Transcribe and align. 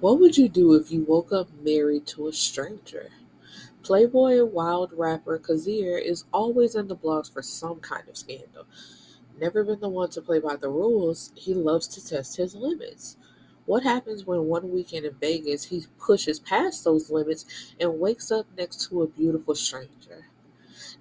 What 0.00 0.20
would 0.20 0.36
you 0.36 0.50
do 0.50 0.74
if 0.74 0.92
you 0.92 1.04
woke 1.04 1.32
up 1.32 1.48
married 1.62 2.06
to 2.08 2.28
a 2.28 2.32
stranger? 2.32 3.12
Playboy 3.82 4.44
wild 4.44 4.92
rapper 4.92 5.38
Kazir 5.38 5.96
is 5.96 6.26
always 6.34 6.74
in 6.74 6.88
the 6.88 6.94
blogs 6.94 7.32
for 7.32 7.40
some 7.40 7.80
kind 7.80 8.06
of 8.06 8.18
scandal. 8.18 8.66
Never 9.40 9.64
been 9.64 9.80
the 9.80 9.88
one 9.88 10.10
to 10.10 10.20
play 10.20 10.38
by 10.38 10.56
the 10.56 10.68
rules, 10.68 11.32
he 11.34 11.54
loves 11.54 11.88
to 11.88 12.06
test 12.06 12.36
his 12.36 12.54
limits. 12.54 13.16
What 13.64 13.84
happens 13.84 14.26
when 14.26 14.44
one 14.44 14.70
weekend 14.70 15.06
in 15.06 15.14
Vegas 15.14 15.64
he 15.64 15.86
pushes 15.98 16.40
past 16.40 16.84
those 16.84 17.08
limits 17.08 17.46
and 17.80 17.98
wakes 17.98 18.30
up 18.30 18.46
next 18.54 18.88
to 18.88 19.00
a 19.00 19.08
beautiful 19.08 19.54
stranger? 19.54 20.26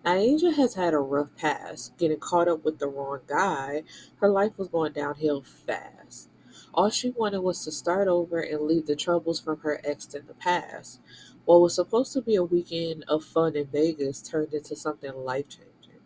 Nyesha 0.06 0.54
has 0.54 0.76
had 0.76 0.94
a 0.94 1.00
rough 1.00 1.36
past. 1.36 1.98
Getting 1.98 2.20
caught 2.20 2.48
up 2.48 2.64
with 2.64 2.80
the 2.80 2.88
wrong 2.88 3.20
guy, 3.28 3.84
her 4.22 4.30
life 4.30 4.58
was 4.58 4.70
going 4.70 4.94
downhill 4.94 5.42
fast. 5.42 6.30
All 6.76 6.90
she 6.90 7.12
wanted 7.12 7.40
was 7.40 7.64
to 7.64 7.72
start 7.72 8.10
over 8.10 8.42
and 8.42 8.64
leave 8.64 8.86
the 8.86 8.98
troubles 8.98 9.40
from 9.40 9.60
her 9.60 9.80
ex 9.86 10.14
in 10.14 10.28
the 10.28 10.34
past. 10.34 11.00
What 11.46 11.62
was 11.62 11.74
supposed 11.74 12.12
to 12.14 12.22
be 12.22 12.36
a 12.36 12.44
weekend 12.44 13.06
of 13.08 13.24
fun 13.24 13.56
in 13.56 13.68
Vegas 13.68 14.22
turned 14.22 14.54
into 14.54 14.76
something 14.76 15.16
life 15.16 15.48
changing. 15.48 16.02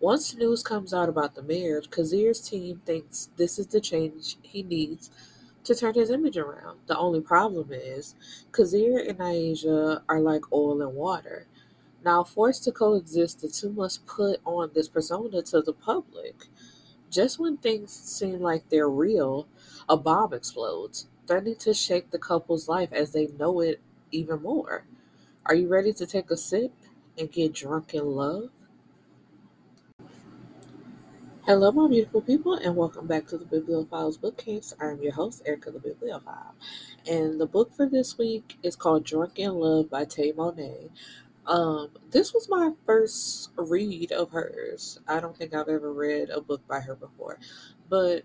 Once 0.00 0.34
news 0.34 0.64
comes 0.64 0.92
out 0.92 1.08
about 1.08 1.36
the 1.36 1.42
marriage, 1.42 1.88
Kazir's 1.88 2.40
team 2.40 2.82
thinks 2.84 3.30
this 3.36 3.60
is 3.60 3.68
the 3.68 3.80
change 3.80 4.38
he 4.42 4.64
needs 4.64 5.08
to 5.62 5.74
turn 5.74 5.94
his 5.94 6.10
image 6.10 6.36
around. 6.36 6.80
The 6.88 6.98
only 6.98 7.20
problem 7.20 7.68
is, 7.70 8.16
Kazir 8.50 9.08
and 9.08 9.18
Nyesha 9.18 10.02
are 10.08 10.20
like 10.20 10.52
oil 10.52 10.82
and 10.82 10.94
water. 10.94 11.46
Now, 12.04 12.24
forced 12.24 12.64
to 12.64 12.72
coexist, 12.72 13.40
the 13.40 13.48
two 13.48 13.70
must 13.70 14.04
put 14.04 14.40
on 14.44 14.70
this 14.74 14.88
persona 14.88 15.42
to 15.42 15.62
the 15.62 15.72
public. 15.72 16.46
Just 17.10 17.38
when 17.38 17.56
things 17.56 17.90
seem 17.90 18.40
like 18.40 18.68
they're 18.68 18.88
real, 18.88 19.48
a 19.88 19.96
bomb 19.96 20.34
explodes, 20.34 21.06
threatening 21.26 21.56
to 21.56 21.72
shake 21.72 22.10
the 22.10 22.18
couple's 22.18 22.68
life 22.68 22.92
as 22.92 23.12
they 23.12 23.28
know 23.38 23.60
it 23.60 23.80
even 24.10 24.42
more. 24.42 24.84
Are 25.46 25.54
you 25.54 25.68
ready 25.68 25.94
to 25.94 26.06
take 26.06 26.30
a 26.30 26.36
sip 26.36 26.72
and 27.16 27.32
get 27.32 27.54
drunk 27.54 27.94
in 27.94 28.04
love? 28.04 28.50
Hello, 31.46 31.72
my 31.72 31.88
beautiful 31.88 32.20
people, 32.20 32.52
and 32.54 32.76
welcome 32.76 33.06
back 33.06 33.26
to 33.28 33.38
the 33.38 33.46
Bibliophiles 33.46 34.20
Bookcase. 34.20 34.74
I'm 34.78 35.00
your 35.00 35.14
host, 35.14 35.42
Erica 35.46 35.70
the 35.70 35.78
Bibliophile. 35.78 36.54
And 37.08 37.40
the 37.40 37.46
book 37.46 37.72
for 37.74 37.86
this 37.86 38.18
week 38.18 38.58
is 38.62 38.76
called 38.76 39.04
Drunk 39.04 39.38
in 39.38 39.54
Love 39.54 39.88
by 39.88 40.04
Tay 40.04 40.32
Mo'Nae. 40.32 40.90
Um, 41.48 41.90
this 42.10 42.34
was 42.34 42.48
my 42.50 42.72
first 42.86 43.50
read 43.56 44.12
of 44.12 44.30
hers. 44.32 45.00
I 45.08 45.20
don't 45.20 45.36
think 45.36 45.54
I've 45.54 45.68
ever 45.68 45.92
read 45.92 46.30
a 46.30 46.42
book 46.42 46.66
by 46.68 46.80
her 46.80 46.94
before, 46.94 47.40
but 47.88 48.24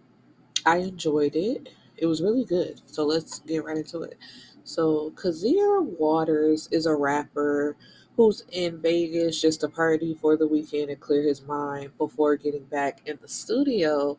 I 0.66 0.78
enjoyed 0.78 1.36
it. 1.36 1.70
It 1.98 2.06
was 2.08 2.22
really 2.22 2.46
good. 2.46 2.82
So 2.86 3.06
let's 3.06 3.40
get 3.42 3.66
right 3.66 3.78
into 3.78 4.02
it. 4.04 4.18
So, 4.66 5.12
Kazir 5.16 5.82
Waters 6.00 6.70
is 6.72 6.86
a 6.86 6.96
rapper 6.96 7.78
who's 8.18 8.46
in 8.52 8.82
Vegas 8.82 9.42
just 9.42 9.62
to 9.62 9.70
party 9.70 10.16
for 10.22 10.38
the 10.38 10.48
weekend 10.48 10.90
and 10.90 11.00
clear 11.02 11.24
his 11.24 11.42
mind 11.42 11.98
before 11.98 12.38
getting 12.38 12.66
back 12.66 13.02
in 13.06 13.20
the 13.22 13.28
studio 13.28 14.18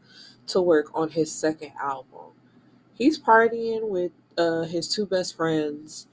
to 0.48 0.60
work 0.60 0.90
on 0.94 1.10
his 1.10 1.32
second 1.32 1.72
album. 1.80 2.32
He's 2.94 3.18
partying 3.18 3.88
with 3.88 4.12
uh, 4.38 4.62
his 4.64 4.88
two 4.88 5.06
best 5.06 5.36
friends, 5.36 6.08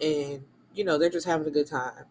and 0.00 0.44
you 0.80 0.86
know, 0.86 0.96
they're 0.96 1.10
just 1.10 1.26
having 1.26 1.46
a 1.46 1.50
good 1.50 1.66
time. 1.66 2.06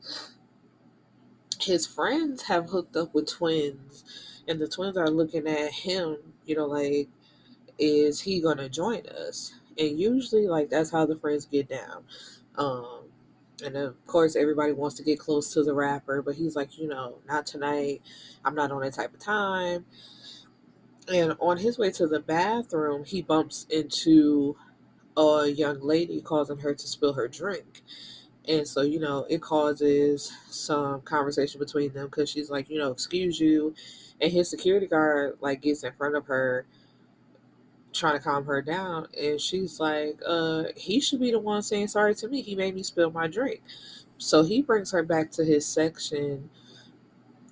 His 1.60 1.88
friends 1.88 2.44
have 2.44 2.70
hooked 2.70 2.96
up 2.96 3.16
with 3.16 3.28
twins, 3.28 4.04
and 4.48 4.60
the 4.60 4.68
twins 4.68 4.96
are 4.96 5.10
looking 5.10 5.48
at 5.48 5.72
him, 5.72 6.18
you 6.46 6.56
know, 6.56 6.68
like, 6.68 7.10
is 7.80 8.22
he 8.22 8.40
gonna 8.40 8.70
join 8.70 9.08
us? 9.08 9.56
And 9.80 10.00
usually, 10.00 10.48
like, 10.48 10.70
that's 10.70 10.92
how 10.92 11.08
the 11.08 11.16
friends 11.16 11.48
get 11.48 11.68
down. 11.68 12.04
Um, 12.60 13.06
and 13.66 13.76
of 13.76 14.06
course, 14.06 14.36
everybody 14.36 14.72
wants 14.72 14.98
to 14.98 15.04
get 15.04 15.18
close 15.18 15.52
to 15.56 15.64
the 15.64 15.74
rapper, 15.74 16.22
but 16.22 16.36
he's 16.36 16.56
like, 16.56 16.78
you 16.78 16.88
know, 16.88 17.16
not 17.28 17.48
tonight. 17.48 18.04
I'm 18.46 18.54
not 18.54 18.72
on 18.72 18.82
that 18.82 18.94
type 18.94 19.16
of 19.16 19.20
time. 19.20 19.86
And 21.12 21.34
on 21.40 21.58
his 21.58 21.80
way 21.80 21.90
to 21.94 22.06
the 22.06 22.20
bathroom, 22.20 23.04
he 23.04 23.24
bumps 23.24 23.66
into 23.72 24.58
a 25.18 25.48
young 25.48 25.82
lady, 25.82 26.22
causing 26.22 26.60
her 26.60 26.76
to 26.76 26.88
spill 26.88 27.14
her 27.14 27.28
drink. 27.28 27.82
And 28.48 28.68
so, 28.68 28.82
you 28.82 29.00
know, 29.00 29.26
it 29.30 29.42
causes 29.42 30.32
some 30.50 31.02
conversation 31.02 31.60
between 31.60 31.94
them 31.94 32.06
because 32.08 32.30
she's 32.30 32.50
like, 32.50 32.70
you 32.70 32.80
know, 32.80 32.92
excuse 32.92 33.40
you. 33.40 33.76
And 34.22 34.32
his 34.32 34.50
security 34.50 34.88
guard, 34.88 35.38
like, 35.42 35.62
gets 35.62 35.84
in 35.84 35.94
front 35.94 36.16
of 36.16 36.26
her 36.28 36.66
trying 37.92 38.14
to 38.14 38.20
calm 38.24 38.46
her 38.46 38.62
down 38.62 39.08
and 39.20 39.42
she's 39.42 39.80
like 39.80 40.20
uh 40.26 40.64
he 40.76 41.00
should 41.00 41.20
be 41.20 41.32
the 41.32 41.40
one 41.40 41.62
saying 41.62 41.88
sorry 41.88 42.14
to 42.14 42.28
me 42.28 42.42
he 42.42 42.56
made 42.56 42.76
me 42.76 42.84
spill 42.84 43.10
my 43.10 43.28
drink 43.28 43.62
so 44.18 44.44
he 44.44 44.62
brings 44.62 44.92
her 44.92 45.04
back 45.04 45.32
to 45.32 45.44
his 45.44 45.66
section 45.66 46.50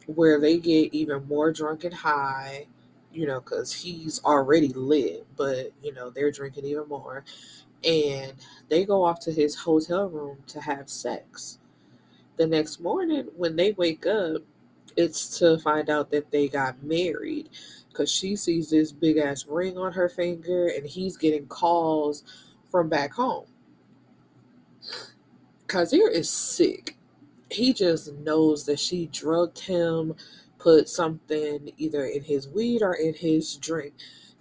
where 0.05 0.39
they 0.39 0.57
get 0.57 0.93
even 0.93 1.27
more 1.27 1.51
drunk 1.51 1.83
and 1.83 1.93
high 1.93 2.67
you 3.11 3.25
know 3.25 3.39
because 3.39 3.73
he's 3.73 4.23
already 4.23 4.69
lit 4.69 5.25
but 5.35 5.71
you 5.81 5.93
know 5.93 6.09
they're 6.09 6.31
drinking 6.31 6.65
even 6.65 6.87
more 6.87 7.23
and 7.83 8.33
they 8.69 8.85
go 8.85 9.03
off 9.03 9.19
to 9.19 9.31
his 9.31 9.55
hotel 9.55 10.07
room 10.07 10.37
to 10.47 10.61
have 10.61 10.89
sex 10.89 11.59
the 12.37 12.47
next 12.47 12.79
morning 12.79 13.27
when 13.35 13.55
they 13.55 13.71
wake 13.73 14.05
up 14.05 14.41
it's 14.97 15.37
to 15.39 15.59
find 15.59 15.89
out 15.89 16.09
that 16.11 16.31
they 16.31 16.47
got 16.47 16.83
married 16.83 17.49
because 17.89 18.11
she 18.11 18.35
sees 18.35 18.69
this 18.69 18.91
big 18.91 19.17
ass 19.17 19.45
ring 19.47 19.77
on 19.77 19.93
her 19.93 20.09
finger 20.09 20.67
and 20.67 20.85
he's 20.87 21.17
getting 21.17 21.47
calls 21.47 22.23
from 22.69 22.89
back 22.89 23.13
home. 23.13 23.45
Kazir 25.67 26.09
is 26.11 26.29
sick. 26.29 26.97
He 27.49 27.73
just 27.73 28.13
knows 28.13 28.65
that 28.65 28.79
she 28.79 29.07
drugged 29.07 29.59
him, 29.59 30.15
put 30.57 30.89
something 30.89 31.71
either 31.77 32.05
in 32.05 32.23
his 32.23 32.47
weed 32.47 32.81
or 32.81 32.93
in 32.93 33.13
his 33.13 33.55
drink. 33.55 33.93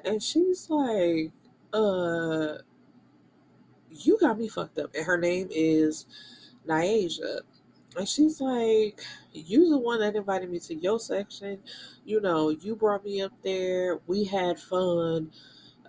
And 0.04 0.22
she's 0.22 0.68
like, 0.70 1.32
uh, 1.72 2.58
you 4.04 4.18
got 4.20 4.38
me 4.38 4.48
fucked 4.48 4.78
up. 4.78 4.94
And 4.94 5.04
her 5.04 5.18
name 5.18 5.48
is 5.50 6.06
Nyesha. 6.68 7.40
And 7.96 8.08
she's 8.08 8.40
like, 8.40 9.00
You 9.32 9.70
the 9.70 9.78
one 9.78 10.00
that 10.00 10.16
invited 10.16 10.50
me 10.50 10.58
to 10.60 10.74
your 10.74 11.00
section. 11.00 11.58
You 12.04 12.20
know, 12.20 12.50
you 12.50 12.76
brought 12.76 13.04
me 13.04 13.22
up 13.22 13.32
there. 13.42 14.00
We 14.06 14.24
had 14.24 14.58
fun. 14.58 15.30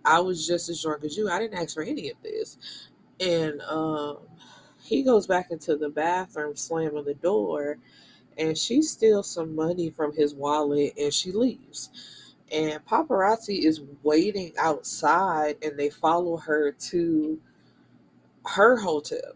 I 0.05 0.19
was 0.21 0.47
just 0.47 0.69
as 0.69 0.81
drunk 0.81 1.03
as 1.03 1.17
you. 1.17 1.29
I 1.29 1.39
didn't 1.39 1.59
ask 1.59 1.73
for 1.73 1.83
any 1.83 2.09
of 2.09 2.17
this. 2.23 2.57
And 3.19 3.61
um, 3.61 4.19
he 4.81 5.03
goes 5.03 5.27
back 5.27 5.51
into 5.51 5.75
the 5.75 5.89
bathroom, 5.89 6.55
slamming 6.55 7.03
the 7.03 7.15
door, 7.15 7.77
and 8.37 8.57
she 8.57 8.81
steals 8.81 9.29
some 9.29 9.55
money 9.55 9.89
from 9.89 10.15
his 10.15 10.33
wallet 10.33 10.93
and 10.97 11.13
she 11.13 11.31
leaves. 11.31 11.89
And 12.51 12.83
paparazzi 12.85 13.65
is 13.65 13.81
waiting 14.03 14.53
outside 14.57 15.57
and 15.61 15.77
they 15.77 15.89
follow 15.89 16.37
her 16.37 16.71
to 16.71 17.39
her 18.49 18.77
hotel 18.77 19.35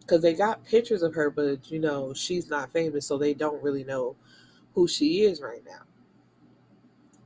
because 0.00 0.22
they 0.22 0.34
got 0.34 0.64
pictures 0.64 1.02
of 1.02 1.14
her, 1.14 1.30
but 1.30 1.70
you 1.70 1.78
know, 1.78 2.12
she's 2.12 2.48
not 2.48 2.72
famous, 2.72 3.06
so 3.06 3.16
they 3.16 3.34
don't 3.34 3.62
really 3.62 3.84
know 3.84 4.16
who 4.74 4.88
she 4.88 5.22
is 5.22 5.40
right 5.40 5.62
now. 5.64 5.82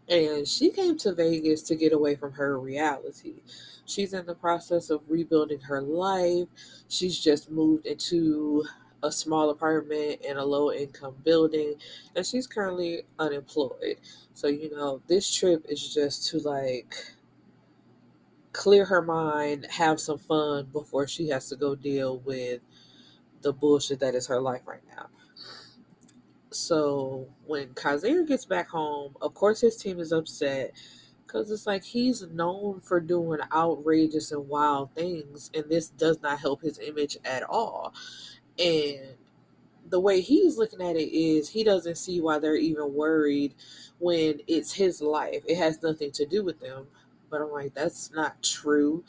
And 0.08 0.46
she 0.46 0.70
came 0.70 0.98
to 0.98 1.14
Vegas 1.14 1.62
to 1.62 1.76
get 1.76 1.94
away 1.94 2.14
from 2.14 2.32
her 2.32 2.58
reality. 2.60 3.36
She's 3.86 4.12
in 4.12 4.26
the 4.26 4.34
process 4.34 4.90
of 4.90 5.00
rebuilding 5.08 5.60
her 5.60 5.80
life. 5.80 6.46
She's 6.88 7.18
just 7.18 7.50
moved 7.50 7.86
into 7.86 8.64
a 9.02 9.10
small 9.10 9.50
apartment 9.50 10.20
in 10.22 10.36
a 10.36 10.44
low 10.44 10.72
income 10.72 11.14
building, 11.24 11.74
and 12.16 12.26
she's 12.26 12.46
currently 12.46 13.02
unemployed. 13.18 13.96
So, 14.34 14.48
you 14.48 14.74
know, 14.74 15.00
this 15.06 15.32
trip 15.34 15.64
is 15.68 15.94
just 15.94 16.28
to 16.28 16.38
like 16.38 17.13
clear 18.54 18.86
her 18.86 19.02
mind, 19.02 19.66
have 19.68 20.00
some 20.00 20.16
fun 20.16 20.68
before 20.72 21.06
she 21.06 21.28
has 21.28 21.50
to 21.50 21.56
go 21.56 21.74
deal 21.74 22.20
with 22.20 22.62
the 23.42 23.52
bullshit 23.52 24.00
that 24.00 24.14
is 24.14 24.26
her 24.28 24.40
life 24.40 24.62
right 24.64 24.80
now. 24.96 25.08
So 26.50 27.28
when 27.46 27.74
Kazir 27.74 28.26
gets 28.26 28.46
back 28.46 28.68
home, 28.68 29.16
of 29.20 29.34
course 29.34 29.60
his 29.60 29.76
team 29.76 29.98
is 29.98 30.12
upset 30.12 30.72
because 31.26 31.50
it's 31.50 31.66
like 31.66 31.82
he's 31.82 32.22
known 32.28 32.80
for 32.80 33.00
doing 33.00 33.40
outrageous 33.52 34.30
and 34.30 34.48
wild 34.48 34.94
things, 34.94 35.50
and 35.52 35.64
this 35.68 35.88
does 35.88 36.22
not 36.22 36.38
help 36.38 36.62
his 36.62 36.78
image 36.78 37.18
at 37.24 37.42
all. 37.42 37.92
And 38.58 39.16
the 39.88 40.00
way 40.00 40.20
he's 40.20 40.56
looking 40.56 40.80
at 40.80 40.96
it 40.96 41.12
is 41.12 41.48
he 41.48 41.64
doesn't 41.64 41.98
see 41.98 42.20
why 42.20 42.38
they're 42.38 42.56
even 42.56 42.94
worried 42.94 43.54
when 43.98 44.40
it's 44.46 44.72
his 44.72 45.02
life. 45.02 45.42
It 45.46 45.56
has 45.56 45.82
nothing 45.82 46.12
to 46.12 46.24
do 46.24 46.44
with 46.44 46.60
them. 46.60 46.86
But 47.30 47.42
I'm 47.42 47.50
like, 47.50 47.74
that's 47.74 48.10
not 48.12 48.42
true. 48.42 49.04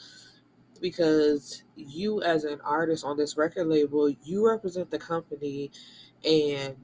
Because 0.81 1.63
you 1.75 2.21
as 2.21 2.43
an 2.43 2.59
artist 2.63 3.05
on 3.05 3.17
this 3.17 3.37
record 3.37 3.67
label 3.67 4.09
you 4.09 4.47
represent 4.47 4.91
the 4.91 4.99
company 4.99 5.71
and 6.29 6.75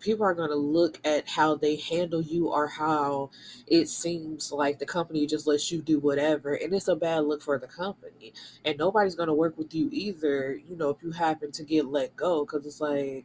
people 0.00 0.26
are 0.26 0.34
going 0.34 0.50
to 0.50 0.56
look 0.56 1.00
at 1.04 1.28
how 1.28 1.54
they 1.54 1.76
handle 1.76 2.20
you 2.20 2.48
or 2.48 2.66
how 2.66 3.30
it 3.66 3.88
seems 3.88 4.50
like 4.52 4.78
the 4.78 4.86
company 4.86 5.26
just 5.26 5.46
lets 5.46 5.70
you 5.70 5.80
do 5.80 5.98
whatever 5.98 6.54
and 6.54 6.74
it's 6.74 6.88
a 6.88 6.96
bad 6.96 7.20
look 7.24 7.40
for 7.40 7.58
the 7.58 7.66
company. 7.66 8.32
And 8.64 8.78
nobody's 8.78 9.14
going 9.14 9.28
to 9.28 9.34
work 9.34 9.56
with 9.56 9.74
you 9.74 9.88
either 9.92 10.54
you 10.54 10.76
know 10.76 10.90
if 10.90 11.02
you 11.02 11.12
happen 11.12 11.52
to 11.52 11.64
get 11.64 11.86
let 11.86 12.16
go 12.16 12.44
because 12.44 12.66
it's 12.66 12.80
like 12.80 13.24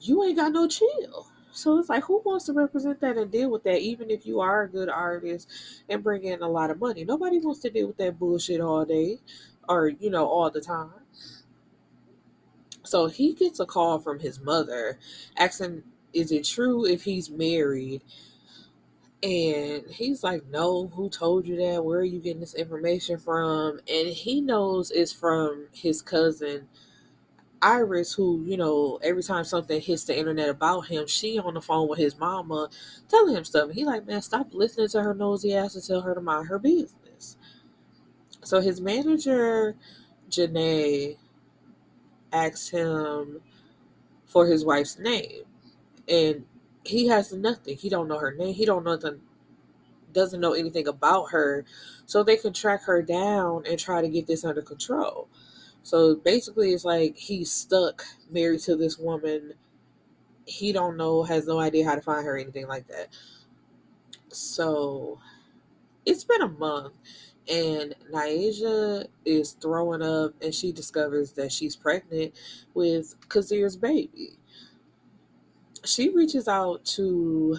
you 0.00 0.22
ain't 0.24 0.36
got 0.36 0.52
no 0.52 0.68
chill 0.68 1.28
so 1.54 1.78
it's 1.78 1.88
like 1.88 2.04
who 2.04 2.20
wants 2.24 2.46
to 2.46 2.52
represent 2.52 3.00
that 3.00 3.16
and 3.16 3.30
deal 3.30 3.50
with 3.50 3.62
that 3.62 3.80
even 3.80 4.10
if 4.10 4.26
you 4.26 4.40
are 4.40 4.62
a 4.62 4.68
good 4.68 4.88
artist 4.88 5.48
and 5.88 6.02
bring 6.02 6.24
in 6.24 6.42
a 6.42 6.48
lot 6.48 6.70
of 6.70 6.80
money 6.80 7.04
nobody 7.04 7.38
wants 7.38 7.60
to 7.60 7.70
deal 7.70 7.86
with 7.86 7.96
that 7.96 8.18
bullshit 8.18 8.60
all 8.60 8.84
day 8.84 9.18
or 9.68 9.88
you 9.88 10.10
know 10.10 10.26
all 10.26 10.50
the 10.50 10.60
time 10.60 10.90
so 12.84 13.06
he 13.06 13.32
gets 13.32 13.60
a 13.60 13.66
call 13.66 13.98
from 13.98 14.20
his 14.20 14.40
mother 14.40 14.98
asking, 15.36 15.82
Is 16.12 16.30
it 16.30 16.44
true 16.44 16.86
if 16.86 17.04
he's 17.04 17.30
married? 17.30 18.02
And 19.22 19.84
he's 19.88 20.22
like, 20.22 20.46
No, 20.46 20.88
who 20.88 21.08
told 21.08 21.46
you 21.46 21.56
that? 21.56 21.84
Where 21.84 22.00
are 22.00 22.04
you 22.04 22.20
getting 22.20 22.40
this 22.40 22.54
information 22.54 23.18
from? 23.18 23.80
And 23.88 24.08
he 24.08 24.40
knows 24.40 24.90
it's 24.90 25.12
from 25.12 25.68
his 25.72 26.02
cousin 26.02 26.68
Iris, 27.64 28.12
who, 28.12 28.44
you 28.44 28.58
know, 28.58 28.98
every 29.02 29.22
time 29.22 29.44
something 29.44 29.80
hits 29.80 30.04
the 30.04 30.16
internet 30.18 30.50
about 30.50 30.82
him, 30.82 31.06
she 31.06 31.38
on 31.38 31.54
the 31.54 31.62
phone 31.62 31.88
with 31.88 31.98
his 31.98 32.18
mama 32.18 32.68
telling 33.08 33.34
him 33.34 33.44
stuff. 33.44 33.64
And 33.64 33.74
he 33.74 33.84
like, 33.86 34.06
man, 34.06 34.20
stop 34.22 34.48
listening 34.52 34.88
to 34.88 35.02
her 35.02 35.14
nosy 35.14 35.54
ass 35.56 35.74
and 35.74 35.84
tell 35.84 36.02
her 36.02 36.14
to 36.14 36.20
mind 36.20 36.48
her 36.48 36.58
business. 36.58 37.38
So 38.42 38.60
his 38.60 38.82
manager, 38.82 39.76
Janae, 40.30 41.16
asks 42.32 42.68
him 42.68 43.40
for 44.26 44.46
his 44.46 44.64
wife's 44.64 44.98
name, 44.98 45.44
and 46.08 46.44
he 46.84 47.06
has 47.06 47.32
nothing. 47.32 47.78
He 47.78 47.88
don't 47.88 48.08
know 48.08 48.18
her 48.18 48.34
name. 48.34 48.54
He 48.54 48.66
don't 48.66 48.84
know 48.84 48.96
nothing. 48.96 49.20
Doesn't 50.12 50.40
know 50.40 50.52
anything 50.52 50.86
about 50.86 51.30
her, 51.30 51.64
so 52.06 52.22
they 52.22 52.36
can 52.36 52.52
track 52.52 52.82
her 52.84 53.02
down 53.02 53.64
and 53.66 53.78
try 53.78 54.02
to 54.02 54.08
get 54.08 54.26
this 54.26 54.44
under 54.44 54.62
control. 54.62 55.28
So 55.84 56.16
basically, 56.16 56.72
it's 56.72 56.84
like 56.84 57.16
he's 57.16 57.52
stuck 57.52 58.02
married 58.30 58.60
to 58.60 58.74
this 58.74 58.98
woman. 58.98 59.52
He 60.46 60.72
don't 60.72 60.96
know, 60.96 61.22
has 61.22 61.46
no 61.46 61.60
idea 61.60 61.84
how 61.86 61.94
to 61.94 62.02
find 62.02 62.26
her, 62.26 62.36
anything 62.36 62.66
like 62.66 62.88
that. 62.88 63.08
So 64.30 65.20
it's 66.06 66.24
been 66.24 66.42
a 66.42 66.48
month 66.48 66.94
and 67.48 67.94
Naija 68.10 69.06
is 69.24 69.52
throwing 69.52 70.02
up 70.02 70.32
and 70.42 70.54
she 70.54 70.72
discovers 70.72 71.32
that 71.32 71.52
she's 71.52 71.76
pregnant 71.76 72.34
with 72.72 73.14
Kazir's 73.28 73.76
baby. 73.76 74.38
She 75.84 76.08
reaches 76.08 76.48
out 76.48 76.84
to 76.96 77.58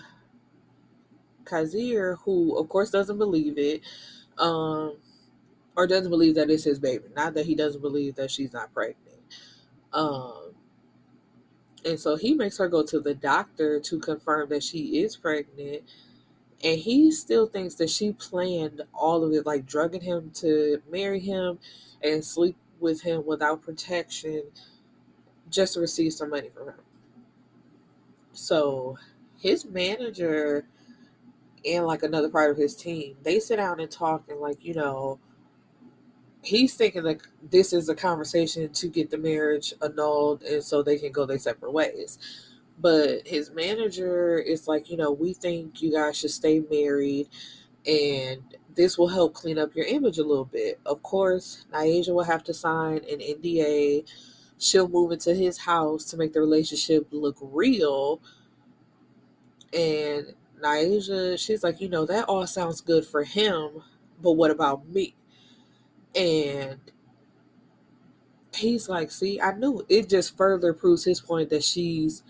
Kazir, 1.46 2.18
who 2.26 2.58
of 2.58 2.70
course 2.70 2.90
doesn't 2.90 3.20
believe 3.20 3.58
it, 3.58 3.82
um, 4.40 4.98
or 5.76 5.88
doesn't 5.88 6.10
believe 6.10 6.36
that 6.36 6.50
it's 6.50 6.64
his 6.64 6.80
baby. 6.80 7.06
Not 7.16 7.34
that 7.34 7.46
he 7.46 7.56
doesn't 7.56 7.82
believe 7.82 8.16
that 8.16 8.32
she's 8.32 8.54
not 8.54 8.74
pregnant. 8.74 9.20
Um, 9.94 10.54
and 11.84 12.00
so 12.00 12.16
he 12.16 12.34
makes 12.34 12.58
her 12.58 12.68
go 12.68 12.84
to 12.84 13.00
the 13.00 13.14
doctor 13.14 13.80
to 13.80 14.00
confirm 14.00 14.50
that 14.50 14.64
she 14.64 15.00
is 15.00 15.16
pregnant 15.16 15.84
and 16.64 16.80
he 16.80 17.12
still 17.12 17.48
thinks 17.48 17.76
that 17.76 17.90
she 17.90 18.14
planned 18.14 18.82
all 18.94 19.24
of 19.24 19.34
it, 19.34 19.46
like 19.46 19.66
drugging 19.66 20.02
him 20.02 20.32
to 20.36 20.82
marry 20.92 21.20
him 21.20 21.60
and 22.02 22.24
sleep 22.24 22.56
with 22.80 23.02
him 23.02 23.26
without 23.26 23.62
protection 23.62 24.44
just 25.50 25.74
to 25.76 25.80
receive 25.80 26.14
some 26.14 26.30
money 26.30 26.50
from 26.50 26.70
him. 26.70 26.82
So 28.32 28.98
his 29.40 29.66
manager 29.66 30.66
and 31.66 31.86
like 31.86 32.04
another 32.04 32.30
part 32.30 32.52
of 32.52 32.58
his 32.58 32.76
team, 32.76 33.16
they 33.24 33.40
sit 33.40 33.58
down 33.58 33.80
and 33.80 33.92
talk 33.92 34.24
and 34.30 34.40
like, 34.40 34.64
you 34.64 34.74
know, 34.74 35.20
he's 36.46 36.76
thinking 36.76 37.04
that 37.04 37.22
this 37.50 37.74
is 37.74 37.90
a 37.90 37.96
conversation 37.96 38.70
to 38.70 38.88
get 38.88 39.10
the 39.10 39.18
marriage 39.18 39.74
annulled 39.82 40.44
and 40.44 40.64
so 40.64 40.82
they 40.82 40.98
can 40.98 41.12
go 41.12 41.26
their 41.26 41.40
separate 41.40 41.72
ways. 41.72 42.20
But 42.80 43.28
his 43.28 43.52
manager 43.52 44.38
is 44.38 44.68
like, 44.68 44.90
you 44.90 44.98
know, 44.98 45.12
we 45.12 45.34
think 45.34 45.82
you 45.82 45.92
guys 45.92 46.18
should 46.18 46.32
stay 46.32 46.62
married 46.70 47.30
and 47.88 48.44
this 48.76 48.98
will 48.98 49.08
help 49.08 49.34
clean 49.34 49.58
up 49.58 49.76
your 49.76 49.86
image 49.86 50.18
a 50.18 50.24
little 50.24 50.46
bit. 50.46 50.80
Of 50.86 51.02
course, 51.02 51.66
Naija 51.74 52.14
will 52.14 52.24
have 52.24 52.44
to 52.46 52.54
sign 52.54 52.98
an 52.98 53.20
NDA. 53.20 54.08
She'll 54.58 54.88
move 54.88 55.12
into 55.12 55.34
his 55.34 55.60
house 55.60 56.06
to 56.06 56.18
make 56.18 56.34
the 56.34 56.42
relationship 56.42 57.08
look 57.12 57.38
real. 57.42 58.22
And 59.74 60.34
Naija, 60.62 61.40
she's 61.40 61.64
like, 61.64 61.82
you 61.82 61.90
know, 61.90 62.06
that 62.06 62.26
all 62.26 62.46
sounds 62.46 62.82
good 62.82 63.06
for 63.06 63.24
him, 63.24 63.84
but 64.22 64.34
what 64.34 64.52
about 64.52 64.88
me? 64.90 65.16
And 66.16 66.80
he's 68.56 68.88
like, 68.90 69.12
see, 69.12 69.40
I 69.42 69.54
knew 69.54 69.86
it 69.90 70.10
just 70.10 70.38
further 70.38 70.74
proves 70.74 71.04
his 71.04 71.22
point 71.22 71.50
that 71.50 71.64
she's 71.64 72.24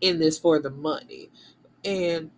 in 0.00 0.18
this 0.18 0.38
for 0.38 0.58
the 0.58 0.70
money. 0.70 1.30
And 1.84 2.30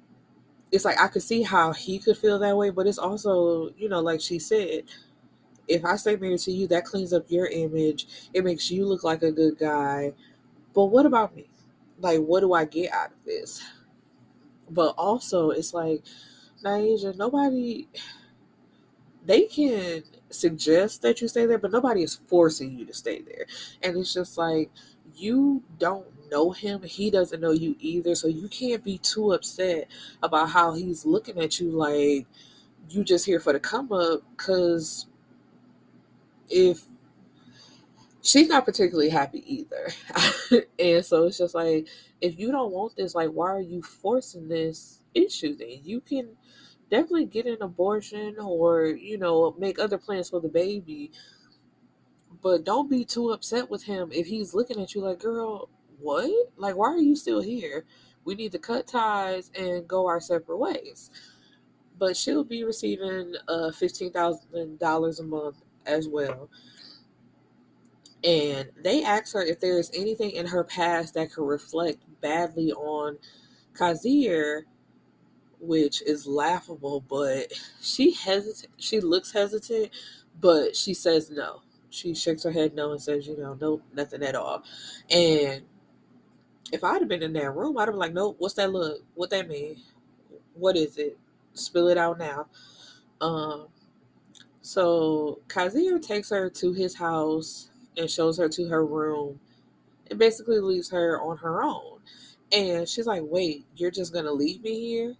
it's 0.70 0.84
like 0.84 1.00
I 1.00 1.08
could 1.08 1.22
see 1.22 1.42
how 1.42 1.72
he 1.72 1.98
could 1.98 2.16
feel 2.16 2.38
that 2.38 2.56
way, 2.56 2.70
but 2.70 2.86
it's 2.86 2.98
also, 2.98 3.70
you 3.76 3.88
know, 3.88 4.00
like 4.00 4.20
she 4.20 4.38
said, 4.38 4.84
if 5.68 5.84
I 5.84 5.96
stay 5.96 6.16
married 6.16 6.40
to 6.40 6.52
you, 6.52 6.66
that 6.68 6.84
cleans 6.84 7.12
up 7.12 7.26
your 7.30 7.46
image. 7.46 8.06
It 8.34 8.44
makes 8.44 8.70
you 8.70 8.84
look 8.86 9.04
like 9.04 9.22
a 9.22 9.32
good 9.32 9.58
guy. 9.58 10.12
But 10.74 10.86
what 10.86 11.06
about 11.06 11.36
me? 11.36 11.48
Like, 12.00 12.20
what 12.20 12.40
do 12.40 12.52
I 12.52 12.64
get 12.64 12.92
out 12.92 13.12
of 13.12 13.24
this? 13.24 13.62
But 14.70 14.94
also, 14.98 15.50
it's 15.50 15.74
like, 15.74 16.02
Naija, 16.64 17.16
nobody, 17.16 17.88
they 19.24 19.42
can 19.42 20.02
suggest 20.32 21.02
that 21.02 21.20
you 21.20 21.29
stay 21.29 21.46
there, 21.46 21.58
but 21.58 21.73
nobody 21.73 22.02
is 22.02 22.14
forcing 22.14 22.79
you 22.79 22.84
to 22.87 22.94
stay 22.94 23.20
there. 23.20 23.46
And 23.82 23.96
it's 23.96 24.14
just 24.14 24.38
like, 24.38 24.70
you 25.14 25.62
don't 25.79 26.06
know 26.31 26.52
him, 26.52 26.82
he 26.82 27.11
doesn't 27.11 27.40
know 27.40 27.50
you 27.50 27.76
either. 27.81 28.14
So 28.14 28.29
you 28.29 28.49
can't 28.49 28.82
be 28.84 28.99
too 28.99 29.32
upset 29.32 29.88
about 30.23 30.50
how 30.50 30.75
he's 30.75 31.05
looking 31.05 31.38
at 31.38 31.61
you 31.61 31.70
like 31.70 32.26
you 32.88 33.05
just 33.05 33.26
here 33.26 33.40
for 33.40 33.52
the 33.52 33.61
come 33.61 33.93
up. 33.93 34.23
Because 34.37 35.06
if 36.49 36.82
she's 38.23 38.49
not 38.49 38.64
particularly 38.64 39.11
happy 39.11 39.44
either. 39.46 40.64
and 40.79 41.05
so 41.05 41.25
it's 41.25 41.38
just 41.38 41.55
like, 41.55 41.88
if 42.20 42.38
you 42.38 42.52
don't 42.52 42.73
want 42.73 42.96
this, 42.96 43.14
like, 43.14 43.31
why 43.31 43.50
are 43.50 43.61
you 43.61 43.82
forcing 43.82 44.49
this 44.49 45.00
issue 45.14 45.56
then? 45.56 45.81
You 45.84 46.00
can 46.00 46.29
definitely 46.92 47.24
get 47.24 47.46
an 47.46 47.62
abortion 47.62 48.36
or, 48.38 48.84
you 48.84 49.16
know, 49.16 49.56
make 49.58 49.78
other 49.78 49.96
plans 49.96 50.28
for 50.28 50.40
the 50.40 50.48
baby. 50.48 51.10
But 52.43 52.64
don't 52.64 52.90
be 52.90 53.06
too 53.06 53.31
upset 53.31 53.70
with 53.70 53.82
him 53.82 54.10
if 54.12 54.26
he's 54.26 54.52
looking 54.52 54.78
at 54.78 54.94
you 54.94 55.00
like, 55.00 55.19
girl, 55.19 55.70
what? 55.98 56.31
Like, 56.58 56.76
why 56.76 56.88
are 56.88 56.98
you 56.98 57.17
still 57.17 57.40
here? 57.40 57.86
We 58.26 58.34
need 58.34 58.52
to 58.52 58.58
cut 58.58 58.86
ties 58.86 59.50
and 59.58 59.88
go 59.88 60.06
our 60.06 60.20
separate 60.20 60.58
ways. 60.58 61.10
But 61.98 62.14
she'll 62.14 62.44
be 62.44 62.62
receiving 62.62 63.36
uh, 63.48 63.70
$15,000 63.72 65.20
a 65.20 65.22
month 65.22 65.56
as 65.86 66.08
well. 66.08 66.50
And 68.22 68.69
they 68.76 69.02
asked 69.02 69.32
her 69.32 69.43
if 69.43 69.60
there 69.60 69.78
is 69.78 69.90
anything 69.94 70.32
in 70.32 70.46
her 70.46 70.62
past 70.62 71.14
that 71.14 71.32
could 71.32 71.46
reflect 71.46 72.02
badly 72.20 72.70
on 72.72 73.17
Kazir, 73.72 74.64
which 75.62 76.02
is 76.02 76.26
laughable, 76.26 77.04
but 77.08 77.52
she 77.81 78.12
hesitant 78.12 78.72
she 78.78 79.00
looks 79.00 79.32
hesitant, 79.32 79.90
but 80.40 80.76
she 80.76 80.92
says 80.92 81.31
no. 81.31 81.62
She 81.90 82.14
shakes 82.14 82.42
her 82.42 82.50
head 82.50 82.74
no 82.74 82.90
and 82.92 83.00
says, 83.00 83.26
you 83.26 83.36
know, 83.36 83.56
nope, 83.60 83.82
nothing 83.94 84.22
at 84.22 84.34
all. 84.34 84.64
And 85.10 85.62
if 86.72 86.82
I'd 86.82 87.00
have 87.00 87.08
been 87.08 87.22
in 87.22 87.34
that 87.34 87.54
room, 87.54 87.78
I'd 87.78 87.82
have 87.82 87.92
been 87.92 88.00
like, 88.00 88.14
nope, 88.14 88.36
what's 88.38 88.54
that 88.54 88.72
look? 88.72 89.02
What 89.14 89.31
that 89.31 89.48
mean? 89.48 89.76
What 90.54 90.76
is 90.76 90.98
it? 90.98 91.19
Spill 91.54 91.88
it 91.88 91.98
out 91.98 92.19
now. 92.19 92.46
Um, 93.20 93.69
so 94.62 95.40
Kazir 95.48 96.00
takes 96.00 96.31
her 96.31 96.50
to 96.50 96.72
his 96.72 96.96
house 96.96 97.70
and 97.96 98.10
shows 98.10 98.38
her 98.38 98.48
to 98.48 98.69
her 98.69 98.84
room 98.84 99.38
and 100.10 100.19
basically 100.19 100.60
leaves 100.60 100.90
her 100.90 101.20
on 101.20 101.36
her 101.38 101.62
own. 101.62 102.00
And 102.50 102.88
she's 102.88 103.06
like, 103.06 103.22
wait, 103.24 103.66
you're 103.76 103.90
just 103.90 104.12
gonna 104.12 104.32
leave 104.32 104.62
me 104.62 104.81
here? 104.81 105.14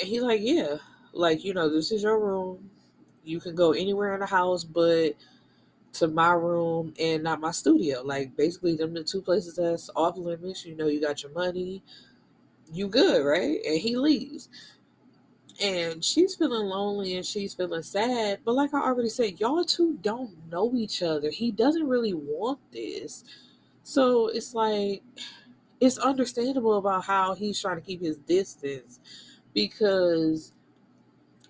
And 0.00 0.08
he's 0.08 0.22
like, 0.22 0.40
yeah. 0.42 0.76
Like, 1.12 1.44
you 1.44 1.54
know, 1.54 1.68
this 1.68 1.92
is 1.92 2.02
your 2.02 2.18
room. 2.18 2.70
You 3.24 3.40
can 3.40 3.54
go 3.54 3.72
anywhere 3.72 4.14
in 4.14 4.20
the 4.20 4.26
house, 4.26 4.64
but 4.64 5.14
to 5.94 6.08
my 6.08 6.32
room 6.32 6.94
and 6.98 7.22
not 7.22 7.40
my 7.40 7.50
studio. 7.50 8.02
Like 8.02 8.36
basically 8.36 8.76
them 8.76 8.94
the 8.94 9.04
two 9.04 9.22
places 9.22 9.56
that's 9.56 9.90
off 9.96 10.16
limits. 10.16 10.64
You 10.64 10.76
know, 10.76 10.86
you 10.86 11.00
got 11.00 11.22
your 11.22 11.32
money, 11.32 11.82
you 12.72 12.88
good, 12.88 13.24
right? 13.24 13.58
And 13.64 13.78
he 13.78 13.96
leaves. 13.96 14.48
And 15.62 16.02
she's 16.02 16.36
feeling 16.36 16.68
lonely 16.68 17.16
and 17.16 17.26
she's 17.26 17.54
feeling 17.54 17.82
sad. 17.82 18.40
But 18.44 18.54
like 18.54 18.72
I 18.72 18.80
already 18.80 19.10
said, 19.10 19.40
y'all 19.40 19.64
two 19.64 19.98
don't 20.00 20.30
know 20.50 20.72
each 20.74 21.02
other. 21.02 21.30
He 21.30 21.50
doesn't 21.50 21.86
really 21.86 22.14
want 22.14 22.60
this. 22.72 23.24
So 23.82 24.28
it's 24.28 24.54
like 24.54 25.02
it's 25.80 25.98
understandable 25.98 26.78
about 26.78 27.04
how 27.04 27.34
he's 27.34 27.60
trying 27.60 27.76
to 27.76 27.82
keep 27.82 28.00
his 28.00 28.18
distance 28.18 29.00
because 29.54 30.52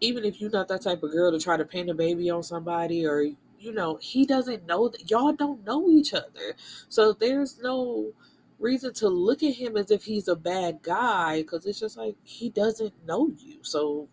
even 0.00 0.24
if 0.24 0.40
you're 0.40 0.50
not 0.50 0.68
that 0.68 0.82
type 0.82 1.02
of 1.02 1.12
girl 1.12 1.30
to 1.30 1.38
try 1.38 1.56
to 1.56 1.64
paint 1.64 1.90
a 1.90 1.94
baby 1.94 2.30
on 2.30 2.42
somebody 2.42 3.06
or 3.06 3.22
you 3.58 3.72
know 3.72 3.98
he 4.00 4.24
doesn't 4.24 4.66
know 4.66 4.88
that 4.88 5.10
y'all 5.10 5.32
don't 5.32 5.64
know 5.64 5.88
each 5.90 6.14
other. 6.14 6.54
So 6.88 7.12
there's 7.12 7.60
no 7.62 8.12
reason 8.58 8.92
to 8.94 9.08
look 9.08 9.42
at 9.42 9.54
him 9.54 9.76
as 9.76 9.90
if 9.90 10.04
he's 10.04 10.28
a 10.28 10.36
bad 10.36 10.80
guy 10.82 11.42
because 11.42 11.66
it's 11.66 11.80
just 11.80 11.96
like 11.96 12.16
he 12.22 12.50
doesn't 12.50 12.92
know 13.06 13.30
you. 13.38 13.58
So 13.62 14.08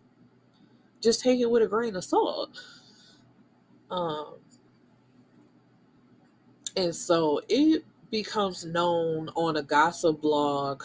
just 1.00 1.20
take 1.20 1.40
it 1.40 1.50
with 1.50 1.62
a 1.62 1.66
grain 1.66 1.96
of 1.96 2.04
salt. 2.04 2.50
Um 3.90 4.34
and 6.76 6.94
so 6.94 7.40
it 7.48 7.84
becomes 8.10 8.64
known 8.64 9.28
on 9.34 9.56
a 9.56 9.62
gossip 9.62 10.20
blog 10.20 10.82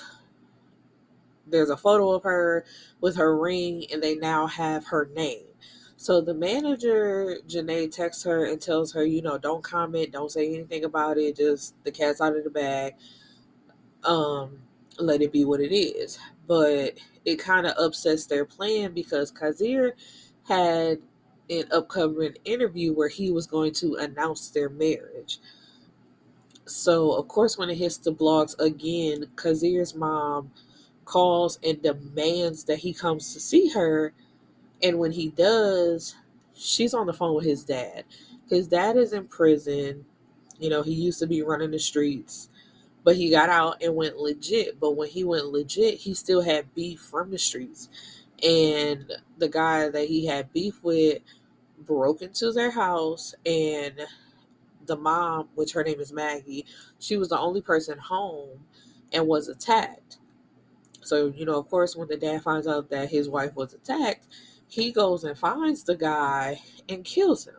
there's 1.47 1.69
a 1.69 1.77
photo 1.77 2.11
of 2.11 2.23
her 2.23 2.65
with 3.01 3.15
her 3.15 3.37
ring 3.37 3.85
and 3.91 4.01
they 4.01 4.15
now 4.15 4.47
have 4.47 4.85
her 4.87 5.09
name 5.15 5.45
so 6.03 6.19
the 6.19 6.33
manager 6.33 7.37
Janae 7.47 7.89
texts 7.89 8.25
her 8.25 8.43
and 8.43 8.61
tells 8.61 8.91
her, 8.91 9.05
you 9.05 9.21
know, 9.21 9.37
don't 9.37 9.63
comment, 9.63 10.11
don't 10.11 10.29
say 10.29 10.53
anything 10.53 10.83
about 10.83 11.17
it, 11.17 11.37
just 11.37 11.81
the 11.85 11.91
cat's 11.91 12.19
out 12.19 12.35
of 12.35 12.43
the 12.43 12.49
bag. 12.49 12.95
Um, 14.03 14.59
let 14.99 15.21
it 15.21 15.31
be 15.31 15.45
what 15.45 15.61
it 15.61 15.73
is. 15.73 16.19
But 16.45 16.97
it 17.23 17.37
kind 17.37 17.65
of 17.65 17.77
upsets 17.77 18.25
their 18.25 18.43
plan 18.43 18.93
because 18.93 19.31
Kazir 19.31 19.93
had 20.45 20.97
an 21.49 21.63
upcoming 21.71 22.35
interview 22.43 22.93
where 22.93 23.07
he 23.07 23.31
was 23.31 23.47
going 23.47 23.71
to 23.75 23.95
announce 23.95 24.49
their 24.49 24.67
marriage. 24.67 25.39
So 26.65 27.13
of 27.13 27.29
course 27.29 27.57
when 27.57 27.69
it 27.69 27.77
hits 27.77 27.97
the 27.97 28.11
blogs 28.11 28.59
again, 28.59 29.27
Kazir's 29.35 29.95
mom 29.95 30.51
calls 31.05 31.59
and 31.63 31.81
demands 31.81 32.65
that 32.65 32.79
he 32.79 32.93
comes 32.93 33.33
to 33.33 33.39
see 33.39 33.69
her 33.69 34.13
and 34.83 34.99
when 34.99 35.13
he 35.13 35.29
does, 35.29 36.15
she's 36.53 36.93
on 36.93 37.07
the 37.07 37.13
phone 37.13 37.35
with 37.35 37.45
his 37.45 37.63
dad. 37.63 38.03
His 38.49 38.67
dad 38.67 38.97
is 38.97 39.13
in 39.13 39.27
prison. 39.27 40.05
You 40.59 40.69
know, 40.69 40.83
he 40.83 40.93
used 40.93 41.19
to 41.19 41.27
be 41.27 41.41
running 41.41 41.71
the 41.71 41.79
streets, 41.79 42.49
but 43.03 43.15
he 43.15 43.31
got 43.31 43.49
out 43.49 43.81
and 43.81 43.95
went 43.95 44.17
legit. 44.17 44.79
But 44.79 44.97
when 44.97 45.09
he 45.09 45.23
went 45.23 45.47
legit, 45.47 45.95
he 45.95 46.13
still 46.13 46.41
had 46.41 46.75
beef 46.75 46.99
from 46.99 47.31
the 47.31 47.39
streets. 47.39 47.89
And 48.43 49.11
the 49.37 49.47
guy 49.47 49.89
that 49.89 50.07
he 50.07 50.25
had 50.25 50.51
beef 50.51 50.83
with 50.83 51.19
broke 51.79 52.21
into 52.21 52.51
their 52.51 52.71
house 52.71 53.33
and 53.45 54.01
the 54.85 54.97
mom, 54.97 55.47
which 55.55 55.71
her 55.73 55.83
name 55.83 56.01
is 56.01 56.11
Maggie, 56.11 56.65
she 56.99 57.15
was 57.15 57.29
the 57.29 57.39
only 57.39 57.61
person 57.61 57.97
home 57.97 58.65
and 59.13 59.27
was 59.27 59.47
attacked. 59.47 60.17
So, 61.03 61.33
you 61.35 61.45
know, 61.45 61.59
of 61.59 61.69
course, 61.69 61.95
when 61.95 62.07
the 62.07 62.17
dad 62.17 62.43
finds 62.43 62.67
out 62.67 62.89
that 62.89 63.09
his 63.09 63.29
wife 63.29 63.55
was 63.55 63.73
attacked, 63.73 64.27
he 64.67 64.91
goes 64.91 65.23
and 65.23 65.37
finds 65.37 65.83
the 65.83 65.95
guy 65.95 66.61
and 66.89 67.03
kills 67.03 67.47
him. 67.47 67.55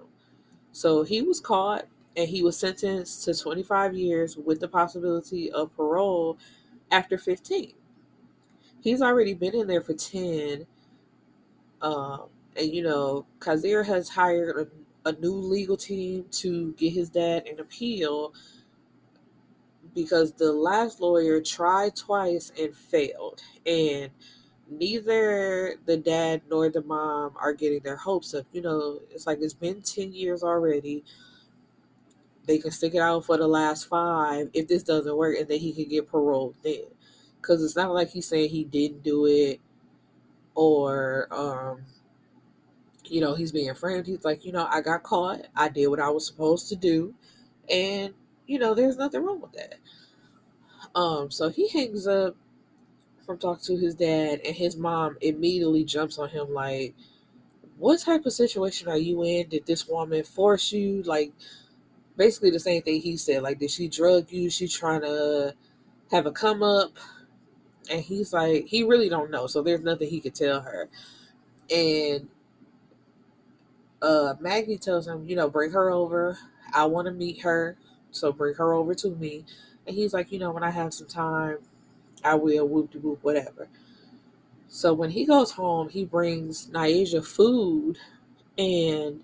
So 0.73 1.03
he 1.05 1.23
was 1.23 1.41
caught 1.41 1.87
and 2.17 2.29
he 2.29 2.43
was 2.43 2.59
sentenced 2.59 3.25
to 3.25 3.35
25 3.35 3.95
years 3.95 4.37
with 4.37 4.61
the 4.61 4.69
possibility 4.69 5.51
of 5.53 5.75
parole 5.77 6.39
after 6.91 7.19
15. 7.19 7.75
He's 8.81 9.03
already 9.03 9.35
been 9.35 9.55
in 9.55 9.67
there 9.67 9.81
for 9.81 9.95
10. 9.95 10.67
Um, 11.83 12.25
and, 12.57 12.73
you 12.75 12.83
know, 12.83 13.27
Kazir 13.41 13.85
has 13.87 14.09
hired 14.09 14.69
a, 15.05 15.09
a 15.09 15.13
new 15.21 15.33
legal 15.35 15.77
team 15.77 16.27
to 16.33 16.73
get 16.75 16.93
his 16.93 17.11
dad 17.11 17.47
an 17.47 17.61
appeal 17.61 18.35
because 19.95 20.33
the 20.33 20.53
last 20.53 21.01
lawyer 21.01 21.41
tried 21.41 21.97
twice 21.97 22.53
and 22.59 22.77
failed. 22.77 23.43
And 23.67 24.11
neither 24.71 25.77
the 25.87 25.97
dad 25.97 26.43
nor 26.51 26.69
the 26.69 26.83
mom 26.83 27.35
are 27.37 27.53
getting 27.53 27.81
their 27.81 27.97
hopes 27.97 28.35
up. 28.35 28.47
You 28.53 28.63
know, 28.63 29.01
it's 29.11 29.27
like 29.27 29.39
it's 29.41 29.55
been 29.55 29.83
10 29.83 30.13
years 30.13 30.43
already. 30.43 31.05
They 32.47 32.59
can 32.59 32.71
stick 32.71 32.95
it 32.95 33.01
out 33.01 33.25
for 33.25 33.37
the 33.37 33.47
last 33.47 33.89
five 33.89 34.51
if 34.53 34.69
this 34.69 34.83
doesn't 34.83 35.17
work, 35.17 35.39
and 35.39 35.49
then 35.49 35.61
he 35.61 35.73
can 35.73 35.89
get 35.89 36.11
paroled 36.11 36.55
then. 36.63 36.85
Because 37.41 37.63
it's 37.63 37.77
not 37.77 37.93
like 37.93 38.11
he's 38.11 38.29
saying 38.29 38.51
he 38.51 38.65
didn't 38.65 39.03
do 39.03 39.27
it 39.27 39.61
or, 40.55 41.29
um, 41.31 41.83
you 43.07 43.21
know, 43.21 43.35
he's 43.35 43.53
being 43.53 43.75
framed. 43.75 44.07
He's 44.07 44.25
like, 44.25 44.45
you 44.45 44.53
know, 44.53 44.67
I 44.71 44.81
got 44.81 45.03
caught. 45.03 45.43
I 45.55 45.69
did 45.69 45.89
what 45.89 46.01
I 46.01 46.09
was 46.09 46.27
supposed 46.27 46.69
to 46.71 46.77
do. 46.77 47.15
And, 47.69 48.15
you 48.47 48.59
know, 48.59 48.75
there's 48.75 48.97
nothing 48.97 49.23
wrong 49.25 49.41
with 49.41 49.53
that. 49.53 49.77
Um, 50.95 51.31
so 51.31 51.49
he 51.49 51.69
hangs 51.69 52.07
up 52.07 52.37
from 53.27 53.39
talking 53.39 53.65
to 53.65 53.77
his 53.77 53.95
dad, 53.95 54.41
and 54.45 54.57
his 54.57 54.77
mom 54.77 55.17
immediately 55.21 55.85
jumps 55.85 56.19
on 56.19 56.29
him 56.31 56.53
like, 56.53 56.95
"What 57.79 58.01
type 58.01 58.27
of 58.27 58.33
situation 58.33 58.89
are 58.89 58.99
you 58.99 59.23
in? 59.25 59.49
Did 59.49 59.67
this 59.67 59.89
woman 59.89 60.25
force 60.25 60.73
you?" 60.73 61.03
Like, 61.03 61.33
basically 62.17 62.51
the 62.51 62.61
same 62.61 62.83
thing 62.83 63.01
he 63.01 63.17
said. 63.17 63.43
Like, 63.43 63.59
did 63.59 63.71
she 63.71 63.89
drug 63.89 64.31
you? 64.33 64.51
She 64.51 64.69
trying 64.69 65.03
to 65.03 65.55
have 66.11 66.27
a 66.27 66.33
come 66.33 66.63
up? 66.63 66.93
And 67.91 68.03
he's 68.03 68.33
like, 68.33 68.67
he 68.67 68.83
really 68.83 69.09
don't 69.09 69.31
know. 69.31 69.47
So 69.47 69.63
there's 69.63 69.83
nothing 69.83 70.09
he 70.09 70.21
could 70.21 70.35
tell 70.35 70.61
her. 70.61 70.89
And 71.75 72.29
uh, 74.03 74.35
Maggie 74.41 74.79
tells 74.79 75.07
him, 75.07 75.27
you 75.27 75.37
know, 75.37 75.49
bring 75.49 75.73
her 75.73 75.91
over. 75.91 76.39
I 76.73 76.87
want 76.87 77.07
to 77.07 77.13
meet 77.13 77.43
her. 77.43 77.77
So 78.15 78.33
bring 78.33 78.55
her 78.55 78.73
over 78.73 78.95
to 78.97 79.11
me. 79.11 79.45
And 79.87 79.95
he's 79.97 80.15
like, 80.15 80.33
you 80.33 80.39
know, 80.39 80.51
when 80.51 80.63
I 80.63 80.71
have 80.71 80.95
some 80.95 81.09
time, 81.09 81.59
I 82.25 82.35
will, 82.35 82.67
whoop 82.67 82.91
de 82.93 82.99
whoop, 82.99 83.19
whatever. 83.23 83.69
So 84.69 84.95
when 84.95 85.11
he 85.11 85.25
goes 85.27 85.53
home, 85.53 85.89
he 85.89 86.05
brings 86.05 86.69
Naija 86.69 87.25
food 87.25 87.99
and 88.59 89.21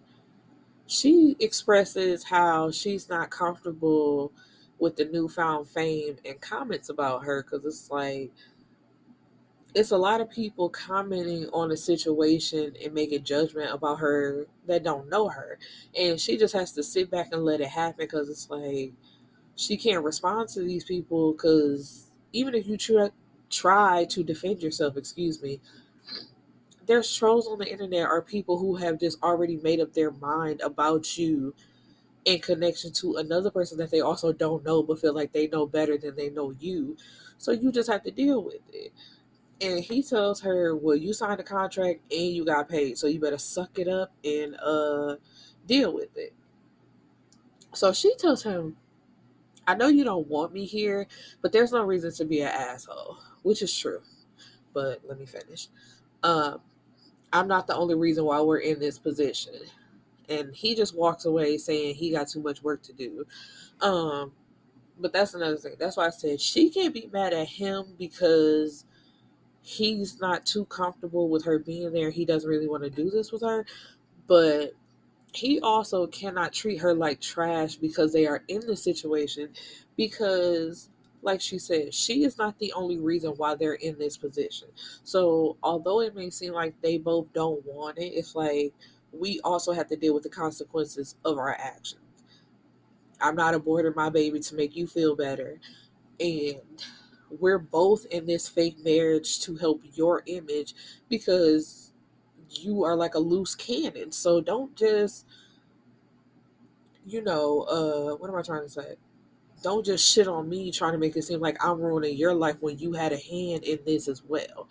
she 0.87 1.37
expresses 1.41 2.25
how 2.25 2.71
she's 2.71 3.09
not 3.09 3.31
comfortable 3.31 4.33
with 4.79 4.97
the 4.97 5.05
newfound 5.07 5.69
fame 5.69 6.17
and 6.25 6.41
comments 6.41 6.89
about 6.89 7.25
her 7.25 7.43
because 7.43 7.65
it's 7.65 7.91
like 7.91 8.33
it's 9.75 9.91
a 9.91 9.97
lot 9.97 10.21
of 10.21 10.31
people 10.31 10.69
commenting 10.69 11.49
on 11.53 11.71
a 11.71 11.77
situation 11.77 12.75
and 12.83 12.95
making 12.95 13.23
judgment 13.25 13.73
about 13.73 13.99
her 14.01 14.47
that 14.67 14.83
don't 14.83 15.09
know 15.09 15.29
her 15.29 15.59
and 15.99 16.21
she 16.21 16.37
just 16.37 16.55
has 16.55 16.73
to 16.73 16.83
sit 16.83 17.11
back 17.11 17.29
and 17.33 17.45
let 17.45 17.61
it 17.61 17.69
happen 17.69 17.97
because 17.99 18.29
it's 18.29 18.51
like 18.51 18.93
she 19.57 19.77
can't 19.77 20.05
respond 20.05 20.49
to 20.51 20.61
these 20.63 20.85
people 20.85 21.33
because 21.33 22.11
even 22.33 22.55
if 22.55 22.67
you 22.67 22.77
try 22.77 23.11
try 23.51 24.05
to 24.05 24.23
defend 24.23 24.63
yourself, 24.63 24.97
excuse 24.97 25.43
me, 25.43 25.61
there's 26.87 27.15
trolls 27.15 27.47
on 27.47 27.59
the 27.59 27.71
internet 27.71 28.07
are 28.07 28.23
people 28.23 28.59
who 28.59 28.77
have 28.77 28.99
just 28.99 29.23
already 29.23 29.57
made 29.57 29.81
up 29.81 29.93
their 29.93 30.11
mind 30.11 30.61
about 30.61 31.17
you 31.19 31.55
in 32.25 32.41
connection 32.41 32.93
to 32.93 33.17
another 33.17 33.51
person 33.51 33.79
that 33.79 33.91
they 33.91 34.01
also 34.01 34.33
don't 34.33 34.65
know 34.65 34.83
but 34.83 35.01
feel 35.01 35.15
like 35.15 35.33
they 35.33 35.49
know 35.49 35.67
better 35.67 35.99
than 35.99 36.17
they 36.17 36.31
know 36.31 36.53
you. 36.61 36.97
So 37.39 37.53
you 37.53 37.73
just 37.73 37.91
have 37.91 38.03
to 38.05 38.11
deal 38.11 38.45
with 38.45 38.63
it. 38.73 38.93
And 39.61 39.85
he 39.85 40.03
tells 40.03 40.41
her, 40.43 40.77
Well, 40.77 40.97
you 40.97 41.13
signed 41.13 41.41
a 41.41 41.45
contract 41.45 42.01
and 42.13 42.33
you 42.33 42.45
got 42.45 42.69
paid, 42.69 42.99
so 42.99 43.07
you 43.07 43.21
better 43.21 43.39
suck 43.39 43.79
it 43.79 43.89
up 43.89 44.13
and 44.25 44.57
uh 44.61 45.17
deal 45.67 45.95
with 45.95 46.17
it. 46.17 46.35
So 47.75 47.93
she 47.93 48.15
tells 48.17 48.43
him, 48.43 48.77
I 49.67 49.75
know 49.75 49.89
you 49.89 50.05
don't 50.05 50.29
want 50.29 50.53
me 50.53 50.65
here, 50.65 51.07
but 51.43 51.53
there's 51.53 51.73
no 51.73 51.85
reason 51.85 52.13
to 52.15 52.25
be 52.25 52.41
an 52.41 52.49
asshole, 52.49 53.19
which 53.43 53.63
is 53.63 53.77
true. 53.77 54.01
But 54.75 55.01
let 55.07 55.19
me 55.19 55.27
finish. 55.27 55.69
Um, 56.23 56.61
I'm 57.33 57.49
not 57.49 57.67
the 57.67 57.77
only 57.77 57.95
reason 57.95 58.25
why 58.25 58.41
we're 58.41 58.59
in 58.59 58.81
this 58.81 58.99
position. 58.99 59.55
And 60.29 60.55
he 60.55 60.75
just 60.75 60.97
walks 60.97 61.25
away 61.25 61.59
saying 61.59 61.97
he 61.97 62.13
got 62.13 62.29
too 62.29 62.43
much 62.43 62.63
work 62.63 62.83
to 62.85 62.93
do. 62.93 63.27
Um, 63.81 64.33
but 64.99 65.13
that's 65.13 65.35
another 65.35 65.57
thing. 65.57 65.77
That's 65.79 65.97
why 65.97 66.07
I 66.07 66.11
said 66.11 66.41
she 66.41 66.71
can't 66.71 66.95
be 66.95 67.09
mad 67.13 67.33
at 67.33 67.49
him 67.49 67.95
because 67.99 68.85
he's 69.63 70.21
not 70.21 70.47
too 70.47 70.65
comfortable 70.67 71.29
with 71.29 71.45
her 71.45 71.59
being 71.59 71.93
there. 71.93 72.11
He 72.11 72.25
doesn't 72.25 72.49
really 72.49 72.69
want 72.69 72.83
to 72.85 72.91
do 72.91 73.11
this 73.11 73.33
with 73.33 73.43
her. 73.43 73.67
But 74.27 74.73
he 75.33 75.61
also 75.61 76.07
cannot 76.07 76.53
treat 76.53 76.79
her 76.79 76.95
like 76.95 77.21
trash 77.21 77.77
because 77.77 78.13
they 78.13 78.27
are 78.27 78.43
in 78.49 78.67
the 78.67 78.77
situation 78.77 79.49
because 79.97 80.89
like 81.23 81.41
she 81.41 81.59
said 81.59 81.93
she 81.93 82.25
is 82.25 82.39
not 82.39 82.59
the 82.59 82.73
only 82.73 82.99
reason 82.99 83.31
why 83.37 83.55
they're 83.55 83.75
in 83.75 83.97
this 83.99 84.17
position 84.17 84.69
so 85.05 85.57
although 85.63 86.01
it 86.01 86.15
may 86.15 86.31
seem 86.31 86.53
like 86.53 86.75
they 86.81 86.99
both 86.99 87.27
don't 87.33 87.65
want 87.65 87.99
it 87.99 88.07
it's 88.07 88.35
like 88.35 88.73
we 89.13 89.41
also 89.45 89.73
have 89.73 89.87
to 89.87 89.97
deal 89.97 90.15
with 90.15 90.23
the 90.23 90.29
consequences 90.29 91.15
of 91.25 91.39
our 91.39 91.55
actions 91.61 92.01
i'm 93.21 93.37
not 93.37 93.55
aborting 93.55 93.95
my 93.95 94.09
baby 94.09 94.41
to 94.41 94.55
make 94.55 94.75
you 94.75 94.87
feel 94.87 95.15
better 95.15 95.61
and 96.19 96.61
we're 97.39 97.59
both 97.59 98.07
in 98.07 98.27
this 98.27 98.49
fake 98.49 98.83
marriage 98.85 99.41
to 99.41 99.57
help 99.57 99.83
your 99.95 100.23
image 100.27 100.75
because 101.09 101.93
you 102.51 102.85
are 102.85 102.97
like 102.97 103.15
a 103.15 103.19
loose 103.19 103.55
cannon. 103.55 104.11
So 104.13 104.41
don't 104.41 104.75
just, 104.75 105.27
you 107.07 107.23
know, 107.23 107.63
uh, 107.63 108.17
what 108.17 108.29
am 108.29 108.37
I 108.37 108.43
trying 108.43 108.63
to 108.63 108.69
say? 108.69 108.97
don't 109.63 109.85
just 109.85 110.07
shit 110.07 110.29
on 110.29 110.49
me 110.49 110.71
trying 110.71 110.93
to 110.93 110.99
make 110.99 111.17
it 111.17 111.23
seem 111.23 111.41
like 111.41 111.63
I'm 111.65 111.81
ruining 111.81 112.17
your 112.17 112.35
life 112.35 112.57
when 112.61 112.79
you 112.79 112.93
had 112.93 113.13
a 113.13 113.19
hand 113.19 113.65
in 113.65 113.79
this 113.85 114.09
as 114.09 114.23
well. 114.23 114.69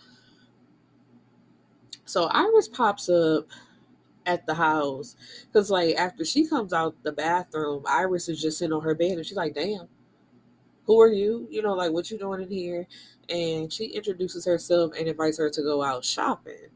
So 2.05 2.25
Iris 2.25 2.67
pops 2.67 3.07
up 3.09 3.47
at 4.25 4.45
the 4.45 4.55
house 4.55 5.15
because, 5.47 5.69
like, 5.69 5.95
after 5.95 6.25
she 6.25 6.47
comes 6.47 6.73
out 6.73 6.95
the 7.03 7.11
bathroom, 7.11 7.83
Iris 7.87 8.29
is 8.29 8.41
just 8.41 8.57
sitting 8.57 8.73
on 8.73 8.81
her 8.81 8.95
bed 8.95 9.17
and 9.17 9.25
she's 9.25 9.37
like, 9.37 9.53
"Damn, 9.53 9.87
who 10.89 10.99
are 11.01 11.13
you? 11.13 11.47
You 11.51 11.61
know, 11.61 11.75
like, 11.75 11.91
what 11.91 12.09
you 12.09 12.17
doing 12.17 12.41
in 12.41 12.49
here?" 12.49 12.87
And 13.29 13.71
she 13.71 13.85
introduces 13.85 14.45
herself 14.45 14.93
and 14.97 15.07
invites 15.07 15.37
her 15.37 15.51
to 15.51 15.61
go 15.61 15.83
out 15.83 16.03
shopping. 16.03 16.69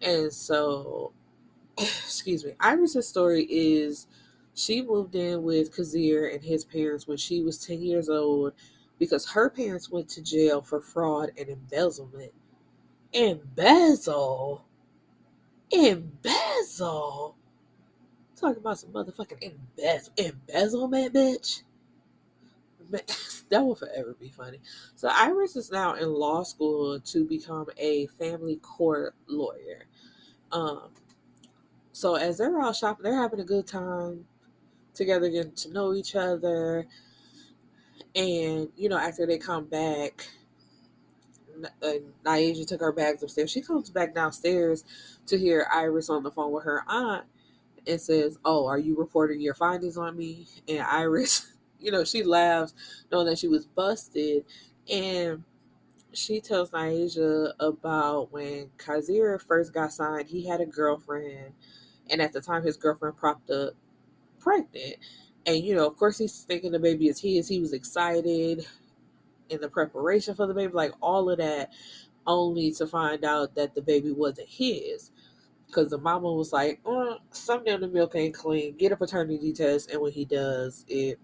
And 0.00 0.32
so, 0.32 1.12
excuse 1.78 2.44
me, 2.44 2.52
Iris's 2.60 3.08
story 3.08 3.46
is 3.50 4.06
she 4.54 4.82
moved 4.82 5.16
in 5.16 5.42
with 5.42 5.74
Kazir 5.74 6.32
and 6.32 6.44
his 6.44 6.64
parents 6.64 7.08
when 7.08 7.16
she 7.16 7.42
was 7.42 7.58
10 7.58 7.82
years 7.82 8.08
old 8.08 8.52
because 8.98 9.30
her 9.30 9.50
parents 9.50 9.90
went 9.90 10.08
to 10.10 10.22
jail 10.22 10.62
for 10.62 10.80
fraud 10.80 11.30
and 11.36 11.48
embezzlement. 11.48 12.32
Embezzle? 13.12 14.64
Embezzle? 15.72 17.36
Talking 18.36 18.58
about 18.58 18.78
some 18.78 18.90
motherfucking 18.90 19.42
embezzle, 19.42 20.12
embezzlement, 20.16 21.14
bitch. 21.14 21.62
that 23.48 23.64
will 23.64 23.74
forever 23.74 24.16
be 24.18 24.28
funny. 24.28 24.60
So 24.94 25.08
Iris 25.12 25.56
is 25.56 25.70
now 25.70 25.94
in 25.94 26.12
law 26.12 26.42
school 26.42 27.00
to 27.00 27.24
become 27.24 27.66
a 27.78 28.06
family 28.18 28.56
court 28.56 29.14
lawyer. 29.26 29.86
Um, 30.52 30.90
so 31.92 32.14
as 32.16 32.38
they're 32.38 32.60
all 32.60 32.72
shopping, 32.72 33.04
they're 33.04 33.20
having 33.20 33.40
a 33.40 33.44
good 33.44 33.66
time 33.66 34.26
together, 34.94 35.28
getting 35.28 35.52
to 35.52 35.72
know 35.72 35.94
each 35.94 36.16
other. 36.16 36.86
And, 38.14 38.68
you 38.76 38.88
know, 38.88 38.98
after 38.98 39.26
they 39.26 39.38
come 39.38 39.66
back, 39.66 40.28
uh, 41.82 41.92
Naija 42.24 42.66
took 42.66 42.80
her 42.80 42.92
bags 42.92 43.22
upstairs. 43.22 43.50
She 43.50 43.60
comes 43.60 43.90
back 43.90 44.14
downstairs 44.14 44.84
to 45.26 45.38
hear 45.38 45.66
Iris 45.72 46.10
on 46.10 46.22
the 46.22 46.30
phone 46.30 46.52
with 46.52 46.64
her 46.64 46.82
aunt 46.88 47.24
and 47.86 48.00
says, 48.00 48.38
Oh, 48.44 48.66
are 48.66 48.78
you 48.78 48.96
reporting 48.96 49.40
your 49.40 49.54
findings 49.54 49.96
on 49.96 50.16
me? 50.16 50.46
And 50.68 50.80
Iris, 50.80 51.52
you 51.80 51.90
know, 51.90 52.04
she 52.04 52.22
laughs 52.22 52.74
knowing 53.10 53.26
that 53.26 53.38
she 53.38 53.48
was 53.48 53.66
busted. 53.66 54.44
And 54.90 55.44
she 56.12 56.40
tells 56.40 56.70
Naija 56.70 57.52
about 57.60 58.32
when 58.32 58.70
Kazir 58.78 59.40
first 59.40 59.72
got 59.72 59.92
signed, 59.92 60.28
he 60.28 60.46
had 60.46 60.60
a 60.60 60.66
girlfriend. 60.66 61.52
And 62.10 62.20
at 62.20 62.32
the 62.32 62.40
time, 62.40 62.64
his 62.64 62.76
girlfriend 62.76 63.16
propped 63.16 63.50
up 63.50 63.74
pregnant. 64.40 64.96
And, 65.46 65.64
you 65.64 65.74
know, 65.74 65.86
of 65.86 65.96
course, 65.96 66.18
he's 66.18 66.42
thinking 66.42 66.72
the 66.72 66.78
baby 66.78 67.08
is 67.08 67.20
his. 67.20 67.48
He 67.48 67.60
was 67.60 67.72
excited 67.72 68.66
in 69.48 69.60
the 69.60 69.68
preparation 69.68 70.34
for 70.34 70.46
the 70.46 70.54
baby, 70.54 70.72
like 70.72 70.92
all 71.00 71.30
of 71.30 71.38
that, 71.38 71.70
only 72.26 72.72
to 72.72 72.86
find 72.86 73.24
out 73.24 73.54
that 73.54 73.74
the 73.74 73.82
baby 73.82 74.12
wasn't 74.12 74.48
his. 74.48 75.10
Because 75.66 75.90
the 75.90 75.98
mama 75.98 76.32
was 76.32 76.52
like, 76.52 76.80
oh, 76.84 77.18
something 77.30 77.72
in 77.72 77.80
the 77.80 77.88
milk 77.88 78.16
ain't 78.16 78.34
clean. 78.34 78.76
Get 78.76 78.92
a 78.92 78.96
paternity 78.96 79.52
test. 79.52 79.90
And 79.90 80.02
when 80.02 80.12
he 80.12 80.24
does, 80.24 80.84
it 80.88 81.18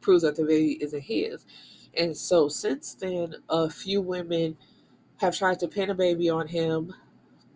proves 0.00 0.22
that 0.22 0.36
the 0.36 0.44
baby 0.44 0.78
isn't 0.82 1.02
his. 1.02 1.44
And 1.96 2.16
so 2.16 2.48
since 2.48 2.94
then, 2.94 3.36
a 3.48 3.70
few 3.70 4.00
women 4.00 4.56
have 5.18 5.36
tried 5.36 5.60
to 5.60 5.68
pin 5.68 5.90
a 5.90 5.94
baby 5.94 6.28
on 6.30 6.48
him 6.48 6.94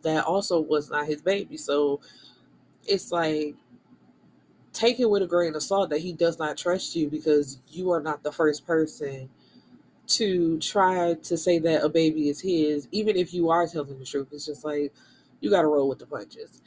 that 0.02 0.25
also 0.25 0.61
was 0.61 0.90
not 0.90 1.06
his 1.06 1.23
baby. 1.23 1.56
So 1.56 2.00
it's 2.87 3.12
like 3.12 3.56
take 4.73 5.00
it 5.00 5.11
with 5.11 5.23
a 5.23 5.26
grain 5.26 5.54
of 5.54 5.62
salt 5.62 5.90
that 5.90 6.00
he 6.00 6.12
does 6.12 6.38
not 6.38 6.56
trust 6.56 6.97
you 6.97 7.09
because 7.09 7.61
you 7.68 7.90
are 7.90 8.00
not 8.00 8.23
the 8.23 8.32
first 8.32 8.66
person 8.66 9.28
to 10.06 10.59
try 10.59 11.14
to 11.14 11.37
say 11.37 11.59
that 11.59 11.85
a 11.85 11.88
baby 11.88 12.28
is 12.28 12.40
his, 12.40 12.88
even 12.92 13.16
if 13.16 13.32
you 13.35 13.50
are 13.50 13.66
telling 13.66 13.99
the 13.99 14.04
truth. 14.04 14.28
It's 14.32 14.47
just 14.47 14.64
like 14.64 14.92
you 15.40 15.50
got 15.50 15.62
to 15.62 15.68
roll 15.68 15.88
with 15.88 15.99
the 15.99 16.06
punches. 16.06 16.62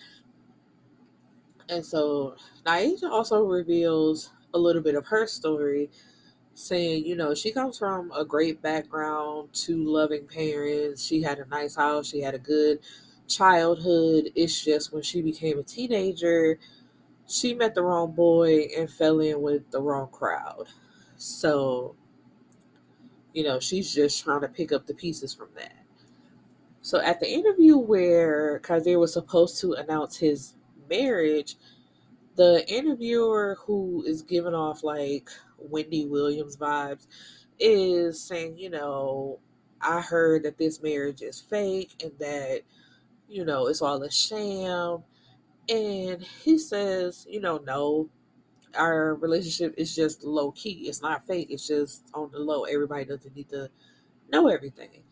And 1.70 1.86
so 1.86 2.36
Naija 2.66 3.10
also 3.10 3.44
reveals 3.44 4.32
a 4.54 4.60
little 4.60 4.82
bit 4.82 4.96
of 4.96 5.06
her 5.08 5.28
story, 5.28 5.90
saying, 6.54 7.06
you 7.06 7.16
know, 7.16 7.34
she 7.34 7.52
comes 7.52 7.78
from 7.78 8.12
a 8.12 8.24
great 8.26 8.62
background, 8.62 9.50
two 9.54 9.84
loving 9.84 10.28
parents. 10.28 11.04
She 11.04 11.22
had 11.22 11.40
a 11.40 11.46
nice 11.48 11.76
house, 11.76 12.08
she 12.08 12.22
had 12.22 12.36
a 12.36 12.40
good 12.40 12.80
childhood. 13.28 14.30
It's 14.36 14.64
just 14.64 14.94
when 14.94 15.04
she 15.04 15.22
became 15.22 15.60
a 15.60 15.64
teenager, 15.64 16.60
she 17.28 17.54
met 17.54 17.74
the 17.74 17.82
wrong 17.84 18.12
boy 18.12 18.68
and 18.78 18.90
fell 18.90 19.20
in 19.20 19.42
with 19.42 19.70
the 19.72 19.82
wrong 19.82 20.10
crowd. 20.12 20.68
So, 21.18 21.96
you 23.34 23.44
know, 23.44 23.60
she's 23.60 23.94
just 23.94 24.24
trying 24.24 24.42
to 24.42 24.48
pick 24.48 24.72
up 24.72 24.86
the 24.86 24.94
pieces 24.94 25.34
from 25.34 25.50
that. 25.56 25.84
So 26.82 27.00
at 27.00 27.20
the 27.22 27.32
interview 27.32 27.78
where 27.78 28.60
Kazir 28.60 29.00
was 29.00 29.14
supposed 29.14 29.60
to 29.62 29.74
announce 29.74 30.18
his 30.18 30.56
marriage, 30.90 31.56
the 32.36 32.66
interviewer 32.68 33.58
who 33.66 34.04
is 34.06 34.22
giving 34.22 34.54
off 34.54 34.84
like 34.84 35.30
Wendy 35.58 36.06
Williams 36.06 36.58
vibes 36.58 37.08
is 37.60 38.22
saying, 38.22 38.58
you 38.58 38.70
know, 38.70 39.40
I 39.82 40.02
heard 40.02 40.44
that 40.44 40.58
this 40.58 40.82
marriage 40.82 41.22
is 41.22 41.42
fake 41.42 42.02
and 42.04 42.14
that, 42.20 42.62
you 43.28 43.46
know, 43.46 43.68
it's 43.68 43.82
all 43.82 44.02
a 44.04 44.12
sham 44.12 45.04
and 45.70 46.22
he 46.22 46.58
says, 46.58 47.26
you 47.30 47.40
know, 47.40 47.58
no, 47.66 48.10
our 48.76 49.16
relationship 49.16 49.74
is 49.78 49.96
just 49.96 50.24
low 50.24 50.52
key. 50.52 50.86
It's 50.88 51.02
not 51.02 51.26
fake. 51.28 51.48
It's 51.50 51.68
just 51.68 52.10
on 52.14 52.32
the 52.32 52.40
low. 52.40 52.64
Everybody 52.64 53.06
doesn't 53.06 53.36
need 53.36 53.50
to 53.50 53.70
know 54.32 54.48
everything. 54.48 55.04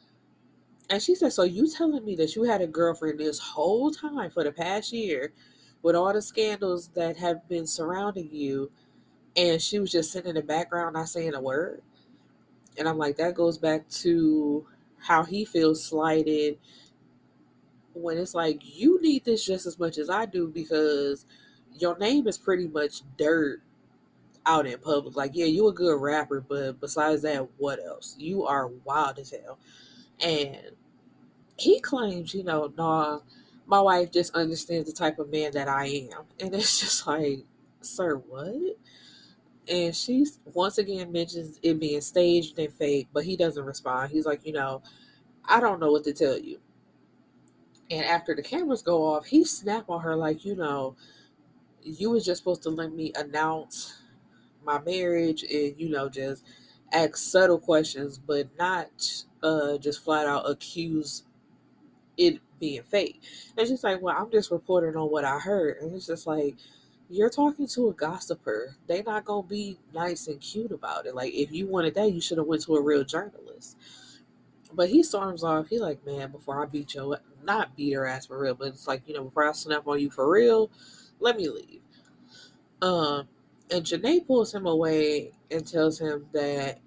And 0.90 1.02
she 1.02 1.16
said, 1.16 1.32
So 1.32 1.44
you 1.44 1.72
telling 1.72 2.04
me 2.04 2.16
that 2.16 2.36
you 2.36 2.44
had 2.44 2.62
a 2.62 2.68
girlfriend 2.68 3.20
this 3.20 3.40
whole 3.40 3.92
time 3.92 4.30
for 4.30 4.44
the 4.44 4.52
past 4.52 4.92
year 4.92 5.34
with 5.82 5.96
all 5.96 6.14
the 6.14 6.22
scandals 6.22 6.90
that 6.96 7.18
have 7.18 7.48
been 7.48 7.68
surrounding 7.68 8.30
you, 8.32 8.72
and 9.36 9.62
she 9.62 9.80
was 9.80 9.92
just 9.92 10.12
sitting 10.12 10.30
in 10.30 10.36
the 10.36 10.42
background 10.42 10.94
not 10.94 11.10
saying 11.10 11.34
a 11.34 11.42
word? 11.42 11.82
And 12.78 12.88
I'm 12.88 12.98
like, 12.98 13.18
that 13.18 13.36
goes 13.36 13.58
back 13.58 13.88
to 13.90 14.66
how 14.98 15.24
he 15.24 15.46
feels 15.46 15.84
slighted 15.84 16.58
when 17.94 18.18
it's 18.18 18.34
like 18.34 18.62
you 18.64 19.02
need 19.02 19.26
this 19.26 19.46
just 19.46 19.66
as 19.66 19.78
much 19.78 19.98
as 19.98 20.10
I 20.10 20.26
do 20.26 20.48
because 20.48 21.26
your 21.78 21.98
name 21.98 22.28
is 22.28 22.38
pretty 22.38 22.68
much 22.68 23.02
dirt 23.18 23.62
out 24.46 24.66
in 24.66 24.78
public. 24.80 25.16
Like, 25.16 25.32
yeah, 25.34 25.46
you 25.46 25.68
a 25.68 25.74
good 25.74 26.00
rapper, 26.00 26.42
but 26.42 26.80
besides 26.80 27.22
that, 27.24 27.48
what 27.58 27.80
else? 27.86 28.16
You 28.18 28.46
are 28.46 28.68
wild 28.86 29.20
as 29.20 29.32
hell. 29.32 29.60
And 30.20 30.58
he 31.58 31.80
claims, 31.80 32.34
you 32.34 32.44
know, 32.44 32.72
nah, 32.78 33.20
my 33.72 33.80
wife 33.80 34.12
just 34.12 34.36
understands 34.36 34.86
the 34.86 34.94
type 34.94 35.18
of 35.18 35.32
man 35.32 35.54
that 35.54 35.70
I 35.70 35.86
am. 35.86 36.26
And 36.42 36.54
it's 36.54 36.82
just 36.82 37.08
like, 37.08 37.46
sir, 37.80 38.18
what? 38.18 38.78
And 39.70 39.96
she 39.96 40.26
once 40.54 40.78
again 40.78 41.10
mentions 41.14 41.58
it 41.64 41.80
being 41.80 42.02
staged 42.02 42.60
and 42.60 42.74
fake, 42.74 43.08
but 43.14 43.24
he 43.24 43.38
doesn't 43.38 43.64
respond. 43.64 44.12
He's 44.12 44.26
like, 44.26 44.46
you 44.46 44.52
know, 44.52 44.84
I 45.46 45.62
don't 45.62 45.80
know 45.80 45.90
what 45.90 46.04
to 46.04 46.12
tell 46.12 46.38
you. 46.38 46.60
And 47.90 48.04
after 48.04 48.36
the 48.36 48.42
cameras 48.42 48.82
go 48.82 49.06
off, 49.06 49.26
he 49.26 49.46
snap 49.46 49.90
on 49.90 50.02
her 50.02 50.18
like, 50.18 50.44
you 50.44 50.56
know, 50.56 50.98
you 51.82 52.10
was 52.10 52.26
just 52.26 52.40
supposed 52.40 52.64
to 52.64 52.70
let 52.70 52.92
me 52.92 53.14
announce 53.16 54.02
my 54.66 54.82
marriage 54.82 55.44
and, 55.44 55.76
you 55.78 55.88
know, 55.90 56.10
just 56.10 56.44
ask 56.92 57.16
subtle 57.16 57.60
questions, 57.60 58.18
but 58.18 58.50
not 58.60 58.90
uh 59.42 59.78
just 59.78 60.04
flat 60.04 60.28
out 60.28 60.50
accuse 60.50 61.24
it 62.18 62.40
being 62.60 62.84
fake. 62.84 63.22
And 63.58 63.68
she's 63.68 63.84
like, 63.84 64.02
Well, 64.02 64.16
I'm 64.18 64.32
just 64.32 64.52
reporting 64.52 64.96
on 64.96 65.10
what 65.10 65.26
I 65.26 65.40
heard. 65.40 65.78
And 65.78 65.96
it's 65.96 66.08
just 66.08 66.28
like 66.28 66.56
you're 67.10 67.30
talking 67.30 67.68
to 67.68 67.90
a 67.90 67.94
gossiper. 67.94 68.78
They 68.88 69.04
not 69.04 69.26
gonna 69.26 69.46
be 69.46 69.78
nice 69.94 70.28
and 70.28 70.40
cute 70.40 70.72
about 70.72 71.06
it. 71.06 71.16
Like 71.16 71.34
if 71.34 71.52
you 71.52 71.68
wanted 71.68 71.96
that, 71.96 72.14
you 72.14 72.22
should 72.22 72.38
have 72.38 72.48
went 72.48 72.64
to 72.64 72.76
a 72.76 72.82
real 72.82 73.04
journalist. 73.04 73.78
But 74.74 74.90
he 74.90 75.04
storms 75.04 75.44
off. 75.44 75.68
He 75.68 75.80
like, 75.80 76.06
man, 76.06 76.32
before 76.32 76.64
I 76.64 76.66
beat 76.66 76.94
your 76.94 77.20
not 77.44 77.76
beat 77.76 77.94
her 77.94 78.06
ass 78.06 78.28
for 78.28 78.40
real, 78.40 78.56
but 78.56 78.70
it's 78.70 78.88
like, 78.88 79.02
you 79.08 79.14
know, 79.14 79.26
before 79.26 79.50
I 79.50 79.52
snap 79.52 79.88
on 79.88 80.00
you 80.00 80.10
for 80.10 80.30
real, 80.30 80.72
let 81.20 81.36
me 81.36 81.50
leave. 81.50 81.82
Um, 82.82 83.28
and 83.70 83.84
Janae 83.86 84.26
pulls 84.26 84.54
him 84.54 84.66
away 84.66 85.32
and 85.50 85.66
tells 85.66 86.00
him 86.00 86.28
that 86.34 86.80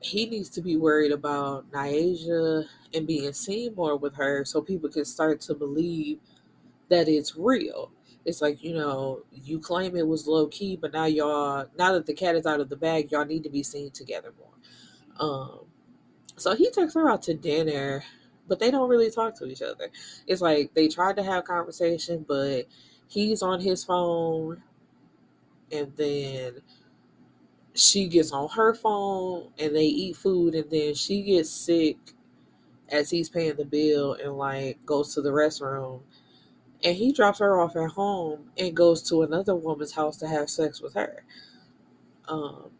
he 0.00 0.26
needs 0.26 0.48
to 0.50 0.60
be 0.60 0.76
worried 0.76 1.12
about 1.12 1.70
Naija 1.72 2.64
and 2.94 3.06
being 3.06 3.32
seen 3.32 3.74
more 3.74 3.96
with 3.96 4.14
her 4.16 4.44
so 4.44 4.60
people 4.60 4.88
can 4.88 5.04
start 5.04 5.40
to 5.42 5.54
believe 5.54 6.18
that 6.88 7.08
it's 7.08 7.36
real. 7.36 7.90
It's 8.24 8.42
like, 8.42 8.62
you 8.62 8.74
know, 8.74 9.22
you 9.32 9.58
claim 9.58 9.96
it 9.96 10.06
was 10.06 10.26
low 10.26 10.46
key, 10.48 10.76
but 10.76 10.92
now 10.92 11.06
y'all, 11.06 11.66
now 11.78 11.92
that 11.92 12.06
the 12.06 12.14
cat 12.14 12.36
is 12.36 12.46
out 12.46 12.60
of 12.60 12.68
the 12.68 12.76
bag, 12.76 13.10
y'all 13.10 13.24
need 13.24 13.42
to 13.44 13.50
be 13.50 13.62
seen 13.62 13.90
together 13.90 14.32
more. 14.38 15.28
Um, 15.28 15.60
so 16.36 16.54
he 16.54 16.70
takes 16.70 16.94
her 16.94 17.10
out 17.10 17.22
to 17.22 17.34
dinner 17.34 18.04
but 18.48 18.58
they 18.58 18.70
don't 18.70 18.88
really 18.88 19.10
talk 19.10 19.36
to 19.36 19.46
each 19.46 19.62
other. 19.62 19.90
It's 20.26 20.40
like 20.40 20.74
they 20.74 20.88
tried 20.88 21.16
to 21.16 21.22
have 21.22 21.44
conversation, 21.44 22.24
but 22.26 22.64
he's 23.06 23.42
on 23.42 23.60
his 23.60 23.84
phone, 23.84 24.62
and 25.70 25.92
then 25.96 26.62
she 27.78 28.08
gets 28.08 28.32
on 28.32 28.48
her 28.50 28.74
phone 28.74 29.50
and 29.58 29.74
they 29.76 29.84
eat 29.84 30.16
food 30.16 30.54
and 30.54 30.70
then 30.70 30.94
she 30.94 31.22
gets 31.22 31.50
sick 31.50 31.96
as 32.88 33.10
he's 33.10 33.28
paying 33.28 33.56
the 33.56 33.64
bill 33.64 34.14
and 34.14 34.34
like 34.36 34.84
goes 34.84 35.14
to 35.14 35.22
the 35.22 35.30
restroom 35.30 36.00
and 36.84 36.96
he 36.96 37.12
drops 37.12 37.38
her 37.38 37.60
off 37.60 37.76
at 37.76 37.90
home 37.90 38.50
and 38.58 38.76
goes 38.76 39.02
to 39.02 39.22
another 39.22 39.54
woman's 39.54 39.92
house 39.92 40.16
to 40.16 40.26
have 40.28 40.50
sex 40.50 40.80
with 40.80 40.94
her. 40.94 41.24
Um 42.28 42.70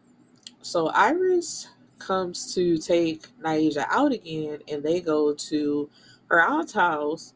so 0.61 0.87
iris 0.89 1.69
comes 1.99 2.53
to 2.53 2.77
take 2.77 3.27
naija 3.39 3.85
out 3.89 4.11
again 4.11 4.59
and 4.67 4.83
they 4.83 5.01
go 5.01 5.33
to 5.33 5.89
her 6.27 6.41
aunt's 6.41 6.73
house 6.73 7.33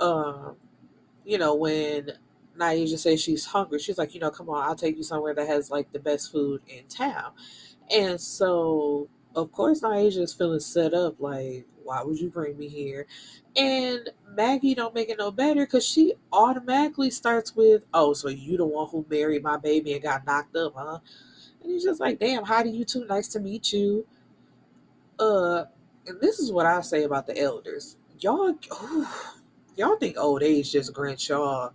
um 0.00 0.56
you 1.24 1.38
know 1.38 1.54
when 1.54 2.10
naija 2.58 2.98
says 2.98 3.20
she's 3.20 3.44
hungry 3.44 3.78
she's 3.78 3.98
like 3.98 4.14
you 4.14 4.20
know 4.20 4.30
come 4.30 4.48
on 4.48 4.62
i'll 4.62 4.76
take 4.76 4.96
you 4.96 5.02
somewhere 5.02 5.34
that 5.34 5.46
has 5.46 5.70
like 5.70 5.90
the 5.92 5.98
best 5.98 6.32
food 6.32 6.60
in 6.68 6.84
town 6.88 7.32
and 7.94 8.20
so 8.20 9.08
of 9.34 9.50
course 9.52 9.80
naija 9.80 10.18
is 10.18 10.32
feeling 10.32 10.60
set 10.60 10.94
up 10.94 11.20
like 11.20 11.66
why 11.86 12.02
would 12.02 12.20
you 12.20 12.28
bring 12.28 12.58
me 12.58 12.68
here? 12.68 13.06
And 13.56 14.10
Maggie 14.28 14.74
don't 14.74 14.94
make 14.94 15.08
it 15.08 15.18
no 15.18 15.30
better 15.30 15.64
because 15.64 15.86
she 15.86 16.14
automatically 16.32 17.10
starts 17.10 17.54
with, 17.56 17.82
oh, 17.94 18.12
so 18.12 18.28
you 18.28 18.58
the 18.58 18.66
one 18.66 18.88
who 18.90 19.06
married 19.08 19.42
my 19.42 19.56
baby 19.56 19.94
and 19.94 20.02
got 20.02 20.26
knocked 20.26 20.56
up, 20.56 20.74
huh? 20.76 20.98
And 21.62 21.72
he's 21.72 21.84
just 21.84 22.00
like, 22.00 22.18
damn, 22.18 22.44
how 22.44 22.62
do 22.62 22.68
you 22.68 22.84
two? 22.84 23.06
Nice 23.06 23.28
to 23.28 23.40
meet 23.40 23.72
you. 23.72 24.06
Uh, 25.18 25.64
and 26.06 26.20
this 26.20 26.38
is 26.38 26.52
what 26.52 26.66
I 26.66 26.80
say 26.82 27.04
about 27.04 27.26
the 27.26 27.38
elders. 27.38 27.96
Y'all, 28.18 28.54
y'all 29.76 29.96
think 29.96 30.18
old 30.18 30.42
age 30.42 30.72
just 30.72 30.92
grants 30.92 31.28
y'all 31.28 31.72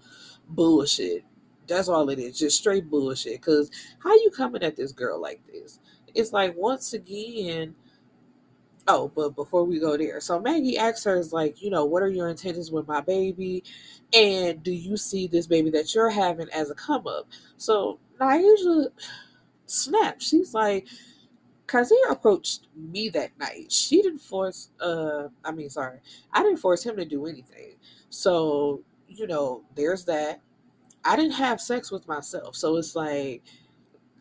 bullshit. 0.56 1.24
That's 1.68 1.88
all 1.88 2.10
it 2.10 2.20
is, 2.20 2.38
just 2.38 2.58
straight 2.58 2.90
bullshit. 2.90 3.42
Cause 3.42 3.72
how 4.00 4.14
you 4.14 4.32
coming 4.36 4.64
at 4.64 4.76
this 4.76 4.92
girl 4.92 5.22
like 5.22 5.42
this? 5.48 5.80
It's 6.14 6.34
like 6.34 6.56
once 6.56 6.94
again, 6.94 7.76
Oh, 8.88 9.12
but 9.16 9.36
before 9.36 9.64
we 9.64 9.80
go 9.80 9.96
there, 9.96 10.20
so 10.20 10.40
Maggie 10.40 10.78
asks 10.78 11.04
her, 11.04 11.16
is 11.16 11.32
like, 11.32 11.62
you 11.62 11.70
know, 11.70 11.86
what 11.86 12.02
are 12.02 12.10
your 12.10 12.30
intentions 12.30 12.72
with 12.72 12.88
my 12.88 13.00
baby? 13.00 13.64
And 14.12 14.64
do 14.64 14.72
you 14.72 14.98
see 14.98 15.28
this 15.28 15.46
baby 15.46 15.70
that 15.72 15.94
you're 15.94 16.10
having 16.10 16.50
as 16.50 16.72
a 16.72 16.76
come 16.76 17.06
up? 17.08 17.28
So 17.58 18.00
Naija 18.20 18.88
snaps. 19.68 20.28
She's 20.28 20.54
like, 20.54 20.88
Kazir 21.68 22.10
approached 22.10 22.68
me 22.76 23.10
that 23.10 23.38
night. 23.40 23.72
She 23.72 24.02
didn't 24.02 24.20
force, 24.20 24.70
uh, 24.82 25.30
I 25.46 25.52
mean, 25.52 25.70
sorry, 25.70 26.00
I 26.34 26.44
didn't 26.44 26.58
force 26.58 26.84
him 26.84 26.98
to 26.98 27.06
do 27.06 27.28
anything. 27.28 27.76
So, 28.10 28.82
you 29.14 29.28
know, 29.28 29.64
there's 29.76 30.06
that. 30.06 30.42
I 31.04 31.16
didn't 31.16 31.34
have 31.34 31.60
sex 31.60 31.92
with 31.92 32.08
myself. 32.08 32.56
So 32.56 32.78
it's 32.78 32.96
like, 32.96 33.44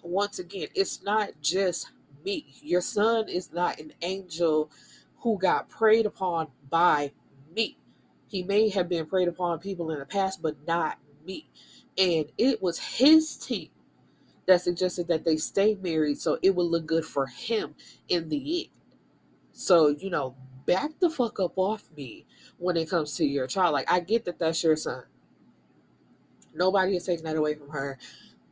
once 0.02 0.38
again, 0.38 0.68
it's 0.74 1.02
not 1.02 1.30
just 1.42 1.90
me. 2.24 2.46
Your 2.62 2.80
son 2.80 3.28
is 3.28 3.52
not 3.52 3.78
an 3.78 3.92
angel 4.02 4.70
who 5.18 5.38
got 5.38 5.68
preyed 5.68 6.06
upon 6.06 6.48
by 6.70 7.12
me. 7.54 7.76
He 8.28 8.42
may 8.42 8.68
have 8.70 8.88
been 8.88 9.06
preyed 9.06 9.28
upon 9.28 9.58
people 9.58 9.90
in 9.90 9.98
the 9.98 10.06
past, 10.06 10.40
but 10.40 10.56
not 10.66 10.98
me. 11.26 11.48
And 11.98 12.26
it 12.38 12.62
was 12.62 12.78
his 12.78 13.36
team 13.36 13.68
that 14.46 14.62
suggested 14.62 15.08
that 15.08 15.24
they 15.24 15.36
stay 15.36 15.76
married 15.82 16.18
so 16.18 16.38
it 16.42 16.54
would 16.54 16.66
look 16.66 16.86
good 16.86 17.04
for 17.04 17.26
him 17.26 17.74
in 18.08 18.28
the 18.28 18.62
end. 18.62 18.70
So, 19.52 19.88
you 19.88 20.10
know, 20.10 20.34
back 20.66 20.90
the 21.00 21.10
fuck 21.10 21.40
up 21.40 21.52
off 21.56 21.90
me 21.96 22.24
when 22.60 22.76
it 22.76 22.88
comes 22.88 23.16
to 23.16 23.24
your 23.24 23.48
child. 23.48 23.72
Like, 23.72 23.90
I 23.90 23.98
get 24.00 24.24
that 24.26 24.38
that's 24.38 24.62
your 24.62 24.76
son. 24.76 25.02
Nobody 26.54 26.96
is 26.96 27.06
taking 27.06 27.24
that 27.24 27.36
away 27.36 27.54
from 27.54 27.70
her 27.70 27.98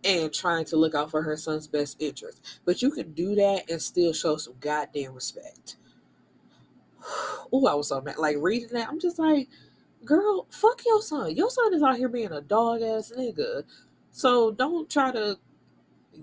and 0.02 0.32
trying 0.32 0.64
to 0.66 0.76
look 0.76 0.94
out 0.94 1.10
for 1.10 1.22
her 1.22 1.36
son's 1.36 1.68
best 1.68 2.00
interest. 2.00 2.60
But 2.64 2.82
you 2.82 2.90
can 2.90 3.12
do 3.12 3.34
that 3.36 3.70
and 3.70 3.80
still 3.80 4.12
show 4.12 4.36
some 4.36 4.54
goddamn 4.60 5.14
respect. 5.14 5.76
Oh, 7.50 7.66
I 7.66 7.72
was 7.72 7.88
so 7.88 8.02
mad. 8.02 8.18
Like 8.18 8.36
reading 8.38 8.68
that, 8.72 8.88
I'm 8.88 9.00
just 9.00 9.18
like, 9.18 9.48
girl, 10.04 10.46
fuck 10.50 10.82
your 10.84 11.00
son. 11.00 11.34
Your 11.34 11.48
son 11.48 11.72
is 11.72 11.82
out 11.82 11.96
here 11.96 12.10
being 12.10 12.30
a 12.30 12.42
dog 12.42 12.82
ass 12.82 13.10
nigga. 13.16 13.64
So 14.10 14.50
don't 14.50 14.90
try 14.90 15.12
to 15.12 15.38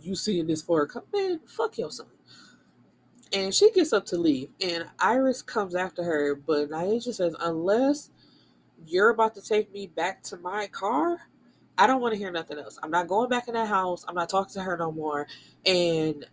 you 0.01 0.15
seeing 0.15 0.47
this 0.47 0.61
for 0.61 0.83
a 0.83 1.17
man, 1.17 1.39
fuck 1.47 1.77
your 1.79 1.89
son. 1.89 2.07
And 3.35 3.53
she 3.53 3.69
gets 3.71 3.91
up 3.91 4.05
to 4.07 4.17
leave, 4.17 4.47
and 4.61 4.85
Iris 4.97 5.41
comes 5.41 5.75
after 5.75 6.03
her, 6.05 6.35
but 6.35 6.69
Naija 6.69 7.13
says, 7.13 7.35
unless 7.41 8.09
you're 8.87 9.09
about 9.09 9.35
to 9.35 9.41
take 9.41 9.73
me 9.73 9.87
back 9.87 10.23
to 10.23 10.37
my 10.37 10.67
car, 10.67 11.17
I 11.77 11.85
don't 11.85 11.99
want 11.99 12.13
to 12.13 12.17
hear 12.17 12.31
nothing 12.31 12.59
else. 12.59 12.79
I'm 12.81 12.91
not 12.91 13.09
going 13.09 13.27
back 13.27 13.49
in 13.49 13.55
that 13.55 13.67
house. 13.67 14.05
I'm 14.07 14.15
not 14.15 14.29
talking 14.29 14.53
to 14.53 14.61
her 14.61 14.77
no 14.77 14.89
more. 14.89 15.27
And 15.65 16.25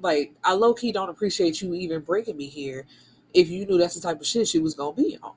like, 0.00 0.32
I 0.42 0.54
low 0.54 0.74
key 0.74 0.90
don't 0.90 1.10
appreciate 1.10 1.62
you 1.62 1.74
even 1.74 2.00
bringing 2.00 2.36
me 2.36 2.48
here 2.48 2.86
if 3.32 3.48
you 3.48 3.64
knew 3.64 3.78
that's 3.78 3.94
the 3.94 4.00
type 4.00 4.20
of 4.20 4.26
shit 4.26 4.48
she 4.48 4.58
was 4.58 4.74
gonna 4.74 4.96
be 4.96 5.18
on. 5.22 5.34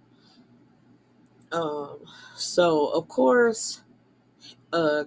Um, 1.51 1.99
so 2.35 2.87
of 2.87 3.07
course, 3.07 3.83
uh, 4.73 5.03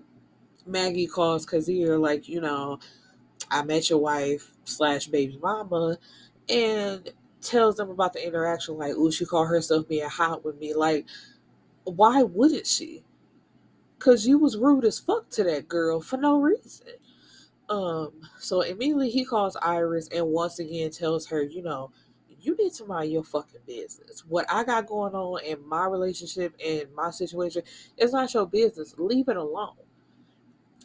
Maggie 0.65 1.09
calls 1.09 1.45
Kazir 1.45 1.99
like, 2.01 2.29
you 2.29 2.41
know, 2.41 2.79
I 3.51 3.65
met 3.65 3.91
your 3.91 3.99
wife 3.99 4.53
slash 4.69 5.07
baby 5.09 5.39
mama, 5.43 5.99
and 6.49 7.11
tells 7.41 7.77
them 7.77 7.91
about 7.91 8.13
the 8.13 8.27
interaction. 8.27 8.77
Like, 8.77 8.95
oh, 8.97 9.11
she 9.11 9.25
called 9.25 9.49
herself 9.49 9.89
being 9.89 10.09
hot 10.09 10.45
with 10.45 10.59
me. 10.59 10.75
Like, 10.75 11.07
why 11.85 12.23
wouldn't 12.23 12.67
she? 12.67 13.05
Cause 13.99 14.27
you 14.27 14.39
was 14.39 14.57
rude 14.57 14.85
as 14.85 14.99
fuck 14.99 15.29
to 15.31 15.45
that 15.45 15.67
girl 15.67 16.01
for 16.01 16.17
no 16.19 16.41
reason. 16.41 16.87
Um, 17.69 18.13
so 18.39 18.63
immediately 18.63 19.11
he 19.11 19.25
calls 19.25 19.57
Iris 19.57 20.09
and 20.15 20.29
once 20.29 20.59
again 20.59 20.91
tells 20.91 21.27
her, 21.27 21.43
you 21.43 21.63
know, 21.63 21.91
you 22.41 22.57
need 22.57 22.73
to 22.75 22.85
mind 22.87 23.13
your 23.13 23.25
fucking 23.25 23.61
business. 23.67 24.25
What 24.27 24.47
I 24.49 24.65
got 24.65 24.87
going 24.87 25.15
on 25.15 25.45
in 25.45 25.67
my 25.69 25.87
relationship 25.87 26.55
and 26.65 26.85
my 26.95 27.11
situation 27.11 27.63
is 27.97 28.13
not 28.13 28.33
your 28.33 28.47
business. 28.47 28.95
Leave 28.97 29.29
it 29.29 29.37
alone. 29.37 29.75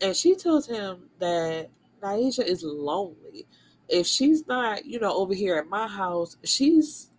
And 0.02 0.16
she 0.16 0.36
tells 0.36 0.68
him 0.68 1.10
that 1.20 1.70
Naija 2.02 2.46
is 2.46 2.64
lonely. 2.64 3.48
If 3.90 4.08
she's 4.08 4.48
not, 4.48 4.86
you 4.86 5.00
know, 5.00 5.14
over 5.14 5.34
here 5.34 5.58
at 5.58 5.68
my 5.68 5.88
house, 5.88 6.38
she's 6.44 7.10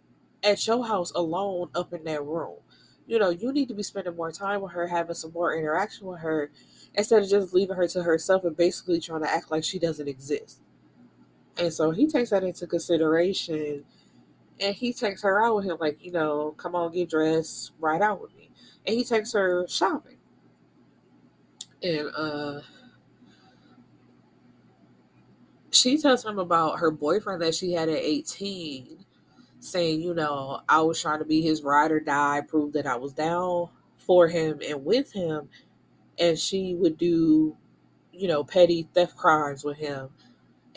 at 0.42 0.66
your 0.66 0.86
house 0.86 1.12
alone 1.12 1.70
up 1.74 1.92
in 1.92 2.04
that 2.04 2.24
room 2.24 2.58
you 3.06 3.18
know, 3.18 3.30
you 3.30 3.52
need 3.52 3.68
to 3.68 3.74
be 3.74 3.82
spending 3.82 4.16
more 4.16 4.32
time 4.32 4.60
with 4.62 4.72
her, 4.72 4.86
having 4.86 5.14
some 5.14 5.32
more 5.32 5.54
interaction 5.54 6.06
with 6.06 6.20
her, 6.20 6.50
instead 6.94 7.22
of 7.22 7.28
just 7.28 7.52
leaving 7.52 7.76
her 7.76 7.86
to 7.88 8.02
herself 8.02 8.44
and 8.44 8.56
basically 8.56 9.00
trying 9.00 9.22
to 9.22 9.30
act 9.30 9.50
like 9.50 9.64
she 9.64 9.78
doesn't 9.78 10.08
exist. 10.08 10.60
And 11.58 11.72
so 11.72 11.90
he 11.90 12.06
takes 12.06 12.30
that 12.30 12.42
into 12.42 12.66
consideration 12.66 13.84
and 14.60 14.74
he 14.74 14.92
takes 14.92 15.22
her 15.22 15.44
out 15.44 15.56
with 15.56 15.64
him, 15.66 15.76
like, 15.80 16.04
you 16.04 16.12
know, 16.12 16.52
come 16.56 16.74
on, 16.74 16.92
get 16.92 17.10
dressed, 17.10 17.72
ride 17.78 18.02
out 18.02 18.20
with 18.20 18.34
me. 18.36 18.50
And 18.86 18.96
he 18.96 19.04
takes 19.04 19.32
her 19.32 19.66
shopping. 19.68 20.16
And 21.82 22.10
uh 22.16 22.60
she 25.74 25.98
tells 25.98 26.24
him 26.24 26.38
about 26.38 26.78
her 26.78 26.90
boyfriend 26.90 27.42
that 27.42 27.54
she 27.54 27.72
had 27.72 27.88
at 27.88 27.98
18 27.98 29.04
saying, 29.60 30.00
you 30.02 30.14
know, 30.14 30.60
I 30.68 30.80
was 30.82 31.00
trying 31.00 31.20
to 31.20 31.24
be 31.24 31.40
his 31.40 31.62
ride 31.62 31.90
or 31.90 32.00
die, 32.00 32.42
prove 32.46 32.74
that 32.74 32.86
I 32.86 32.96
was 32.96 33.12
down 33.12 33.70
for 33.98 34.28
him 34.28 34.60
and 34.66 34.84
with 34.84 35.12
him. 35.12 35.48
And 36.18 36.38
she 36.38 36.74
would 36.74 36.98
do, 36.98 37.56
you 38.12 38.28
know, 38.28 38.44
petty 38.44 38.88
theft 38.94 39.16
crimes 39.16 39.64
with 39.64 39.78
him. 39.78 40.10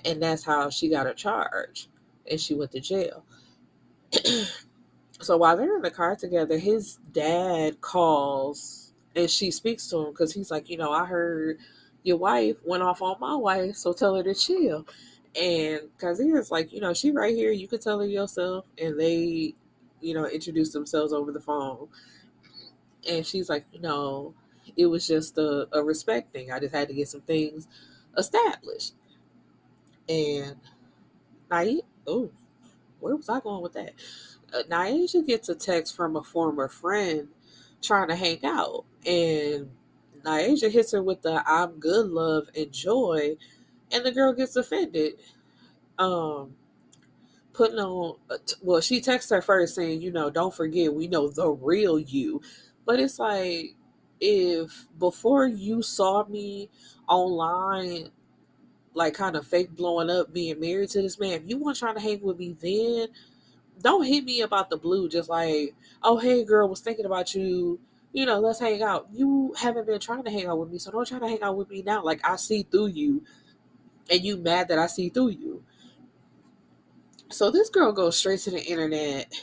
And 0.05 0.23
that's 0.23 0.43
how 0.43 0.69
she 0.69 0.89
got 0.89 1.07
a 1.07 1.13
charge. 1.13 1.89
And 2.29 2.39
she 2.39 2.53
went 2.53 2.71
to 2.71 2.79
jail. 2.79 3.25
so 5.19 5.37
while 5.37 5.57
they're 5.57 5.75
in 5.75 5.81
the 5.81 5.91
car 5.91 6.15
together, 6.15 6.57
his 6.57 6.97
dad 7.11 7.81
calls 7.81 8.93
and 9.15 9.29
she 9.29 9.51
speaks 9.51 9.87
to 9.89 9.97
him 9.97 10.11
because 10.11 10.33
he's 10.33 10.51
like, 10.51 10.69
you 10.69 10.77
know, 10.77 10.91
I 10.91 11.05
heard 11.05 11.57
your 12.07 12.17
wife 12.17 12.55
went 12.63 12.81
off 12.81 13.01
on 13.01 13.17
my 13.19 13.35
wife, 13.35 13.75
so 13.75 13.91
tell 13.91 14.15
her 14.15 14.23
to 14.23 14.33
chill. 14.33 14.87
And 15.35 15.81
Kazir's 15.99 16.49
like, 16.49 16.71
you 16.71 16.79
know, 16.79 16.93
she 16.93 17.11
right 17.11 17.35
here. 17.35 17.51
You 17.51 17.67
could 17.67 17.81
tell 17.81 17.99
her 17.99 18.07
yourself. 18.07 18.65
And 18.81 18.97
they, 18.97 19.53
you 19.99 20.13
know, 20.13 20.25
introduce 20.25 20.71
themselves 20.71 21.11
over 21.11 21.33
the 21.33 21.41
phone. 21.41 21.89
And 23.07 23.25
she's 23.25 23.49
like, 23.49 23.65
you 23.73 23.81
know, 23.81 24.33
it 24.77 24.85
was 24.85 25.05
just 25.05 25.37
a, 25.37 25.67
a 25.73 25.83
respect 25.83 26.31
thing. 26.31 26.49
I 26.49 26.59
just 26.59 26.73
had 26.73 26.87
to 26.87 26.93
get 26.93 27.09
some 27.09 27.21
things 27.21 27.67
established. 28.17 28.93
And 30.07 30.55
Naija, 31.51 31.81
oh, 32.07 32.31
where 33.01 33.17
was 33.17 33.27
I 33.27 33.41
going 33.41 33.61
with 33.61 33.73
that? 33.73 33.93
Uh, 34.53 34.63
Naija 34.69 35.27
gets 35.27 35.49
a 35.49 35.55
text 35.55 35.93
from 35.93 36.15
a 36.15 36.23
former 36.23 36.69
friend 36.69 37.27
trying 37.81 38.07
to 38.07 38.15
hang 38.15 38.39
out. 38.45 38.85
And 39.05 39.71
Naija 40.27 40.69
hits 40.69 40.91
her 40.91 41.01
with 41.01 41.21
the 41.21 41.43
I'm 41.49 41.79
good 41.79 42.07
love 42.07 42.49
and 42.55 42.71
joy 42.71 43.37
and 43.91 44.05
the 44.05 44.11
girl 44.11 44.33
gets 44.33 44.55
offended. 44.55 45.13
Um, 45.97 46.55
putting 47.53 47.79
on, 47.79 48.17
uh, 48.29 48.37
well, 48.61 48.81
she 48.81 49.01
texts 49.01 49.31
her 49.31 49.41
first 49.41 49.75
saying, 49.75 50.01
you 50.01 50.11
know, 50.11 50.29
don't 50.29 50.53
forget, 50.53 50.93
we 50.93 51.07
know 51.07 51.29
the 51.29 51.49
real 51.49 51.97
you. 51.97 52.41
But 52.85 52.99
it's 52.99 53.19
like, 53.19 53.75
if 54.19 54.87
before 54.99 55.47
you 55.47 55.81
saw 55.81 56.25
me 56.25 56.69
online, 57.07 58.11
like 58.93 59.13
kind 59.13 59.35
of 59.35 59.45
fake 59.45 59.75
blowing 59.75 60.09
up 60.09 60.33
being 60.33 60.59
married 60.59 60.89
to 60.89 61.01
this 61.01 61.19
man. 61.19 61.33
If 61.33 61.49
you 61.49 61.57
weren't 61.57 61.77
trying 61.77 61.95
to 61.95 62.01
hang 62.01 62.21
with 62.21 62.39
me 62.39 62.55
then, 62.59 63.09
don't 63.81 64.05
hit 64.05 64.23
me 64.23 64.41
about 64.41 64.69
the 64.69 64.77
blue. 64.77 65.07
Just 65.07 65.29
like, 65.29 65.75
oh 66.03 66.17
hey 66.17 66.43
girl, 66.43 66.67
was 66.67 66.81
thinking 66.81 67.05
about 67.05 67.33
you. 67.35 67.79
You 68.13 68.25
know, 68.25 68.39
let's 68.39 68.59
hang 68.59 68.81
out. 68.81 69.07
You 69.11 69.53
haven't 69.57 69.85
been 69.85 69.99
trying 69.99 70.23
to 70.23 70.31
hang 70.31 70.47
out 70.47 70.57
with 70.59 70.69
me, 70.69 70.79
so 70.79 70.91
don't 70.91 71.07
try 71.07 71.19
to 71.19 71.27
hang 71.27 71.41
out 71.41 71.57
with 71.57 71.69
me 71.69 71.83
now. 71.83 72.03
Like 72.03 72.27
I 72.27 72.35
see 72.35 72.63
through 72.63 72.87
you, 72.87 73.23
and 74.09 74.21
you 74.21 74.37
mad 74.37 74.69
that 74.69 74.79
I 74.79 74.87
see 74.87 75.09
through 75.09 75.29
you. 75.29 75.63
So 77.29 77.51
this 77.51 77.69
girl 77.69 77.91
goes 77.91 78.17
straight 78.17 78.39
to 78.41 78.51
the 78.51 78.63
internet, 78.63 79.33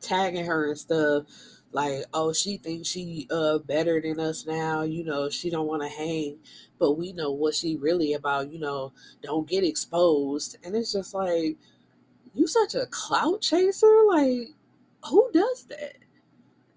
tagging 0.00 0.44
her 0.46 0.68
and 0.68 0.78
stuff 0.78 1.24
like 1.72 2.04
oh 2.12 2.32
she 2.32 2.56
thinks 2.56 2.88
she 2.88 3.28
uh 3.30 3.58
better 3.58 4.00
than 4.00 4.18
us 4.18 4.44
now 4.46 4.82
you 4.82 5.04
know 5.04 5.28
she 5.30 5.50
don't 5.50 5.66
want 5.68 5.82
to 5.82 5.88
hang 5.88 6.36
but 6.78 6.92
we 6.92 7.12
know 7.12 7.30
what 7.30 7.54
she 7.54 7.76
really 7.76 8.12
about 8.14 8.50
you 8.50 8.58
know 8.58 8.92
don't 9.22 9.48
get 9.48 9.62
exposed 9.62 10.56
and 10.64 10.74
it's 10.74 10.92
just 10.92 11.14
like 11.14 11.56
you 12.34 12.46
such 12.46 12.74
a 12.74 12.86
clout 12.86 13.40
chaser 13.40 14.02
like 14.08 14.48
who 15.08 15.30
does 15.32 15.64
that 15.64 15.96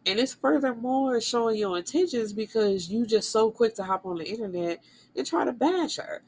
and 0.06 0.20
it's 0.20 0.34
furthermore 0.34 1.20
showing 1.22 1.58
your 1.58 1.78
intentions 1.78 2.34
because 2.34 2.90
you 2.90 3.06
just 3.06 3.32
so 3.32 3.52
quick 3.52 3.76
to 3.76 3.84
hop 3.84 4.06
on 4.06 4.18
the 4.18 4.26
internet 4.26 4.84
and 5.16 5.26
try 5.26 5.46
to 5.46 5.54
bash 5.54 5.98
her 5.98 6.24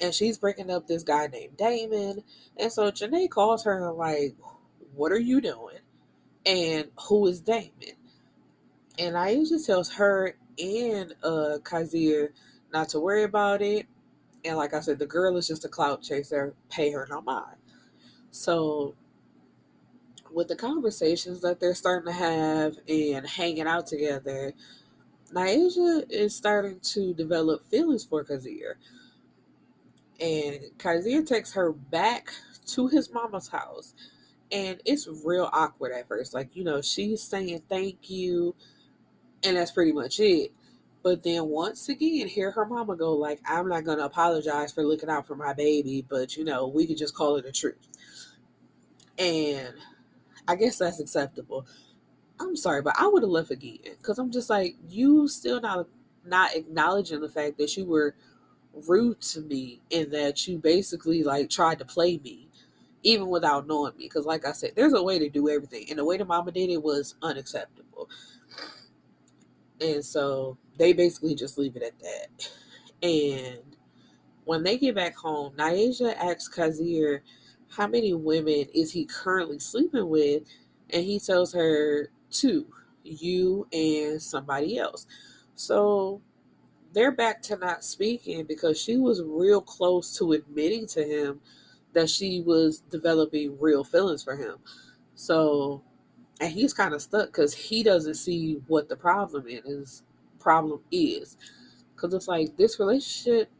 and 0.00 0.12
she's 0.12 0.38
breaking 0.38 0.70
up 0.70 0.86
this 0.86 1.02
guy 1.02 1.26
named 1.26 1.56
Damon 1.56 2.22
and 2.56 2.72
so 2.72 2.90
Janae 2.90 3.30
calls 3.30 3.64
her 3.64 3.90
like 3.92 4.36
what 4.94 5.12
are 5.12 5.18
you 5.18 5.40
doing 5.40 5.78
and 6.46 6.88
who 7.08 7.26
is 7.26 7.40
Damon. 7.40 7.96
And 8.98 9.16
Aisha 9.16 9.64
tells 9.64 9.92
her 9.94 10.36
and 10.58 11.12
uh 11.22 11.58
Kazir 11.62 12.30
not 12.72 12.88
to 12.90 13.00
worry 13.00 13.24
about 13.24 13.60
it. 13.60 13.86
And 14.44 14.56
like 14.56 14.72
I 14.72 14.80
said, 14.80 14.98
the 14.98 15.06
girl 15.06 15.36
is 15.36 15.48
just 15.48 15.64
a 15.64 15.68
clout 15.68 16.02
chaser. 16.02 16.54
Pay 16.70 16.92
her 16.92 17.06
no 17.10 17.20
mind. 17.20 17.56
So 18.30 18.94
with 20.36 20.48
the 20.48 20.54
conversations 20.54 21.40
that 21.40 21.58
they're 21.58 21.74
starting 21.74 22.12
to 22.12 22.18
have 22.18 22.76
and 22.86 23.26
hanging 23.26 23.66
out 23.66 23.86
together, 23.86 24.52
Naija 25.32 26.04
is 26.10 26.36
starting 26.36 26.78
to 26.80 27.14
develop 27.14 27.64
feelings 27.70 28.04
for 28.04 28.22
Kazir. 28.22 28.74
And 30.20 30.60
Kazir 30.76 31.26
takes 31.26 31.54
her 31.54 31.72
back 31.72 32.34
to 32.66 32.86
his 32.86 33.10
mama's 33.10 33.48
house 33.48 33.94
and 34.52 34.78
it's 34.84 35.08
real 35.24 35.48
awkward 35.54 35.92
at 35.92 36.06
first. 36.06 36.34
Like, 36.34 36.54
you 36.54 36.64
know, 36.64 36.82
she's 36.82 37.22
saying 37.22 37.62
thank 37.70 38.10
you, 38.10 38.54
and 39.42 39.56
that's 39.56 39.70
pretty 39.70 39.92
much 39.92 40.20
it. 40.20 40.52
But 41.02 41.22
then 41.22 41.46
once 41.46 41.88
again, 41.88 42.28
hear 42.28 42.50
her 42.50 42.66
mama 42.66 42.94
go, 42.94 43.14
like, 43.14 43.40
I'm 43.46 43.68
not 43.70 43.84
gonna 43.84 44.04
apologize 44.04 44.70
for 44.70 44.84
looking 44.84 45.08
out 45.08 45.26
for 45.26 45.34
my 45.34 45.54
baby, 45.54 46.04
but 46.06 46.36
you 46.36 46.44
know, 46.44 46.68
we 46.68 46.86
could 46.86 46.98
just 46.98 47.14
call 47.14 47.36
it 47.36 47.46
a 47.46 47.52
truth. 47.52 47.88
And 49.18 49.74
I 50.48 50.56
guess 50.56 50.78
that's 50.78 51.00
acceptable. 51.00 51.66
I'm 52.38 52.56
sorry, 52.56 52.82
but 52.82 52.94
I 52.98 53.06
would 53.06 53.22
have 53.22 53.30
left 53.30 53.50
again. 53.50 53.78
Cause 54.02 54.18
I'm 54.18 54.30
just 54.30 54.50
like, 54.50 54.76
you 54.88 55.28
still 55.28 55.60
not 55.60 55.88
not 56.24 56.54
acknowledging 56.54 57.20
the 57.20 57.28
fact 57.28 57.56
that 57.58 57.76
you 57.76 57.84
were 57.84 58.14
rude 58.88 59.20
to 59.20 59.40
me 59.40 59.80
and 59.92 60.10
that 60.12 60.46
you 60.46 60.58
basically 60.58 61.22
like 61.22 61.48
tried 61.48 61.78
to 61.78 61.84
play 61.84 62.18
me 62.22 62.48
even 63.02 63.28
without 63.28 63.66
knowing 63.66 63.96
me. 63.96 64.04
Because, 64.04 64.26
like 64.26 64.46
I 64.46 64.52
said, 64.52 64.72
there's 64.74 64.92
a 64.92 65.02
way 65.02 65.18
to 65.18 65.28
do 65.28 65.48
everything, 65.48 65.86
and 65.88 65.98
the 65.98 66.04
way 66.04 66.16
the 66.16 66.24
mama 66.24 66.50
did 66.50 66.70
it 66.70 66.82
was 66.82 67.14
unacceptable. 67.22 68.10
And 69.80 70.04
so 70.04 70.58
they 70.78 70.92
basically 70.92 71.34
just 71.34 71.58
leave 71.58 71.76
it 71.76 71.82
at 71.82 71.98
that. 72.00 72.50
And 73.02 73.76
when 74.44 74.62
they 74.62 74.78
get 74.78 74.94
back 74.94 75.16
home, 75.16 75.52
Naija 75.54 76.16
asks 76.16 76.48
Kazir 76.48 77.20
how 77.70 77.86
many 77.86 78.12
women 78.14 78.66
is 78.74 78.92
he 78.92 79.04
currently 79.06 79.58
sleeping 79.58 80.08
with, 80.08 80.42
and 80.90 81.04
he 81.04 81.18
tells 81.18 81.52
her 81.52 82.10
two, 82.30 82.66
you 83.02 83.66
and 83.72 84.20
somebody 84.20 84.78
else. 84.78 85.06
So 85.54 86.22
they're 86.92 87.12
back 87.12 87.42
to 87.42 87.56
not 87.56 87.84
speaking 87.84 88.44
because 88.44 88.80
she 88.80 88.96
was 88.96 89.22
real 89.22 89.60
close 89.60 90.16
to 90.18 90.32
admitting 90.32 90.86
to 90.88 91.02
him 91.02 91.40
that 91.92 92.08
she 92.08 92.42
was 92.42 92.80
developing 92.90 93.58
real 93.60 93.84
feelings 93.84 94.22
for 94.22 94.36
him. 94.36 94.56
So, 95.14 95.82
and 96.40 96.52
he's 96.52 96.74
kind 96.74 96.94
of 96.94 97.02
stuck 97.02 97.28
because 97.28 97.54
he 97.54 97.82
doesn't 97.82 98.14
see 98.14 98.60
what 98.66 98.88
the 98.88 98.96
problem 98.96 99.44
is. 99.48 100.02
Problem 100.38 100.80
is, 100.90 101.36
because 101.94 102.14
it's 102.14 102.28
like 102.28 102.56
this 102.56 102.78
relationship 102.78 103.50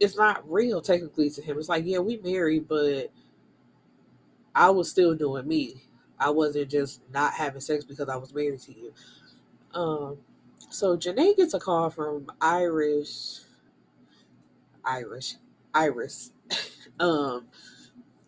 is 0.00 0.16
not 0.16 0.48
real 0.50 0.80
technically 0.80 1.30
to 1.30 1.42
him. 1.42 1.58
It's 1.58 1.68
like, 1.68 1.84
yeah, 1.86 1.98
we 1.98 2.18
married, 2.18 2.68
but 2.68 3.10
I 4.54 4.70
was 4.70 4.90
still 4.90 5.14
doing 5.14 5.46
me. 5.46 5.82
I 6.18 6.30
wasn't 6.30 6.70
just 6.70 7.02
not 7.12 7.34
having 7.34 7.60
sex 7.60 7.84
because 7.84 8.08
I 8.08 8.16
was 8.16 8.34
married 8.34 8.60
to 8.60 8.72
you. 8.72 8.92
Um, 9.74 10.18
so 10.70 10.96
Janae 10.96 11.36
gets 11.36 11.54
a 11.54 11.58
call 11.58 11.90
from 11.90 12.26
Irish, 12.40 13.40
Irish, 14.84 15.34
Iris, 15.74 16.32
um, 17.00 17.46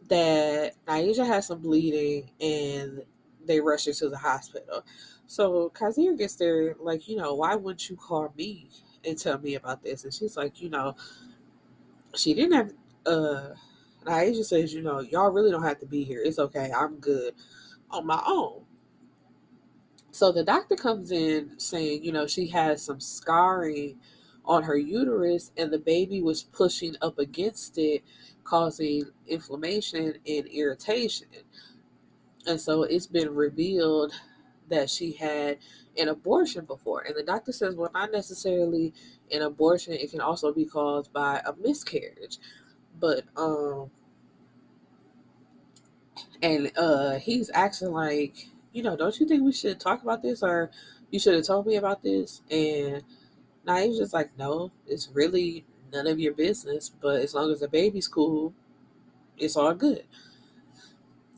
that 0.08 0.74
Naija 0.86 1.26
has 1.26 1.46
some 1.46 1.60
bleeding 1.60 2.30
and 2.40 3.02
they 3.46 3.60
rush 3.60 3.86
her 3.86 3.92
to 3.92 4.08
the 4.08 4.18
hospital. 4.18 4.84
So 5.26 5.70
Kazir 5.74 6.16
gets 6.16 6.36
there, 6.36 6.74
like, 6.78 7.08
you 7.08 7.16
know, 7.16 7.34
why 7.34 7.54
wouldn't 7.54 7.88
you 7.88 7.96
call 7.96 8.32
me 8.36 8.68
and 9.04 9.18
tell 9.18 9.38
me 9.38 9.54
about 9.54 9.82
this? 9.82 10.04
And 10.04 10.12
she's 10.12 10.36
like, 10.36 10.60
you 10.60 10.70
know, 10.70 10.94
she 12.18 12.34
didn't 12.34 12.52
have, 12.52 12.72
uh, 13.06 13.50
Naija 14.04 14.44
says, 14.44 14.74
you 14.74 14.82
know, 14.82 15.00
y'all 15.00 15.30
really 15.30 15.50
don't 15.50 15.62
have 15.62 15.78
to 15.80 15.86
be 15.86 16.04
here. 16.04 16.22
It's 16.24 16.38
okay. 16.38 16.70
I'm 16.76 16.96
good 16.96 17.34
on 17.90 18.06
my 18.06 18.22
own. 18.26 18.64
So 20.10 20.32
the 20.32 20.44
doctor 20.44 20.76
comes 20.76 21.12
in 21.12 21.58
saying, 21.58 22.02
you 22.04 22.12
know, 22.12 22.26
she 22.26 22.48
has 22.48 22.82
some 22.82 23.00
scarring 23.00 23.98
on 24.44 24.62
her 24.62 24.76
uterus 24.76 25.52
and 25.56 25.72
the 25.72 25.78
baby 25.78 26.22
was 26.22 26.42
pushing 26.42 26.96
up 27.02 27.18
against 27.18 27.78
it 27.78 28.02
causing 28.48 29.04
inflammation 29.26 30.14
and 30.26 30.46
irritation. 30.46 31.26
And 32.46 32.60
so 32.60 32.84
it's 32.84 33.06
been 33.06 33.34
revealed 33.34 34.12
that 34.70 34.88
she 34.88 35.12
had 35.12 35.58
an 35.98 36.08
abortion 36.08 36.64
before. 36.64 37.02
And 37.02 37.16
the 37.16 37.22
doctor 37.22 37.52
says, 37.52 37.74
well, 37.74 37.90
not 37.92 38.12
necessarily 38.12 38.94
an 39.32 39.42
abortion, 39.42 39.92
it 39.92 40.10
can 40.10 40.20
also 40.20 40.52
be 40.52 40.64
caused 40.64 41.12
by 41.12 41.42
a 41.44 41.52
miscarriage. 41.60 42.38
But, 42.98 43.24
um, 43.36 43.90
and 46.42 46.70
uh, 46.76 47.18
he's 47.18 47.50
acting 47.52 47.92
like, 47.92 48.48
you 48.72 48.82
know, 48.82 48.96
don't 48.96 49.18
you 49.18 49.26
think 49.26 49.42
we 49.42 49.52
should 49.52 49.80
talk 49.80 50.02
about 50.02 50.22
this 50.22 50.42
or 50.42 50.70
you 51.10 51.18
should 51.18 51.34
have 51.34 51.44
told 51.44 51.66
me 51.66 51.76
about 51.76 52.02
this? 52.02 52.42
And 52.50 53.02
he's 53.66 53.98
just 53.98 54.12
like, 54.14 54.30
no, 54.38 54.70
it's 54.86 55.08
really 55.12 55.64
none 55.92 56.06
of 56.06 56.18
your 56.18 56.34
business. 56.34 56.88
But 56.88 57.20
as 57.20 57.34
long 57.34 57.50
as 57.50 57.60
the 57.60 57.68
baby's 57.68 58.08
cool, 58.08 58.54
it's 59.36 59.56
all 59.56 59.74
good. 59.74 60.04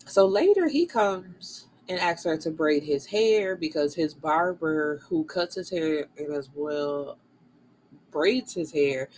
So 0.07 0.27
later 0.27 0.69
he 0.69 0.87
comes 0.87 1.67
and 1.91 1.99
asks 1.99 2.25
her 2.25 2.37
to 2.37 2.51
braid 2.53 2.85
his 2.85 3.05
hair 3.05 3.57
because 3.57 3.97
his 3.97 4.15
barber, 4.15 5.01
who 5.09 5.25
cuts 5.25 5.57
his 5.57 5.69
hair 5.69 6.07
and 6.17 6.33
as 6.33 6.49
well 6.55 7.19
braids 8.13 8.55
his 8.55 8.71
hair, 8.73 9.09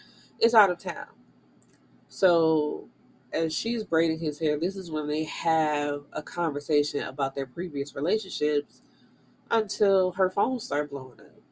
is 0.41 0.55
out 0.55 0.71
of 0.71 0.79
town. 0.79 1.09
So 2.09 2.89
as 3.31 3.55
she's 3.55 3.85
braiding 3.85 4.19
his 4.19 4.39
hair, 4.39 4.59
this 4.59 4.77
is 4.77 4.91
when 4.91 5.07
they 5.07 5.25
have 5.25 6.05
a 6.15 6.23
conversation 6.23 7.03
about 7.03 7.35
their 7.35 7.45
previous 7.45 7.95
relationships 7.95 8.81
until 9.51 10.13
her 10.13 10.31
phone 10.31 10.59
starts 10.59 10.91
blowing 10.91 11.21
up. 11.21 11.43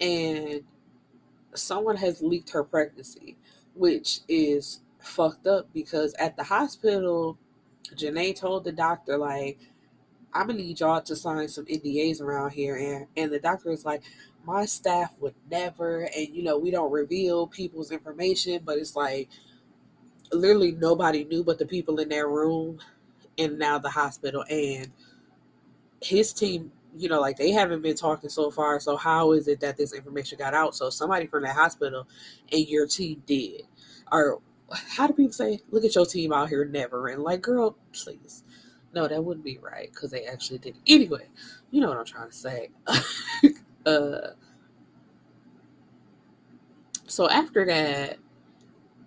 And 0.00 0.62
someone 1.54 1.96
has 1.96 2.22
leaked 2.22 2.50
her 2.50 2.62
pregnancy, 2.62 3.36
which 3.74 4.20
is 4.28 4.82
fucked 5.00 5.48
up 5.48 5.68
because 5.74 6.14
at 6.14 6.36
the 6.36 6.44
hospital, 6.44 7.36
Janae 7.96 8.36
told 8.36 8.62
the 8.62 8.72
doctor, 8.72 9.18
like, 9.18 9.58
I'm 10.32 10.48
gonna 10.48 10.58
need 10.58 10.80
y'all 10.80 11.00
to 11.00 11.16
sign 11.16 11.48
some 11.48 11.66
NDAs 11.66 12.20
around 12.20 12.50
here. 12.50 12.76
And, 12.76 13.06
and 13.16 13.32
the 13.32 13.38
doctor 13.38 13.70
is 13.70 13.84
like, 13.84 14.02
my 14.44 14.64
staff 14.64 15.14
would 15.20 15.34
never, 15.50 16.08
and 16.16 16.28
you 16.34 16.42
know, 16.42 16.58
we 16.58 16.70
don't 16.70 16.92
reveal 16.92 17.46
people's 17.46 17.90
information, 17.90 18.62
but 18.64 18.78
it's 18.78 18.96
like 18.96 19.28
literally 20.32 20.72
nobody 20.72 21.24
knew 21.24 21.42
but 21.42 21.58
the 21.58 21.66
people 21.66 21.98
in 22.00 22.08
their 22.08 22.28
room 22.28 22.78
and 23.38 23.58
now 23.58 23.78
the 23.78 23.90
hospital. 23.90 24.44
And 24.48 24.92
his 26.02 26.32
team 26.32 26.72
you 26.96 27.08
know, 27.08 27.20
like 27.20 27.36
they 27.36 27.50
haven't 27.52 27.82
been 27.82 27.96
talking 27.96 28.30
so 28.30 28.50
far. 28.50 28.80
So 28.80 28.96
how 28.96 29.32
is 29.32 29.48
it 29.48 29.60
that 29.60 29.76
this 29.76 29.92
information 29.92 30.38
got 30.38 30.54
out? 30.54 30.74
So 30.74 30.90
somebody 30.90 31.26
from 31.26 31.42
that 31.44 31.54
hospital 31.54 32.08
and 32.50 32.66
your 32.66 32.86
team 32.86 33.22
did. 33.26 33.62
Or 34.10 34.40
how 34.70 35.06
do 35.06 35.12
people 35.12 35.32
say, 35.32 35.60
look 35.70 35.84
at 35.84 35.94
your 35.94 36.06
team 36.06 36.32
out 36.32 36.48
here 36.48 36.64
never 36.64 37.08
and 37.08 37.22
like, 37.22 37.42
girl, 37.42 37.76
please. 37.92 38.42
No, 38.98 39.06
that 39.06 39.22
wouldn't 39.24 39.44
be 39.44 39.58
right 39.58 39.88
because 39.94 40.10
they 40.10 40.24
actually 40.24 40.58
did. 40.58 40.74
Anyway, 40.88 41.28
you 41.70 41.80
know 41.80 41.88
what 41.88 41.98
I'm 41.98 42.04
trying 42.04 42.30
to 42.30 42.34
say. 42.34 42.70
uh, 43.86 44.30
so 47.06 47.30
after 47.30 47.64
that, 47.66 48.18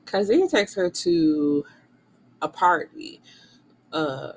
Kazir 0.06 0.49
takes 0.49 0.75
her 0.75 0.89
to 0.89 1.65
a 2.41 2.47
party. 2.47 3.21
Uh, 3.91 4.32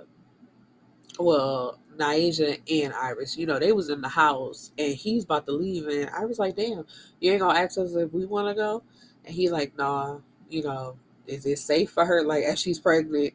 well, 1.21 1.79
Naija 1.97 2.59
and 2.69 2.93
Iris, 2.93 3.37
you 3.37 3.47
know, 3.47 3.61
they 3.61 3.71
was 3.71 3.91
in 3.91 4.01
the 4.01 4.09
house 4.09 4.73
and 4.77 4.97
he's 4.97 5.23
about 5.23 5.47
to 5.47 5.53
leave 5.53 5.87
and 5.87 6.11
I 6.11 6.25
was 6.25 6.41
like, 6.41 6.57
damn, 6.57 6.85
you 7.21 7.31
ain't 7.31 7.43
gonna 7.43 7.61
ask 7.61 7.79
us 7.79 7.95
if 7.95 8.13
we 8.13 8.27
wanna 8.27 8.57
go? 8.57 8.83
And 9.25 9.33
he's 9.33 9.53
like, 9.53 9.79
nah, 9.79 10.19
you 10.51 10.65
know, 10.65 10.97
is 11.29 11.47
it 11.47 11.61
safe 11.61 11.91
for 11.93 12.05
her 12.05 12.25
like 12.25 12.43
as 12.43 12.59
she's 12.59 12.81
pregnant? 12.81 13.35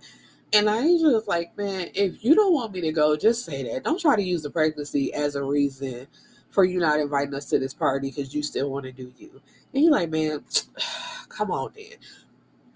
And 0.51 0.67
Naija 0.67 1.13
was 1.13 1.27
like, 1.27 1.55
man, 1.57 1.89
if 1.93 2.23
you 2.23 2.33
don't 2.33 2.53
want 2.53 2.73
me 2.73 2.81
to 2.81 2.91
go, 2.91 3.15
just 3.15 3.45
say 3.45 3.63
that. 3.63 3.83
Don't 3.83 3.99
try 3.99 4.15
to 4.15 4.23
use 4.23 4.41
the 4.41 4.49
pregnancy 4.49 5.13
as 5.13 5.35
a 5.35 5.43
reason 5.43 6.07
for 6.49 6.63
you 6.63 6.79
not 6.79 6.99
inviting 6.99 7.35
us 7.35 7.45
to 7.45 7.59
this 7.59 7.73
party 7.73 8.09
because 8.09 8.33
you 8.33 8.41
still 8.41 8.71
want 8.71 8.85
to 8.85 8.91
do 8.91 9.13
you. 9.17 9.41
And 9.73 9.83
he 9.83 9.89
like, 9.89 10.09
man, 10.09 10.43
come 11.29 11.51
on 11.51 11.71
then. 11.75 11.97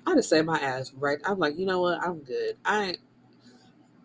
I 0.06 0.16
just 0.16 0.30
say 0.30 0.42
my 0.42 0.60
ass 0.60 0.94
right. 0.94 1.18
I'm 1.26 1.40
like, 1.40 1.58
you 1.58 1.66
know 1.66 1.82
what? 1.82 2.00
I'm 2.02 2.20
good. 2.20 2.58
I 2.64 2.98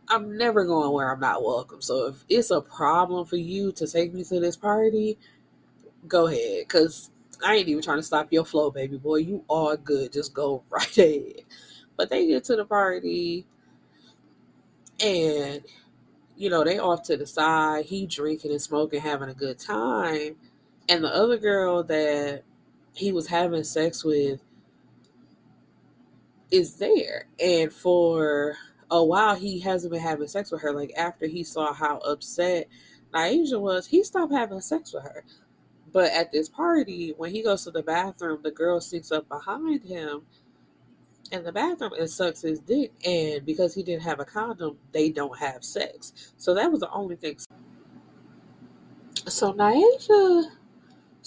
I'm 0.08 0.38
never 0.38 0.64
going 0.64 0.92
where 0.92 1.12
I'm 1.12 1.20
not 1.20 1.44
welcome. 1.44 1.82
So 1.82 2.06
if 2.06 2.24
it's 2.28 2.50
a 2.50 2.62
problem 2.62 3.26
for 3.26 3.36
you 3.36 3.72
to 3.72 3.86
take 3.86 4.14
me 4.14 4.24
to 4.24 4.40
this 4.40 4.56
party, 4.56 5.18
go 6.06 6.28
ahead. 6.28 6.68
Cause 6.68 7.10
I 7.44 7.56
ain't 7.56 7.68
even 7.68 7.82
trying 7.82 7.98
to 7.98 8.02
stop 8.02 8.32
your 8.32 8.44
flow, 8.44 8.70
baby 8.70 8.96
boy. 8.96 9.16
You 9.16 9.44
are 9.50 9.76
good. 9.76 10.12
Just 10.12 10.32
go 10.32 10.62
right 10.70 10.96
ahead. 10.96 11.42
But 11.96 12.08
they 12.08 12.26
get 12.26 12.44
to 12.44 12.56
the 12.56 12.64
party 12.64 13.46
and 15.00 15.62
you 16.38 16.48
know, 16.48 16.62
they 16.62 16.78
off 16.78 17.02
to 17.02 17.16
the 17.16 17.26
side, 17.26 17.84
he 17.84 18.06
drinking 18.06 18.52
and 18.52 18.62
smoking, 18.62 19.00
having 19.00 19.28
a 19.28 19.34
good 19.34 19.58
time. 19.58 20.36
And 20.88 21.02
the 21.02 21.12
other 21.12 21.36
girl 21.36 21.82
that 21.82 22.44
he 22.94 23.10
was 23.10 23.26
having 23.26 23.64
sex 23.64 24.04
with 24.04 24.40
is 26.52 26.76
there. 26.76 27.26
And 27.44 27.72
for 27.72 28.56
a 28.88 29.04
while, 29.04 29.34
he 29.34 29.58
hasn't 29.58 29.92
been 29.92 30.00
having 30.00 30.28
sex 30.28 30.52
with 30.52 30.62
her. 30.62 30.72
Like 30.72 30.92
after 30.96 31.26
he 31.26 31.42
saw 31.42 31.72
how 31.72 31.98
upset 31.98 32.68
Naija 33.12 33.60
was, 33.60 33.88
he 33.88 34.04
stopped 34.04 34.32
having 34.32 34.60
sex 34.60 34.94
with 34.94 35.02
her. 35.02 35.24
But 35.92 36.12
at 36.12 36.30
this 36.30 36.48
party, 36.48 37.14
when 37.16 37.32
he 37.32 37.42
goes 37.42 37.64
to 37.64 37.72
the 37.72 37.82
bathroom, 37.82 38.40
the 38.44 38.52
girl 38.52 38.80
sneaks 38.80 39.10
up 39.10 39.28
behind 39.28 39.82
him 39.82 40.22
in 41.32 41.44
the 41.44 41.52
bathroom 41.52 41.92
and 41.98 42.08
sucks 42.08 42.42
his 42.42 42.60
dick. 42.60 42.92
And 43.04 43.44
because 43.44 43.74
he 43.74 43.82
didn't 43.82 44.02
have 44.02 44.20
a 44.20 44.24
condom, 44.24 44.78
they 44.92 45.10
don't 45.10 45.38
have 45.38 45.64
sex. 45.64 46.32
So 46.36 46.54
that 46.54 46.70
was 46.70 46.80
the 46.80 46.90
only 46.90 47.16
thing. 47.16 47.38
So 49.26 49.52
Naija 49.52 50.50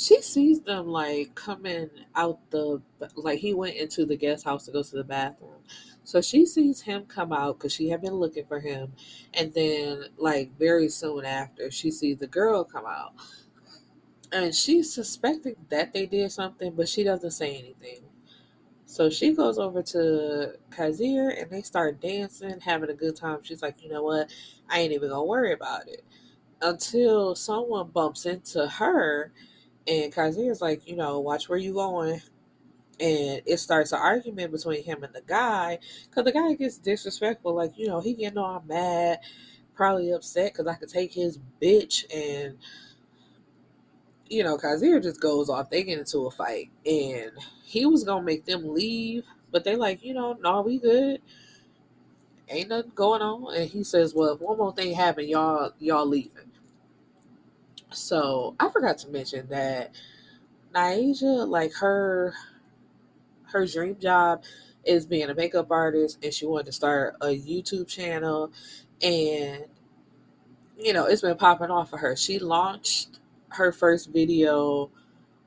she 0.01 0.21
sees 0.21 0.61
them 0.61 0.87
like 0.87 1.33
coming 1.35 1.89
out 2.15 2.39
the 2.49 2.81
like 3.15 3.39
he 3.39 3.53
went 3.53 3.75
into 3.75 4.05
the 4.05 4.15
guest 4.15 4.45
house 4.45 4.65
to 4.65 4.71
go 4.71 4.81
to 4.81 4.95
the 4.95 5.03
bathroom 5.03 5.61
so 6.03 6.21
she 6.21 6.45
sees 6.45 6.81
him 6.81 7.05
come 7.05 7.31
out 7.31 7.57
because 7.57 7.73
she 7.73 7.89
had 7.89 8.01
been 8.01 8.15
looking 8.15 8.45
for 8.45 8.59
him 8.59 8.91
and 9.33 9.53
then 9.53 10.05
like 10.17 10.57
very 10.57 10.89
soon 10.89 11.25
after 11.25 11.69
she 11.69 11.91
sees 11.91 12.17
the 12.17 12.27
girl 12.27 12.63
come 12.63 12.85
out 12.85 13.13
and 14.31 14.55
she's 14.55 14.91
suspecting 14.91 15.55
that 15.69 15.93
they 15.93 16.05
did 16.05 16.31
something 16.31 16.71
but 16.71 16.89
she 16.89 17.03
doesn't 17.03 17.31
say 17.31 17.57
anything 17.57 18.03
so 18.91 19.09
she 19.09 19.33
goes 19.33 19.57
over 19.57 19.81
to 19.81 20.51
Kazir 20.69 21.41
and 21.41 21.49
they 21.49 21.61
start 21.61 22.01
dancing, 22.01 22.59
having 22.59 22.89
a 22.89 22.93
good 22.93 23.15
time. 23.15 23.39
She's 23.41 23.61
like, 23.61 23.81
you 23.81 23.87
know 23.87 24.03
what? 24.03 24.29
I 24.69 24.81
ain't 24.81 24.91
even 24.91 25.07
gonna 25.07 25.23
worry 25.23 25.53
about 25.53 25.87
it. 25.87 26.03
Until 26.61 27.33
someone 27.33 27.87
bumps 27.87 28.25
into 28.25 28.67
her 28.67 29.31
and 29.87 30.13
is 30.13 30.61
like, 30.61 30.89
you 30.89 30.97
know, 30.97 31.21
watch 31.21 31.47
where 31.47 31.57
you 31.57 31.73
going. 31.73 32.21
And 32.99 33.41
it 33.45 33.61
starts 33.61 33.93
an 33.93 33.99
argument 33.99 34.51
between 34.51 34.83
him 34.83 35.05
and 35.05 35.15
the 35.15 35.21
guy. 35.21 35.79
Because 36.09 36.25
the 36.25 36.33
guy 36.33 36.53
gets 36.55 36.77
disrespectful. 36.77 37.55
Like, 37.55 37.77
you 37.77 37.87
know, 37.87 38.01
he 38.01 38.13
getting 38.13 38.39
all 38.39 38.61
mad, 38.67 39.19
probably 39.73 40.11
upset 40.11 40.51
because 40.51 40.67
I 40.67 40.75
could 40.75 40.89
take 40.89 41.13
his 41.13 41.39
bitch. 41.61 42.03
And, 42.13 42.57
you 44.31 44.43
know, 44.45 44.57
Kazir 44.57 45.03
just 45.03 45.19
goes 45.19 45.49
off. 45.49 45.69
They 45.69 45.83
get 45.83 45.99
into 45.99 46.19
a 46.19 46.31
fight. 46.31 46.71
And 46.85 47.31
he 47.65 47.85
was 47.85 48.05
to 48.05 48.21
make 48.21 48.45
them 48.45 48.73
leave. 48.73 49.25
But 49.51 49.65
they 49.65 49.75
like, 49.75 50.03
you 50.03 50.13
know, 50.13 50.37
no, 50.41 50.61
we 50.61 50.79
good. 50.79 51.21
Ain't 52.47 52.69
nothing 52.69 52.93
going 52.95 53.21
on. 53.21 53.53
And 53.53 53.69
he 53.69 53.83
says, 53.83 54.15
well, 54.15 54.33
if 54.33 54.39
one 54.39 54.57
more 54.57 54.73
thing 54.73 54.95
happen, 54.95 55.27
y'all, 55.27 55.73
y'all 55.79 56.05
leaving. 56.05 56.49
So 57.91 58.55
I 58.57 58.69
forgot 58.69 58.97
to 58.99 59.09
mention 59.09 59.47
that 59.49 59.93
Naija, 60.73 61.47
like 61.47 61.73
her 61.73 62.33
her 63.51 63.65
dream 63.67 63.97
job 63.99 64.43
is 64.85 65.05
being 65.05 65.29
a 65.29 65.35
makeup 65.35 65.69
artist 65.69 66.17
and 66.23 66.33
she 66.33 66.45
wanted 66.45 66.67
to 66.67 66.71
start 66.71 67.15
a 67.19 67.27
YouTube 67.27 67.85
channel 67.85 68.49
and 69.01 69.65
you 70.77 70.93
know, 70.93 71.05
it's 71.05 71.21
been 71.21 71.35
popping 71.37 71.69
off 71.69 71.89
for 71.89 71.97
her. 71.97 72.15
She 72.15 72.39
launched 72.39 73.19
her 73.53 73.71
first 73.71 74.11
video 74.11 74.89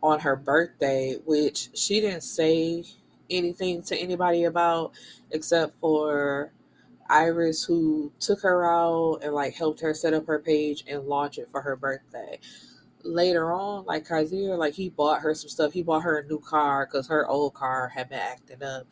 on 0.02 0.20
her 0.20 0.36
birthday, 0.36 1.16
which 1.24 1.70
she 1.74 2.00
didn't 2.00 2.22
say 2.22 2.84
anything 3.30 3.82
to 3.82 3.96
anybody 3.96 4.44
about 4.44 4.92
except 5.30 5.78
for 5.80 6.52
Iris 7.08 7.64
who 7.64 8.12
took 8.20 8.40
her 8.42 8.64
out 8.70 9.20
and 9.22 9.34
like 9.34 9.54
helped 9.54 9.80
her 9.80 9.94
set 9.94 10.14
up 10.14 10.26
her 10.26 10.38
page 10.38 10.84
and 10.88 11.06
launch 11.06 11.38
it 11.38 11.48
for 11.50 11.60
her 11.62 11.76
birthday. 11.76 12.38
Later 13.02 13.52
on, 13.52 13.84
like 13.84 14.06
Kazir, 14.06 14.56
like 14.56 14.74
he 14.74 14.88
bought 14.88 15.20
her 15.20 15.34
some 15.34 15.50
stuff. 15.50 15.72
He 15.72 15.82
bought 15.82 16.02
her 16.02 16.18
a 16.18 16.26
new 16.26 16.38
car 16.38 16.86
because 16.86 17.06
her 17.08 17.26
old 17.28 17.54
car 17.54 17.88
had 17.88 18.08
been 18.08 18.18
acting 18.18 18.62
up. 18.62 18.86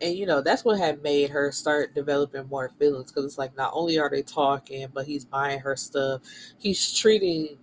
And 0.00 0.16
you 0.16 0.26
know, 0.26 0.40
that's 0.40 0.64
what 0.64 0.78
had 0.78 1.02
made 1.02 1.30
her 1.30 1.52
start 1.52 1.94
developing 1.94 2.48
more 2.48 2.70
feelings 2.78 3.12
because 3.12 3.24
it's 3.24 3.38
like 3.38 3.56
not 3.56 3.72
only 3.74 3.98
are 3.98 4.10
they 4.10 4.22
talking, 4.22 4.86
but 4.92 5.06
he's 5.06 5.24
buying 5.24 5.60
her 5.60 5.76
stuff. 5.76 6.22
He's 6.58 6.92
treating 6.92 7.58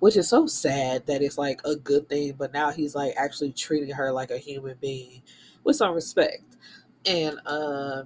which 0.00 0.16
is 0.16 0.28
so 0.28 0.46
sad 0.46 1.06
that 1.06 1.22
it's 1.22 1.38
like 1.38 1.60
a 1.64 1.76
good 1.76 2.08
thing, 2.08 2.34
but 2.36 2.52
now 2.52 2.70
he's 2.72 2.94
like 2.94 3.14
actually 3.16 3.52
treating 3.52 3.94
her 3.94 4.12
like 4.12 4.30
a 4.30 4.38
human 4.38 4.76
being 4.80 5.22
with 5.62 5.76
some 5.76 5.94
respect. 5.94 6.56
And 7.06 7.38
uh 7.46 8.02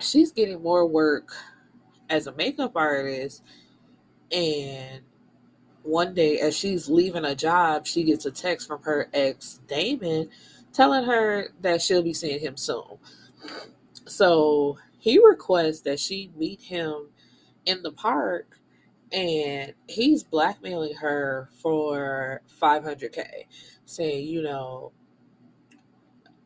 she's 0.00 0.32
getting 0.32 0.62
more 0.62 0.86
work 0.86 1.32
as 2.10 2.26
a 2.26 2.32
makeup 2.32 2.72
artist 2.74 3.42
and 4.30 5.00
one 5.82 6.14
day 6.14 6.38
as 6.40 6.56
she's 6.56 6.88
leaving 6.88 7.24
a 7.24 7.34
job 7.34 7.86
she 7.86 8.04
gets 8.04 8.26
a 8.26 8.30
text 8.30 8.66
from 8.66 8.82
her 8.82 9.08
ex 9.12 9.60
damon 9.68 10.28
telling 10.72 11.04
her 11.04 11.48
that 11.60 11.80
she'll 11.80 12.02
be 12.02 12.14
seeing 12.14 12.40
him 12.40 12.56
soon 12.56 12.98
so 14.06 14.76
he 14.98 15.18
requests 15.24 15.80
that 15.80 16.00
she 16.00 16.30
meet 16.36 16.60
him 16.60 17.08
in 17.66 17.82
the 17.82 17.92
park 17.92 18.58
and 19.12 19.74
he's 19.88 20.22
blackmailing 20.22 20.94
her 20.94 21.48
for 21.60 22.42
500k 22.60 23.46
saying 23.84 24.26
you 24.26 24.42
know 24.42 24.92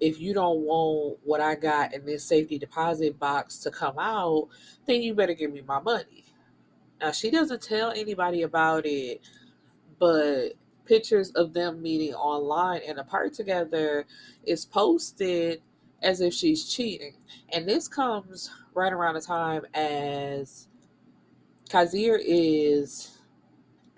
if 0.01 0.21
you 0.21 0.35
don't 0.35 0.61
want 0.61 1.19
what 1.25 1.41
I 1.41 1.55
got 1.55 1.95
in 1.95 2.05
this 2.05 2.25
safety 2.25 2.59
deposit 2.59 3.19
box 3.19 3.59
to 3.61 3.71
come 3.71 3.99
out, 3.99 4.49
then 4.87 5.03
you 5.03 5.15
better 5.15 5.35
give 5.35 5.53
me 5.53 5.63
my 5.63 5.81
money. 5.81 6.25
Now, 7.01 7.13
she 7.13 7.31
doesn't 7.31 7.63
tell 7.63 7.91
anybody 7.91 8.43
about 8.43 8.85
it, 8.87 9.21
but 9.99 10.51
pictures 10.85 11.31
of 11.31 11.53
them 11.53 11.83
meeting 11.83 12.15
online 12.15 12.81
and 12.87 12.99
apart 12.99 13.33
together 13.33 14.07
is 14.45 14.65
posted 14.65 15.63
as 16.03 16.21
if 16.21 16.33
she's 16.33 16.69
cheating. 16.69 17.17
And 17.53 17.69
this 17.69 17.89
comes 17.89 18.51
right 18.75 18.93
around 18.93 19.15
the 19.15 19.21
time 19.21 19.65
as 19.75 20.69
Kazir 21.69 22.19
is 22.23 23.19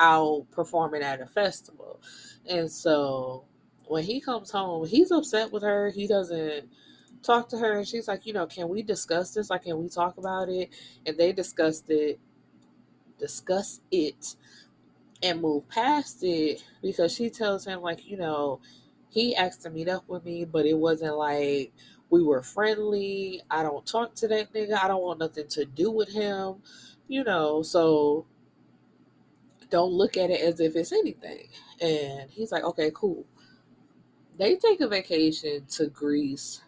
out 0.00 0.46
performing 0.50 1.02
at 1.02 1.20
a 1.20 1.26
festival. 1.26 2.00
And 2.48 2.70
so 2.70 3.44
when 3.86 4.04
he 4.04 4.20
comes 4.20 4.50
home, 4.50 4.86
he's 4.86 5.10
upset 5.10 5.52
with 5.52 5.62
her. 5.62 5.90
He 5.90 6.06
doesn't 6.06 6.68
talk 7.22 7.48
to 7.50 7.58
her. 7.58 7.78
And 7.78 7.86
she's 7.86 8.08
like, 8.08 8.26
you 8.26 8.32
know, 8.32 8.46
can 8.46 8.68
we 8.68 8.82
discuss 8.82 9.32
this? 9.34 9.50
Like, 9.50 9.64
can 9.64 9.78
we 9.82 9.88
talk 9.88 10.18
about 10.18 10.48
it? 10.48 10.70
And 11.06 11.16
they 11.16 11.32
discussed 11.32 11.90
it, 11.90 12.18
discuss 13.18 13.80
it, 13.90 14.36
and 15.22 15.40
move 15.40 15.68
past 15.68 16.22
it 16.22 16.64
because 16.82 17.14
she 17.14 17.30
tells 17.30 17.66
him, 17.66 17.80
like, 17.82 18.06
you 18.06 18.16
know, 18.16 18.60
he 19.10 19.34
asked 19.34 19.62
to 19.62 19.70
meet 19.70 19.88
up 19.88 20.08
with 20.08 20.24
me, 20.24 20.44
but 20.44 20.66
it 20.66 20.76
wasn't 20.78 21.16
like 21.16 21.72
we 22.10 22.22
were 22.22 22.42
friendly. 22.42 23.42
I 23.50 23.62
don't 23.62 23.86
talk 23.86 24.14
to 24.16 24.28
that 24.28 24.52
nigga. 24.52 24.78
I 24.82 24.88
don't 24.88 25.02
want 25.02 25.18
nothing 25.18 25.48
to 25.48 25.64
do 25.64 25.90
with 25.90 26.10
him, 26.10 26.56
you 27.08 27.24
know, 27.24 27.62
so 27.62 28.26
don't 29.70 29.92
look 29.92 30.16
at 30.16 30.30
it 30.30 30.40
as 30.40 30.60
if 30.60 30.76
it's 30.76 30.92
anything. 30.92 31.48
And 31.80 32.30
he's 32.30 32.52
like, 32.52 32.64
okay, 32.64 32.90
cool 32.94 33.26
they 34.38 34.54
take 34.56 34.80
a 34.80 34.88
vacation 34.88 35.66
to 35.66 35.88
Greece 35.88 36.62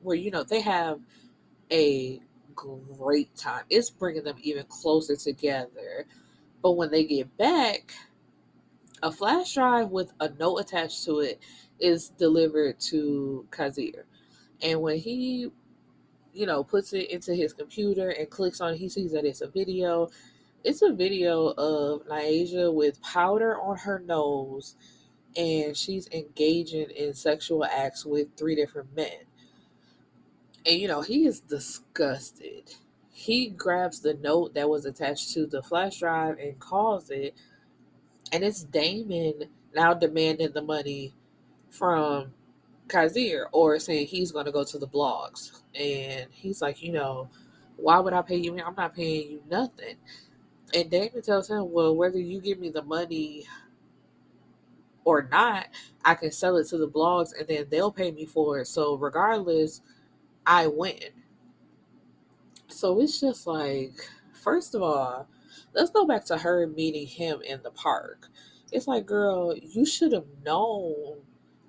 where, 0.00 0.16
you 0.16 0.30
know, 0.30 0.42
they 0.42 0.60
have 0.60 1.00
a 1.72 2.20
great 2.54 3.34
time. 3.36 3.62
It's 3.70 3.90
bringing 3.90 4.24
them 4.24 4.36
even 4.42 4.64
closer 4.68 5.16
together. 5.16 6.06
But 6.62 6.72
when 6.72 6.90
they 6.90 7.04
get 7.04 7.36
back, 7.36 7.94
a 9.02 9.10
flash 9.10 9.54
drive 9.54 9.90
with 9.90 10.12
a 10.20 10.28
note 10.30 10.58
attached 10.58 11.04
to 11.04 11.20
it 11.20 11.40
is 11.78 12.10
delivered 12.10 12.80
to 12.80 13.46
Kazir. 13.50 14.04
And 14.60 14.82
when 14.82 14.98
he, 14.98 15.50
you 16.34 16.46
know, 16.46 16.64
puts 16.64 16.92
it 16.92 17.10
into 17.10 17.34
his 17.34 17.52
computer 17.52 18.10
and 18.10 18.28
clicks 18.28 18.60
on 18.60 18.74
it, 18.74 18.76
he 18.78 18.88
sees 18.88 19.12
that 19.12 19.24
it's 19.24 19.40
a 19.40 19.48
video. 19.48 20.10
It's 20.64 20.82
a 20.82 20.92
video 20.92 21.48
of 21.48 22.06
Naija 22.06 22.72
with 22.72 23.00
powder 23.02 23.60
on 23.60 23.76
her 23.78 24.00
nose 24.00 24.76
and 25.36 25.76
she's 25.76 26.08
engaging 26.10 26.90
in 26.90 27.14
sexual 27.14 27.64
acts 27.64 28.04
with 28.04 28.28
three 28.36 28.54
different 28.54 28.94
men. 28.94 29.26
And 30.66 30.80
you 30.80 30.88
know, 30.88 31.02
he 31.02 31.26
is 31.26 31.40
disgusted. 31.40 32.74
He 33.10 33.48
grabs 33.48 34.00
the 34.00 34.14
note 34.14 34.54
that 34.54 34.68
was 34.68 34.86
attached 34.86 35.32
to 35.34 35.46
the 35.46 35.62
flash 35.62 35.98
drive 35.98 36.38
and 36.38 36.58
calls 36.58 37.10
it. 37.10 37.34
And 38.32 38.42
it's 38.42 38.64
Damon 38.64 39.44
now 39.74 39.94
demanding 39.94 40.52
the 40.52 40.62
money 40.62 41.12
from 41.70 42.32
Kazir 42.88 43.46
or 43.52 43.78
saying 43.78 44.06
he's 44.06 44.32
going 44.32 44.46
to 44.46 44.52
go 44.52 44.64
to 44.64 44.78
the 44.78 44.88
blogs. 44.88 45.60
And 45.74 46.26
he's 46.30 46.62
like, 46.62 46.82
you 46.82 46.92
know, 46.92 47.28
why 47.76 47.98
would 47.98 48.12
I 48.12 48.22
pay 48.22 48.36
you? 48.36 48.58
I'm 48.60 48.74
not 48.74 48.94
paying 48.94 49.30
you 49.30 49.42
nothing. 49.50 49.96
And 50.74 50.90
Damon 50.90 51.22
tells 51.22 51.48
him, 51.48 51.72
well, 51.72 51.94
whether 51.94 52.18
you 52.18 52.40
give 52.40 52.58
me 52.58 52.70
the 52.70 52.82
money 52.82 53.46
or 55.04 55.28
not, 55.30 55.68
I 56.04 56.14
can 56.14 56.32
sell 56.32 56.56
it 56.56 56.68
to 56.68 56.78
the 56.78 56.88
blogs 56.88 57.38
and 57.38 57.48
then 57.48 57.66
they'll 57.70 57.92
pay 57.92 58.10
me 58.10 58.26
for 58.26 58.60
it. 58.60 58.66
So 58.66 58.96
regardless, 58.96 59.82
I 60.46 60.66
win. 60.66 60.98
So 62.68 63.00
it's 63.00 63.20
just 63.20 63.46
like, 63.46 63.94
first 64.32 64.74
of 64.74 64.82
all, 64.82 65.28
let's 65.74 65.90
go 65.90 66.06
back 66.06 66.24
to 66.26 66.38
her 66.38 66.66
meeting 66.66 67.06
him 67.06 67.40
in 67.42 67.62
the 67.62 67.70
park. 67.70 68.28
It's 68.72 68.88
like, 68.88 69.06
girl, 69.06 69.54
you 69.56 69.86
should 69.86 70.12
have 70.12 70.26
known, 70.44 71.18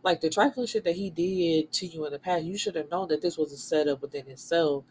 like 0.05 0.21
the 0.21 0.29
trifling 0.29 0.67
shit 0.67 0.83
that 0.83 0.95
he 0.95 1.09
did 1.09 1.71
to 1.73 1.87
you 1.87 2.05
in 2.05 2.13
the 2.13 2.19
past, 2.19 2.45
you 2.45 2.57
should 2.57 2.75
have 2.75 2.91
known 2.91 3.07
that 3.09 3.23
this 3.23 3.37
was 3.37 3.51
a 3.51 3.57
setup 3.57 4.03
within 4.03 4.27
itself, 4.27 4.85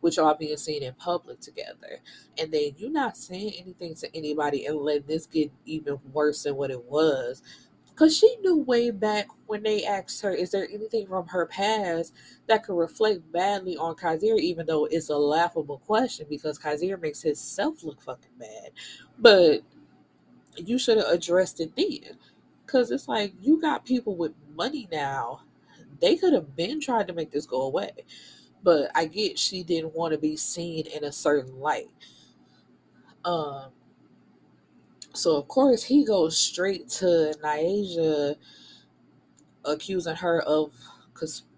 which 0.00 0.16
y'all 0.16 0.34
being 0.34 0.56
seen 0.56 0.84
in 0.84 0.94
public 0.94 1.40
together. 1.40 1.98
And 2.38 2.52
then 2.52 2.70
you 2.78 2.88
not 2.88 3.16
saying 3.16 3.54
anything 3.60 3.96
to 3.96 4.16
anybody 4.16 4.66
and 4.66 4.78
letting 4.78 5.08
this 5.08 5.26
get 5.26 5.50
even 5.66 5.98
worse 6.12 6.44
than 6.44 6.54
what 6.54 6.70
it 6.70 6.84
was. 6.84 7.42
Because 7.88 8.16
she 8.16 8.34
knew 8.36 8.58
way 8.58 8.92
back 8.92 9.26
when 9.46 9.64
they 9.64 9.84
asked 9.84 10.22
her, 10.22 10.32
is 10.32 10.52
there 10.52 10.68
anything 10.72 11.08
from 11.08 11.26
her 11.26 11.46
past 11.46 12.14
that 12.46 12.64
could 12.64 12.78
reflect 12.78 13.30
badly 13.32 13.76
on 13.76 13.96
Kazir, 13.96 14.38
even 14.38 14.66
though 14.66 14.86
it's 14.86 15.10
a 15.10 15.16
laughable 15.16 15.78
question 15.78 16.26
because 16.30 16.58
Kazir 16.58 16.96
makes 16.96 17.22
himself 17.22 17.82
look 17.82 18.00
fucking 18.00 18.30
bad. 18.38 18.70
But 19.18 19.62
you 20.56 20.78
should 20.78 20.98
have 20.98 21.08
addressed 21.08 21.60
it 21.60 21.74
then. 21.76 22.18
Because 22.64 22.90
it's 22.92 23.08
like, 23.08 23.34
you 23.40 23.60
got 23.60 23.84
people 23.84 24.14
with 24.14 24.32
money 24.60 24.86
now. 24.92 25.40
They 26.00 26.16
could 26.16 26.34
have 26.34 26.54
been 26.54 26.80
trying 26.80 27.06
to 27.06 27.14
make 27.14 27.30
this 27.30 27.46
go 27.46 27.62
away. 27.62 27.92
But 28.62 28.90
I 28.94 29.06
get 29.06 29.38
she 29.38 29.62
didn't 29.62 29.94
want 29.94 30.12
to 30.12 30.18
be 30.18 30.36
seen 30.36 30.86
in 30.86 31.02
a 31.02 31.12
certain 31.12 31.58
light. 31.58 31.88
Um, 33.24 33.70
so 35.14 35.36
of 35.36 35.48
course 35.48 35.82
he 35.82 36.04
goes 36.04 36.36
straight 36.36 36.88
to 37.00 37.34
Naija, 37.42 38.36
accusing 39.64 40.16
her 40.16 40.42
of, 40.42 40.72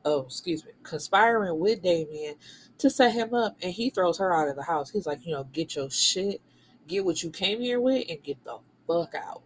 oh 0.05 0.20
excuse 0.22 0.64
me, 0.64 0.70
conspiring 0.84 1.59
with 1.59 1.82
Damon 1.82 2.36
to 2.78 2.88
set 2.88 3.12
him 3.12 3.34
up, 3.34 3.57
and 3.62 3.72
he 3.72 3.90
throws 3.90 4.18
her 4.18 4.32
out 4.32 4.48
of 4.48 4.57
the 4.57 4.62
house. 4.62 4.90
He's 4.90 5.07
like, 5.07 5.26
you 5.26 5.32
know, 5.32 5.44
get 5.53 5.74
your 5.74 5.90
shit, 5.90 6.40
get 6.86 7.05
what 7.05 7.22
you 7.22 7.30
came 7.30 7.61
here 7.61 7.80
with, 7.80 8.07
and 8.09 8.22
get 8.22 8.42
the 8.44 8.59
fuck 8.86 9.14
out. 9.14 9.42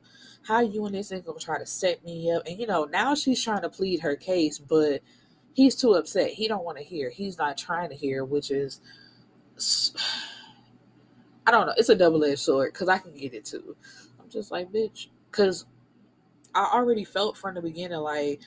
How 0.47 0.61
you 0.61 0.86
and 0.86 0.94
this 0.94 1.11
ain't 1.12 1.26
gonna 1.26 1.38
try 1.38 1.59
to 1.59 1.66
set 1.66 2.05
me 2.05 2.30
up? 2.30 2.47
And 2.47 2.59
you 2.59 2.66
know, 2.66 2.84
now 2.84 3.14
she's 3.14 3.42
trying 3.42 3.62
to 3.62 3.68
plead 3.68 4.01
her 4.01 4.14
case, 4.14 4.59
but 4.59 5.01
he's 5.55 5.74
too 5.74 5.94
upset. 5.94 6.30
He 6.30 6.47
don't 6.49 6.64
want 6.64 6.78
to 6.78 6.84
hear. 6.84 7.11
He's 7.11 7.38
not 7.38 7.59
trying 7.59 7.90
to 7.90 7.97
hear, 7.97 8.24
which 8.24 8.51
is 8.51 8.80
I 11.47 11.51
don't 11.51 11.66
know. 11.66 11.74
It's 11.76 11.88
a 11.88 11.94
double 11.94 12.24
edged 12.24 12.40
sword 12.40 12.72
because 12.72 12.88
I 12.88 12.99
can 12.99 13.12
get 13.14 13.34
it 13.34 13.44
too. 13.44 13.76
I'm 14.20 14.28
just 14.28 14.51
like, 14.51 14.72
bitch, 14.72 15.09
because 15.30 15.66
I 16.55 16.70
already 16.72 17.05
felt 17.05 17.36
from 17.36 17.55
the 17.55 17.62
beginning 17.62 17.99
like 17.99 18.40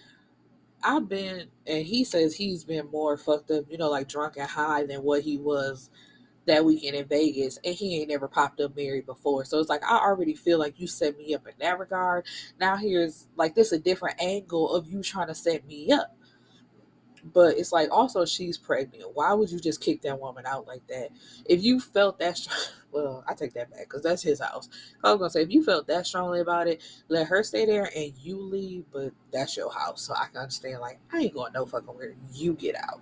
I've 0.84 1.10
been, 1.10 1.48
and 1.68 1.86
he 1.86 2.04
says 2.04 2.36
he's 2.36 2.64
been 2.64 2.90
more 2.92 3.18
fucked 3.18 3.52
up, 3.52 3.66
you 3.70 3.78
know, 3.78 3.90
like 3.90 4.08
drunk 4.08 4.38
and 4.38 4.50
high 4.50 4.86
than 4.86 5.04
what 5.04 5.24
he 5.24 5.38
was 5.38 5.90
that 6.50 6.66
weekend 6.66 6.96
in 6.96 7.06
Vegas, 7.08 7.60
and 7.64 7.74
he 7.74 8.00
ain't 8.00 8.10
never 8.10 8.28
popped 8.28 8.60
up 8.60 8.76
married 8.76 9.06
before. 9.06 9.46
So 9.46 9.60
it's 9.60 9.70
like 9.70 9.84
I 9.84 9.98
already 9.98 10.36
feel 10.36 10.60
like 10.60 10.80
you 10.80 10.88
set 10.88 11.18
me 11.18 11.34
up 11.34 11.48
in 11.48 11.54
that 11.60 11.80
regard. 11.80 12.26
Now 12.60 12.76
here's 12.76 13.28
like 13.36 13.56
this 13.56 13.72
a 13.72 13.80
different 13.80 14.22
angle 14.22 14.74
of 14.74 14.88
you 14.88 15.02
trying 15.02 15.28
to 15.28 15.36
set 15.36 15.66
me 15.66 15.92
up. 15.92 16.16
But 17.34 17.58
it's 17.58 17.74
like 17.74 17.90
also 17.92 18.26
she's 18.26 18.58
pregnant. 18.58 19.04
Why 19.14 19.34
would 19.34 19.52
you 19.52 19.60
just 19.60 19.82
kick 19.82 20.02
that 20.04 20.20
woman 20.20 20.46
out 20.46 20.68
like 20.68 20.88
that? 20.88 21.10
If 21.46 21.62
you 21.64 21.80
felt 21.80 22.18
that 22.20 22.38
strong, 22.38 22.58
well, 22.92 23.24
I 23.28 23.34
take 23.34 23.54
that 23.54 23.70
back 23.70 23.82
because 23.82 24.04
that's 24.04 24.24
his 24.24 24.40
house. 24.40 24.70
I 25.04 25.12
was 25.12 25.20
gonna 25.20 25.30
say 25.30 25.42
if 25.44 25.52
you 25.52 25.64
felt 25.64 25.88
that 25.88 26.08
strongly 26.08 26.40
about 26.40 26.68
it, 26.68 26.82
let 27.10 27.28
her 27.28 27.44
stay 27.44 27.66
there 27.66 27.90
and 27.96 28.14
you 28.22 28.42
leave. 28.42 28.86
But 28.92 29.12
that's 29.32 29.58
your 29.58 29.72
house, 29.72 30.02
so 30.04 30.14
I 30.14 30.28
can 30.28 30.38
understand. 30.38 30.80
Like 30.80 31.00
I 31.12 31.20
ain't 31.20 31.34
going 31.34 31.54
no 31.54 31.66
fucking 31.66 31.88
where. 31.88 32.16
You 32.34 32.54
get 32.54 32.76
out. 32.76 33.02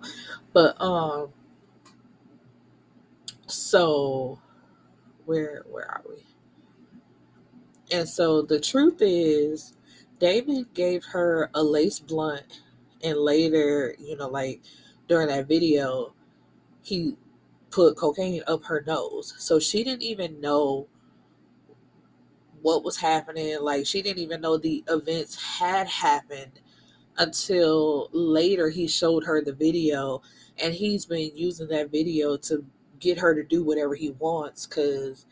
But 0.52 0.80
um, 0.80 1.30
so 3.50 4.38
where 5.24 5.64
where 5.70 5.90
are 5.90 6.02
we? 6.08 6.24
And 7.90 8.08
so 8.08 8.42
the 8.42 8.60
truth 8.60 8.98
is, 9.00 9.76
David 10.18 10.74
gave 10.74 11.04
her 11.06 11.50
a 11.54 11.62
lace 11.62 12.00
blunt 12.00 12.62
and 13.02 13.16
later, 13.16 13.94
you 13.98 14.16
know, 14.16 14.28
like 14.28 14.60
during 15.08 15.28
that 15.28 15.48
video, 15.48 16.14
he 16.82 17.16
put 17.70 17.96
cocaine 17.96 18.42
up 18.46 18.64
her 18.64 18.84
nose. 18.86 19.34
So 19.38 19.58
she 19.58 19.84
didn't 19.84 20.02
even 20.02 20.40
know 20.40 20.88
what 22.62 22.84
was 22.84 22.98
happening. 22.98 23.58
Like 23.60 23.86
she 23.86 24.02
didn't 24.02 24.22
even 24.22 24.40
know 24.40 24.56
the 24.56 24.84
events 24.88 25.36
had 25.58 25.86
happened 25.86 26.60
until 27.16 28.08
later 28.12 28.70
he 28.70 28.86
showed 28.86 29.24
her 29.24 29.42
the 29.42 29.52
video 29.52 30.22
and 30.62 30.74
he's 30.74 31.06
been 31.06 31.30
using 31.34 31.68
that 31.68 31.90
video 31.90 32.36
to 32.36 32.64
get 33.00 33.18
her 33.18 33.34
to 33.34 33.42
do 33.42 33.64
whatever 33.64 33.94
he 33.94 34.10
wants 34.10 34.66
cuz 34.66 35.26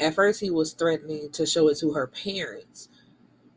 at 0.00 0.14
first 0.14 0.40
he 0.40 0.50
was 0.50 0.72
threatening 0.72 1.30
to 1.30 1.46
show 1.46 1.68
it 1.68 1.78
to 1.78 1.92
her 1.92 2.06
parents. 2.06 2.88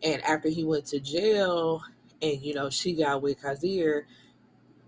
And 0.03 0.21
after 0.23 0.49
he 0.49 0.63
went 0.63 0.85
to 0.87 0.99
jail, 0.99 1.83
and 2.21 2.41
you 2.41 2.53
know 2.53 2.69
she 2.69 2.93
got 2.93 3.21
with 3.21 3.41
Kazir, 3.41 4.05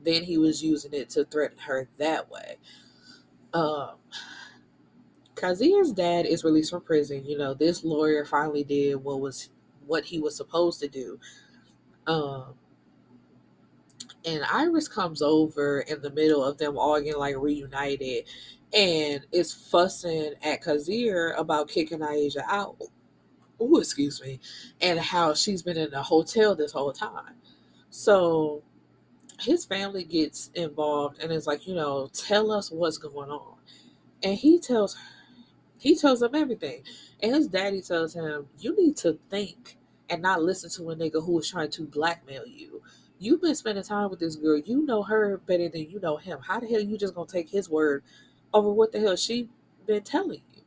then 0.04 0.24
he 0.24 0.38
was 0.38 0.64
using 0.64 0.94
it 0.94 1.10
to 1.12 1.26
threaten 1.26 1.60
her 1.60 1.88
that 1.98 2.30
way. 2.32 2.58
Um, 3.54 3.96
Kazir's 5.36 5.92
dad 5.92 6.26
is 6.26 6.44
released 6.44 6.72
from 6.72 6.82
prison. 6.82 7.26
You 7.26 7.38
know, 7.38 7.54
this 7.54 7.84
lawyer 7.84 8.26
finally 8.26 8.64
did 8.64 8.96
what 8.96 9.20
was 9.20 9.50
what 9.86 10.06
he 10.06 10.20
was 10.20 10.36
supposed 10.36 10.80
to 10.80 10.88
do. 10.88 11.20
Um, 12.08 12.56
and 14.26 14.44
Iris 14.52 14.88
comes 14.88 15.22
over 15.22 15.82
in 15.82 16.02
the 16.02 16.12
middle 16.12 16.44
of 16.44 16.58
them 16.58 16.78
all 16.78 17.00
getting 17.00 17.20
like 17.20 17.36
reunited 17.38 18.26
and 18.74 19.26
is 19.32 19.54
fussing 19.54 20.34
at 20.42 20.64
Kazir 20.64 21.38
about 21.38 21.68
kicking 21.68 22.00
Aisha 22.00 22.44
out 22.48 22.78
oh, 23.60 23.80
excuse 23.80 24.22
me, 24.22 24.40
and 24.82 25.00
how 25.00 25.34
she's 25.34 25.62
been 25.62 25.78
in 25.78 25.94
a 25.94 26.04
hotel 26.04 26.56
this 26.56 26.72
whole 26.72 26.92
time. 26.92 27.36
So 27.90 28.64
his 29.40 29.66
family 29.66 30.04
gets 30.04 30.50
involved 30.56 31.22
and 31.22 31.32
is 31.32 31.48
like, 31.48 31.68
you 31.68 31.76
know, 31.76 32.10
tell 32.14 32.52
us 32.52 32.72
what's 32.72 32.98
going 32.98 33.30
on. 33.30 33.58
And 34.24 34.38
he 34.38 34.60
tells 34.60 34.98
he 35.78 35.96
tells 35.96 36.22
them 36.22 36.34
everything. 36.34 36.84
And 37.22 37.36
his 37.36 37.48
daddy 37.48 37.82
tells 37.82 38.14
him, 38.14 38.48
You 38.60 38.76
need 38.76 38.96
to 38.98 39.20
think 39.30 39.78
and 40.10 40.22
not 40.22 40.42
listen 40.42 40.70
to 40.72 40.92
a 40.92 40.96
nigga 40.96 41.26
who 41.26 41.40
is 41.40 41.50
trying 41.50 41.72
to 41.72 41.84
blackmail 41.84 42.46
you. 42.46 42.82
You've 43.20 43.42
been 43.42 43.56
spending 43.56 43.84
time 43.84 44.10
with 44.10 44.20
this 44.20 44.36
girl. 44.36 44.58
You 44.58 44.86
know 44.86 45.04
her 45.04 45.38
better 45.38 45.70
than 45.70 45.90
you 45.90 46.00
know 46.00 46.18
him. 46.18 46.40
How 46.42 46.60
the 46.60 46.68
hell 46.68 46.82
you 46.82 46.98
just 46.98 47.16
gonna 47.16 47.28
take 47.28 47.50
his 47.50 47.70
word 47.70 48.04
over 48.54 48.72
what 48.72 48.92
the 48.92 49.00
hell 49.00 49.16
she 49.16 49.50
been 49.86 50.04
telling 50.04 50.42
you? 50.54 50.64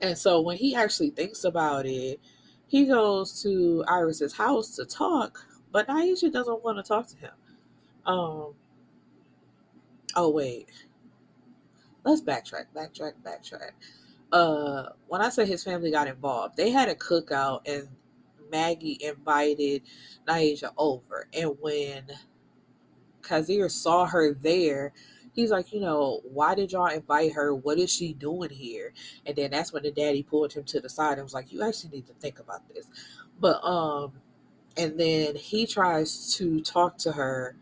And 0.00 0.18
so 0.18 0.40
when 0.40 0.56
he 0.56 0.74
actually 0.74 1.10
thinks 1.10 1.44
about 1.44 1.86
it, 1.86 2.20
he 2.66 2.86
goes 2.86 3.42
to 3.42 3.84
Iris's 3.86 4.32
house 4.32 4.74
to 4.76 4.84
talk, 4.84 5.46
but 5.70 5.86
Naija 5.86 6.32
doesn't 6.32 6.64
want 6.64 6.78
to 6.78 6.82
talk 6.82 7.06
to 7.08 7.16
him. 7.16 7.32
Um. 8.06 8.54
Oh 10.16 10.30
wait. 10.30 10.68
Let's 12.04 12.20
backtrack, 12.20 12.66
backtrack, 12.74 13.12
backtrack. 13.24 13.72
Uh, 14.32 14.90
when 15.06 15.20
I 15.20 15.28
say 15.28 15.46
his 15.46 15.62
family 15.62 15.90
got 15.90 16.08
involved, 16.08 16.56
they 16.56 16.70
had 16.70 16.88
a 16.88 16.94
cookout 16.94 17.60
and 17.66 17.88
Maggie 18.52 18.98
invited 19.00 19.82
Naija 20.28 20.72
over, 20.76 21.26
and 21.32 21.56
when 21.60 22.04
Kazir 23.22 23.70
saw 23.70 24.06
her 24.06 24.34
there, 24.34 24.92
he's 25.32 25.50
like, 25.50 25.72
you 25.72 25.80
know, 25.80 26.20
why 26.24 26.54
did 26.54 26.72
y'all 26.72 26.86
invite 26.86 27.32
her? 27.32 27.54
What 27.54 27.78
is 27.78 27.90
she 27.90 28.12
doing 28.12 28.50
here? 28.50 28.92
And 29.26 29.34
then 29.36 29.50
that's 29.50 29.72
when 29.72 29.82
the 29.82 29.90
daddy 29.90 30.22
pulled 30.22 30.52
him 30.52 30.64
to 30.64 30.80
the 30.80 30.88
side 30.88 31.14
and 31.14 31.22
was 31.22 31.34
like, 31.34 31.52
you 31.52 31.62
actually 31.62 31.96
need 31.96 32.06
to 32.06 32.14
think 32.14 32.38
about 32.38 32.68
this. 32.74 32.86
But 33.40 33.62
um, 33.64 34.12
and 34.76 34.98
then 34.98 35.36
he 35.36 35.66
tries 35.66 36.34
to 36.36 36.60
talk 36.60 36.98
to 36.98 37.12
her, 37.12 37.56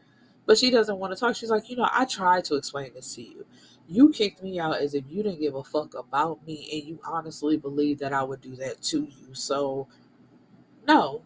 but 0.46 0.58
she 0.58 0.70
doesn't 0.70 0.98
want 0.98 1.12
to 1.12 1.18
talk. 1.18 1.36
She's 1.36 1.50
like, 1.50 1.68
you 1.70 1.76
know, 1.76 1.88
I 1.90 2.04
tried 2.04 2.44
to 2.46 2.56
explain 2.56 2.92
this 2.94 3.14
to 3.14 3.22
you. 3.22 3.46
You 3.88 4.10
kicked 4.12 4.42
me 4.42 4.60
out 4.60 4.80
as 4.80 4.94
if 4.94 5.04
you 5.08 5.22
didn't 5.22 5.40
give 5.40 5.56
a 5.56 5.64
fuck 5.64 5.94
about 5.94 6.46
me, 6.46 6.68
and 6.72 6.84
you 6.84 7.00
honestly 7.04 7.56
believe 7.56 7.98
that 7.98 8.12
I 8.12 8.22
would 8.22 8.40
do 8.40 8.54
that 8.56 8.82
to 8.82 9.00
you. 9.00 9.34
So, 9.34 9.88
no, 10.86 11.22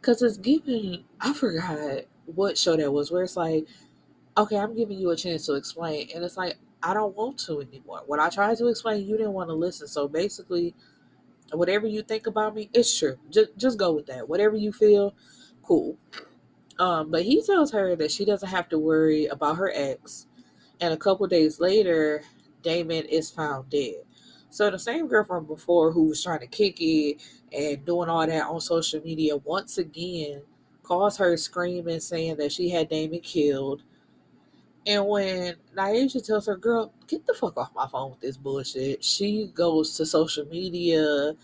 because 0.00 0.22
it's 0.22 0.38
given. 0.38 1.04
I 1.20 1.32
forgot 1.32 2.04
what 2.26 2.58
show 2.58 2.76
that 2.76 2.92
was, 2.92 3.10
where 3.10 3.22
it's 3.22 3.36
like 3.36 3.66
okay, 4.38 4.56
I'm 4.56 4.74
giving 4.74 4.98
you 4.98 5.10
a 5.10 5.16
chance 5.16 5.46
to 5.46 5.54
explain. 5.54 6.08
And 6.14 6.24
it's 6.24 6.36
like, 6.36 6.56
I 6.82 6.94
don't 6.94 7.16
want 7.16 7.38
to 7.40 7.60
anymore. 7.60 8.02
When 8.06 8.20
I 8.20 8.28
tried 8.28 8.56
to 8.58 8.68
explain, 8.68 9.06
you 9.06 9.16
didn't 9.16 9.32
want 9.32 9.50
to 9.50 9.54
listen. 9.54 9.88
So 9.88 10.06
basically, 10.06 10.74
whatever 11.52 11.86
you 11.88 12.02
think 12.02 12.26
about 12.26 12.54
me, 12.54 12.70
it's 12.72 12.96
true. 12.96 13.16
Just 13.30 13.56
just 13.56 13.78
go 13.78 13.92
with 13.92 14.06
that. 14.06 14.28
Whatever 14.28 14.56
you 14.56 14.72
feel, 14.72 15.14
cool. 15.62 15.98
Um, 16.78 17.10
but 17.10 17.24
he 17.24 17.42
tells 17.42 17.72
her 17.72 17.96
that 17.96 18.12
she 18.12 18.24
doesn't 18.24 18.48
have 18.48 18.68
to 18.68 18.78
worry 18.78 19.26
about 19.26 19.56
her 19.56 19.72
ex. 19.74 20.28
And 20.80 20.94
a 20.94 20.96
couple 20.96 21.26
days 21.26 21.58
later, 21.58 22.22
Damon 22.62 23.04
is 23.06 23.28
found 23.28 23.68
dead. 23.70 23.96
So 24.50 24.70
the 24.70 24.78
same 24.78 25.08
girl 25.08 25.24
from 25.24 25.46
before 25.46 25.90
who 25.90 26.04
was 26.04 26.22
trying 26.22 26.40
to 26.40 26.46
kick 26.46 26.76
it 26.80 27.20
and 27.52 27.84
doing 27.84 28.08
all 28.08 28.26
that 28.26 28.46
on 28.46 28.60
social 28.60 29.00
media 29.02 29.36
once 29.36 29.78
again 29.78 30.42
caused 30.82 31.18
her 31.18 31.36
screaming, 31.36 32.00
saying 32.00 32.36
that 32.36 32.52
she 32.52 32.70
had 32.70 32.88
Damon 32.88 33.20
killed 33.20 33.82
and 34.88 35.06
when 35.06 35.54
Naija 35.76 36.24
tells 36.24 36.46
her, 36.46 36.56
girl, 36.56 36.94
get 37.06 37.26
the 37.26 37.34
fuck 37.34 37.58
off 37.58 37.74
my 37.74 37.86
phone 37.86 38.12
with 38.12 38.20
this 38.20 38.38
bullshit, 38.38 39.04
she 39.04 39.50
goes 39.54 39.94
to 39.98 40.06
social 40.06 40.46
media 40.46 41.34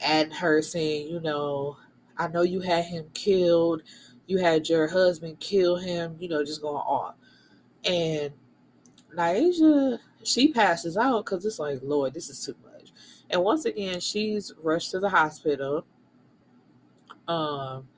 and 0.00 0.32
her 0.32 0.62
saying, 0.62 1.08
you 1.08 1.20
know, 1.20 1.76
I 2.16 2.28
know 2.28 2.42
you 2.42 2.60
had 2.60 2.84
him 2.84 3.06
killed. 3.12 3.82
You 4.28 4.38
had 4.38 4.68
your 4.68 4.86
husband 4.86 5.40
kill 5.40 5.76
him, 5.76 6.14
you 6.20 6.28
know, 6.28 6.44
just 6.44 6.62
going 6.62 6.76
off. 6.76 7.16
And 7.84 8.30
Naija, 9.16 9.98
she 10.22 10.52
passes 10.52 10.96
out 10.96 11.24
because 11.24 11.44
it's 11.44 11.58
like, 11.58 11.80
Lord, 11.82 12.14
this 12.14 12.30
is 12.30 12.44
too 12.44 12.54
much. 12.62 12.69
And 13.30 13.42
once 13.44 13.64
again, 13.64 14.00
she's 14.00 14.52
rushed 14.62 14.90
to 14.92 15.00
the 15.00 15.08
hospital. 15.08 15.86
Um, 17.28 17.88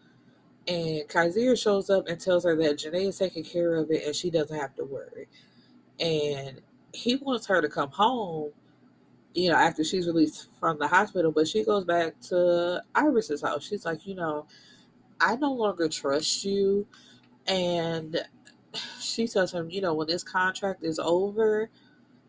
and 0.69 1.09
Kazir 1.09 1.57
shows 1.57 1.91
up 1.91 2.07
and 2.09 2.21
tells 2.21 2.45
her 2.45 2.55
that 2.57 2.79
Janae 2.79 3.09
is 3.09 3.19
taking 3.19 3.45
care 3.45 3.75
of 3.75 3.91
it 3.91 4.05
and 4.07 4.15
she 4.15 4.31
doesn't 4.31 4.57
have 4.59 4.75
to 4.77 4.85
worry. 4.85 5.29
And 5.99 6.61
he 6.93 7.17
wants 7.17 7.47
her 7.47 7.61
to 7.61 7.69
come 7.69 7.91
home, 7.91 8.53
you 9.35 9.51
know, 9.51 9.57
after 9.57 9.83
she's 9.85 10.07
released 10.07 10.49
from 10.61 10.79
the 10.79 10.89
hospital, 10.89 11.33
but 11.33 11.49
she 11.49 11.65
goes 11.65 11.85
back 11.85 12.21
to 12.29 12.83
Iris's 12.95 13.43
house. 13.43 13.67
She's 13.67 13.85
like, 13.85 14.07
you 14.07 14.15
know, 14.15 14.47
I 15.21 15.37
no 15.37 15.53
longer 15.53 15.89
trust 15.89 16.45
you. 16.45 16.87
And 17.47 18.19
she 19.01 19.27
tells 19.27 19.53
him, 19.53 19.71
you 19.71 19.81
know, 19.81 19.95
when 19.95 20.07
this 20.07 20.23
contract 20.23 20.85
is 20.85 20.99
over, 20.99 21.71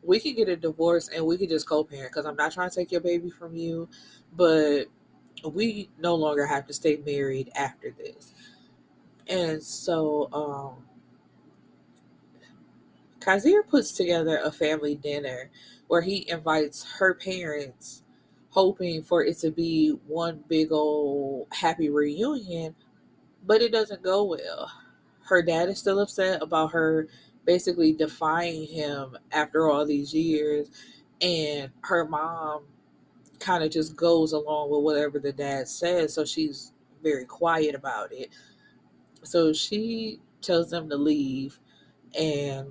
we 0.05 0.19
can 0.19 0.35
get 0.35 0.49
a 0.49 0.55
divorce 0.55 1.09
and 1.09 1.25
we 1.25 1.37
can 1.37 1.49
just 1.49 1.67
co 1.67 1.83
parent 1.83 2.11
because 2.11 2.25
I'm 2.25 2.35
not 2.35 2.51
trying 2.51 2.69
to 2.69 2.75
take 2.75 2.91
your 2.91 3.01
baby 3.01 3.29
from 3.29 3.55
you, 3.55 3.87
but 4.35 4.85
we 5.51 5.89
no 5.99 6.15
longer 6.15 6.45
have 6.45 6.67
to 6.67 6.73
stay 6.73 7.01
married 7.05 7.51
after 7.55 7.93
this. 7.97 8.33
And 9.27 9.61
so 9.63 10.29
um 10.33 10.83
Kazir 13.19 13.63
puts 13.67 13.93
together 13.93 14.39
a 14.43 14.51
family 14.51 14.95
dinner 14.95 15.49
where 15.87 16.01
he 16.01 16.29
invites 16.29 16.83
her 16.99 17.13
parents, 17.13 18.03
hoping 18.49 19.01
for 19.01 19.23
it 19.23 19.37
to 19.39 19.51
be 19.51 19.91
one 20.07 20.43
big 20.49 20.71
old 20.71 21.47
happy 21.51 21.89
reunion, 21.89 22.75
but 23.45 23.61
it 23.61 23.71
doesn't 23.71 24.03
go 24.03 24.23
well. 24.23 24.71
Her 25.21 25.41
dad 25.41 25.69
is 25.69 25.79
still 25.79 25.99
upset 26.01 26.41
about 26.41 26.71
her 26.73 27.07
basically 27.45 27.93
defying 27.93 28.65
him 28.65 29.17
after 29.31 29.69
all 29.69 29.85
these 29.85 30.13
years, 30.13 30.69
and 31.21 31.71
her 31.81 32.05
mom 32.05 32.63
kind 33.39 33.63
of 33.63 33.71
just 33.71 33.95
goes 33.95 34.31
along 34.31 34.69
with 34.69 34.81
whatever 34.81 35.19
the 35.19 35.31
dad 35.31 35.67
says. 35.67 36.13
So 36.13 36.25
she's 36.25 36.71
very 37.01 37.25
quiet 37.25 37.75
about 37.75 38.13
it. 38.13 38.29
So 39.23 39.53
she 39.53 40.19
tells 40.41 40.69
them 40.69 40.89
to 40.89 40.95
leave 40.95 41.59
and 42.17 42.67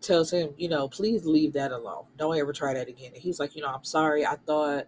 tells 0.00 0.32
him, 0.32 0.50
you 0.56 0.68
know, 0.68 0.88
please 0.88 1.24
leave 1.24 1.52
that 1.54 1.72
alone. 1.72 2.04
Don't 2.16 2.36
ever 2.36 2.52
try 2.52 2.74
that 2.74 2.88
again. 2.88 3.12
And 3.14 3.22
he's 3.22 3.40
like, 3.40 3.56
you 3.56 3.62
know, 3.62 3.68
I'm 3.68 3.84
sorry. 3.84 4.26
I 4.26 4.36
thought 4.36 4.86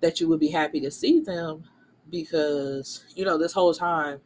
that 0.00 0.20
you 0.20 0.28
would 0.28 0.40
be 0.40 0.50
happy 0.50 0.80
to 0.80 0.90
see 0.90 1.20
them 1.20 1.64
because, 2.10 3.04
you 3.14 3.24
know, 3.24 3.38
this 3.38 3.52
whole 3.52 3.74
time 3.74 4.20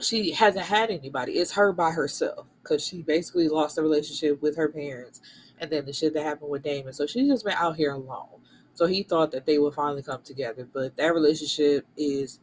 she 0.00 0.32
hasn't 0.32 0.66
had 0.66 0.90
anybody. 0.90 1.32
It's 1.32 1.52
her 1.52 1.72
by 1.72 1.90
herself 1.90 2.46
because 2.62 2.84
she 2.84 3.02
basically 3.02 3.48
lost 3.48 3.76
the 3.76 3.82
relationship 3.82 4.40
with 4.42 4.56
her 4.56 4.68
parents 4.68 5.20
and 5.60 5.70
then 5.70 5.84
the 5.84 5.92
shit 5.92 6.14
that 6.14 6.22
happened 6.22 6.50
with 6.50 6.62
Damon. 6.62 6.92
So 6.92 7.06
she's 7.06 7.28
just 7.28 7.44
been 7.44 7.54
out 7.54 7.76
here 7.76 7.92
alone. 7.92 8.40
So 8.74 8.86
he 8.86 9.02
thought 9.02 9.32
that 9.32 9.44
they 9.44 9.58
would 9.58 9.74
finally 9.74 10.02
come 10.02 10.22
together, 10.22 10.68
but 10.72 10.96
that 10.96 11.12
relationship 11.12 11.84
is 11.96 12.40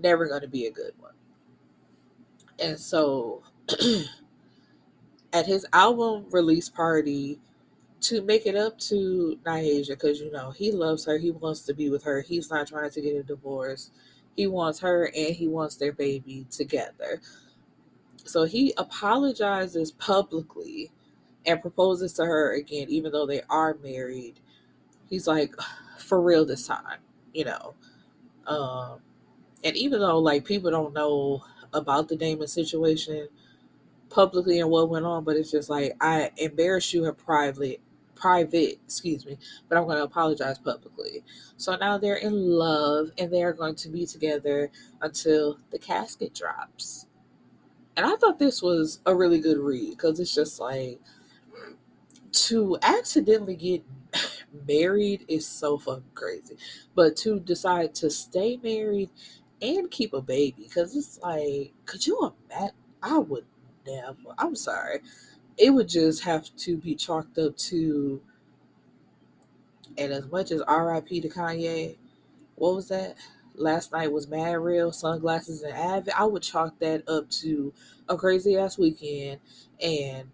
never 0.00 0.26
going 0.28 0.42
to 0.42 0.48
be 0.48 0.66
a 0.66 0.70
good 0.70 0.92
one. 0.98 1.12
And 2.60 2.78
so 2.78 3.42
at 5.32 5.46
his 5.46 5.66
album 5.72 6.26
release 6.30 6.68
party, 6.68 7.40
to 8.02 8.22
make 8.22 8.46
it 8.46 8.54
up 8.54 8.78
to 8.78 9.38
Naija, 9.44 9.88
because 9.88 10.20
you 10.20 10.30
know 10.30 10.50
he 10.50 10.70
loves 10.70 11.04
her, 11.06 11.18
he 11.18 11.30
wants 11.30 11.62
to 11.62 11.74
be 11.74 11.90
with 11.90 12.04
her, 12.04 12.20
he's 12.20 12.50
not 12.50 12.68
trying 12.68 12.90
to 12.90 13.00
get 13.00 13.16
a 13.16 13.22
divorce. 13.22 13.90
He 14.36 14.46
wants 14.46 14.80
her 14.80 15.06
and 15.06 15.34
he 15.34 15.48
wants 15.48 15.76
their 15.76 15.92
baby 15.92 16.46
together. 16.50 17.20
So 18.24 18.44
he 18.44 18.74
apologizes 18.76 19.92
publicly 19.92 20.92
and 21.46 21.60
proposes 21.62 22.12
to 22.14 22.24
her 22.24 22.54
again, 22.54 22.88
even 22.88 23.12
though 23.12 23.26
they 23.26 23.42
are 23.48 23.76
married 23.82 24.34
he's 25.08 25.26
like 25.26 25.54
for 25.98 26.20
real 26.20 26.44
this 26.44 26.66
time 26.66 26.98
you 27.32 27.44
know 27.44 27.74
um 28.46 29.00
and 29.64 29.76
even 29.76 30.00
though 30.00 30.18
like 30.18 30.44
people 30.44 30.70
don't 30.70 30.94
know 30.94 31.42
about 31.72 32.08
the 32.08 32.16
damon 32.16 32.46
situation 32.46 33.28
publicly 34.10 34.60
and 34.60 34.70
what 34.70 34.88
went 34.88 35.06
on 35.06 35.24
but 35.24 35.36
it's 35.36 35.50
just 35.50 35.70
like 35.70 35.92
i 36.00 36.30
embarrassed 36.38 36.92
you 36.92 37.06
in 37.06 37.14
private 37.14 37.80
private 38.16 38.78
excuse 38.84 39.26
me 39.26 39.38
but 39.68 39.78
i'm 39.78 39.84
going 39.84 39.96
to 39.96 40.02
apologize 40.04 40.58
publicly 40.58 41.22
so 41.56 41.76
now 41.76 41.98
they're 41.98 42.16
in 42.16 42.34
love 42.50 43.10
and 43.18 43.32
they're 43.32 43.52
going 43.52 43.74
to 43.76 43.88
be 43.88 44.06
together 44.06 44.70
until 45.02 45.58
the 45.70 45.78
casket 45.78 46.34
drops 46.34 47.06
and 47.96 48.06
i 48.06 48.16
thought 48.16 48.38
this 48.38 48.62
was 48.62 49.00
a 49.06 49.14
really 49.14 49.40
good 49.40 49.58
read 49.58 49.90
because 49.90 50.18
it's 50.20 50.34
just 50.34 50.60
like 50.60 51.00
to 52.32 52.78
accidentally 52.82 53.56
get 53.56 53.82
married 54.68 55.24
is 55.28 55.46
so 55.46 55.78
fucking 55.78 56.04
crazy. 56.14 56.56
But 56.94 57.16
to 57.18 57.40
decide 57.40 57.94
to 57.96 58.10
stay 58.10 58.58
married 58.62 59.10
and 59.62 59.90
keep 59.90 60.12
a 60.12 60.20
baby, 60.20 60.64
because 60.64 60.96
it's 60.96 61.18
like, 61.20 61.72
could 61.86 62.06
you 62.06 62.32
imagine? 62.50 62.74
I 63.02 63.18
would 63.18 63.46
never. 63.86 64.34
I'm 64.38 64.54
sorry. 64.56 65.00
It 65.58 65.70
would 65.70 65.88
just 65.88 66.24
have 66.24 66.54
to 66.56 66.76
be 66.76 66.94
chalked 66.94 67.38
up 67.38 67.56
to, 67.56 68.22
and 69.98 70.12
as 70.12 70.26
much 70.30 70.50
as 70.50 70.60
RIP 70.68 71.08
to 71.22 71.28
Kanye, 71.28 71.96
what 72.56 72.74
was 72.74 72.88
that? 72.88 73.16
Last 73.54 73.92
night 73.92 74.12
was 74.12 74.28
mad 74.28 74.58
real, 74.58 74.92
sunglasses 74.92 75.62
and 75.62 75.74
Advil. 75.74 76.12
I 76.18 76.24
would 76.24 76.42
chalk 76.42 76.78
that 76.80 77.08
up 77.08 77.30
to 77.30 77.72
a 78.08 78.16
crazy 78.16 78.56
ass 78.56 78.78
weekend 78.78 79.40
and 79.80 80.28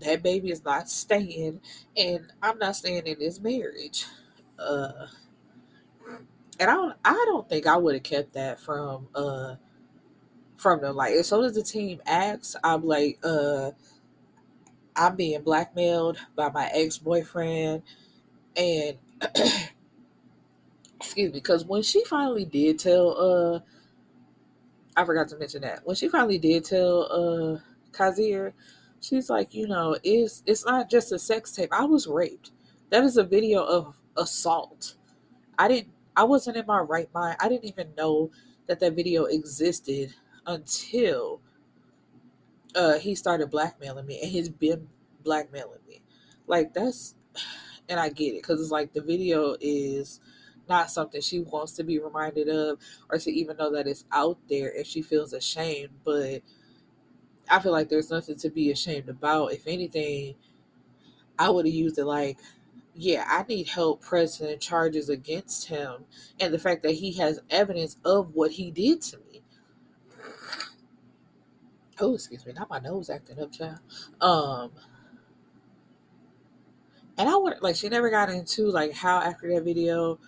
that 0.00 0.22
baby 0.22 0.50
is 0.50 0.64
not 0.64 0.88
staying 0.88 1.60
and 1.96 2.32
I'm 2.42 2.58
not 2.58 2.76
staying 2.76 3.06
in 3.06 3.18
this 3.18 3.40
marriage. 3.40 4.06
Uh 4.58 5.06
and 6.60 6.70
I 6.70 6.74
don't 6.74 6.96
I 7.04 7.24
don't 7.26 7.48
think 7.48 7.66
I 7.66 7.76
would 7.76 7.94
have 7.94 8.02
kept 8.02 8.34
that 8.34 8.60
from 8.60 9.08
uh 9.14 9.56
from 10.56 10.80
them. 10.80 10.96
Like 10.96 11.12
as 11.14 11.28
soon 11.28 11.44
as 11.44 11.54
the 11.54 11.62
team 11.62 12.00
asks, 12.06 12.56
I'm 12.64 12.84
like, 12.84 13.18
uh 13.24 13.72
I'm 14.96 15.16
being 15.16 15.42
blackmailed 15.42 16.18
by 16.36 16.50
my 16.50 16.70
ex 16.72 16.98
boyfriend 16.98 17.82
and 18.56 18.96
excuse 21.00 21.32
me, 21.32 21.32
because 21.32 21.64
when 21.64 21.82
she 21.82 22.04
finally 22.04 22.44
did 22.44 22.78
tell 22.78 23.16
uh 23.18 23.60
I 24.96 25.04
forgot 25.04 25.28
to 25.28 25.36
mention 25.36 25.62
that. 25.62 25.80
When 25.84 25.96
she 25.96 26.08
finally 26.08 26.38
did 26.38 26.64
tell 26.64 27.02
uh 27.10 27.58
Kazir, 27.92 28.52
She's 29.04 29.28
like, 29.28 29.52
you 29.52 29.68
know, 29.68 29.98
it's 30.02 30.42
it's 30.46 30.64
not 30.64 30.88
just 30.88 31.12
a 31.12 31.18
sex 31.18 31.52
tape. 31.52 31.68
I 31.72 31.84
was 31.84 32.06
raped. 32.06 32.52
That 32.88 33.04
is 33.04 33.18
a 33.18 33.22
video 33.24 33.62
of 33.62 33.94
assault. 34.16 34.94
I 35.58 35.68
didn't 35.68 35.88
I 36.16 36.24
wasn't 36.24 36.56
in 36.56 36.64
my 36.66 36.78
right 36.78 37.12
mind. 37.12 37.36
I 37.38 37.50
didn't 37.50 37.66
even 37.66 37.88
know 37.98 38.30
that 38.66 38.80
that 38.80 38.96
video 38.96 39.24
existed 39.24 40.14
until 40.46 41.42
uh, 42.74 42.98
he 42.98 43.14
started 43.14 43.50
blackmailing 43.50 44.06
me, 44.06 44.20
and 44.20 44.30
he's 44.30 44.48
been 44.48 44.88
blackmailing 45.22 45.80
me. 45.88 46.02
Like 46.46 46.74
that's, 46.74 47.14
and 47.88 47.98
I 48.00 48.08
get 48.08 48.34
it 48.34 48.42
because 48.42 48.60
it's 48.60 48.70
like 48.70 48.92
the 48.92 49.02
video 49.02 49.56
is 49.60 50.20
not 50.68 50.90
something 50.90 51.20
she 51.20 51.40
wants 51.40 51.72
to 51.72 51.84
be 51.84 51.98
reminded 51.98 52.48
of 52.48 52.78
or 53.10 53.18
to 53.18 53.30
even 53.30 53.56
know 53.56 53.72
that 53.72 53.86
it's 53.86 54.04
out 54.12 54.38
there 54.48 54.72
if 54.72 54.86
she 54.86 55.02
feels 55.02 55.32
ashamed. 55.32 55.90
But 56.04 56.42
I 57.50 57.58
feel 57.60 57.72
like 57.72 57.88
there's 57.88 58.10
nothing 58.10 58.36
to 58.36 58.50
be 58.50 58.70
ashamed 58.70 59.08
about. 59.08 59.52
If 59.52 59.66
anything, 59.66 60.36
I 61.38 61.50
would 61.50 61.66
have 61.66 61.74
used 61.74 61.98
it 61.98 62.04
like, 62.04 62.38
yeah, 62.94 63.24
I 63.28 63.44
need 63.48 63.68
help 63.68 64.02
pressing 64.02 64.58
charges 64.60 65.08
against 65.08 65.68
him 65.68 66.04
and 66.38 66.54
the 66.54 66.58
fact 66.58 66.82
that 66.84 66.92
he 66.92 67.12
has 67.14 67.40
evidence 67.50 67.96
of 68.04 68.34
what 68.34 68.52
he 68.52 68.70
did 68.70 69.02
to 69.02 69.18
me. 69.18 69.33
Oh, 72.00 72.14
excuse 72.14 72.44
me, 72.44 72.52
not 72.52 72.70
my 72.70 72.80
nose 72.80 73.10
acting 73.10 73.40
up, 73.40 73.52
child. 73.52 73.78
Um, 74.20 74.70
and 77.16 77.28
I 77.28 77.36
would 77.36 77.60
like 77.60 77.76
she 77.76 77.88
never 77.88 78.10
got 78.10 78.30
into 78.30 78.66
like 78.70 78.92
how 78.92 79.20
after 79.20 79.52
that 79.54 79.64
video 79.64 80.18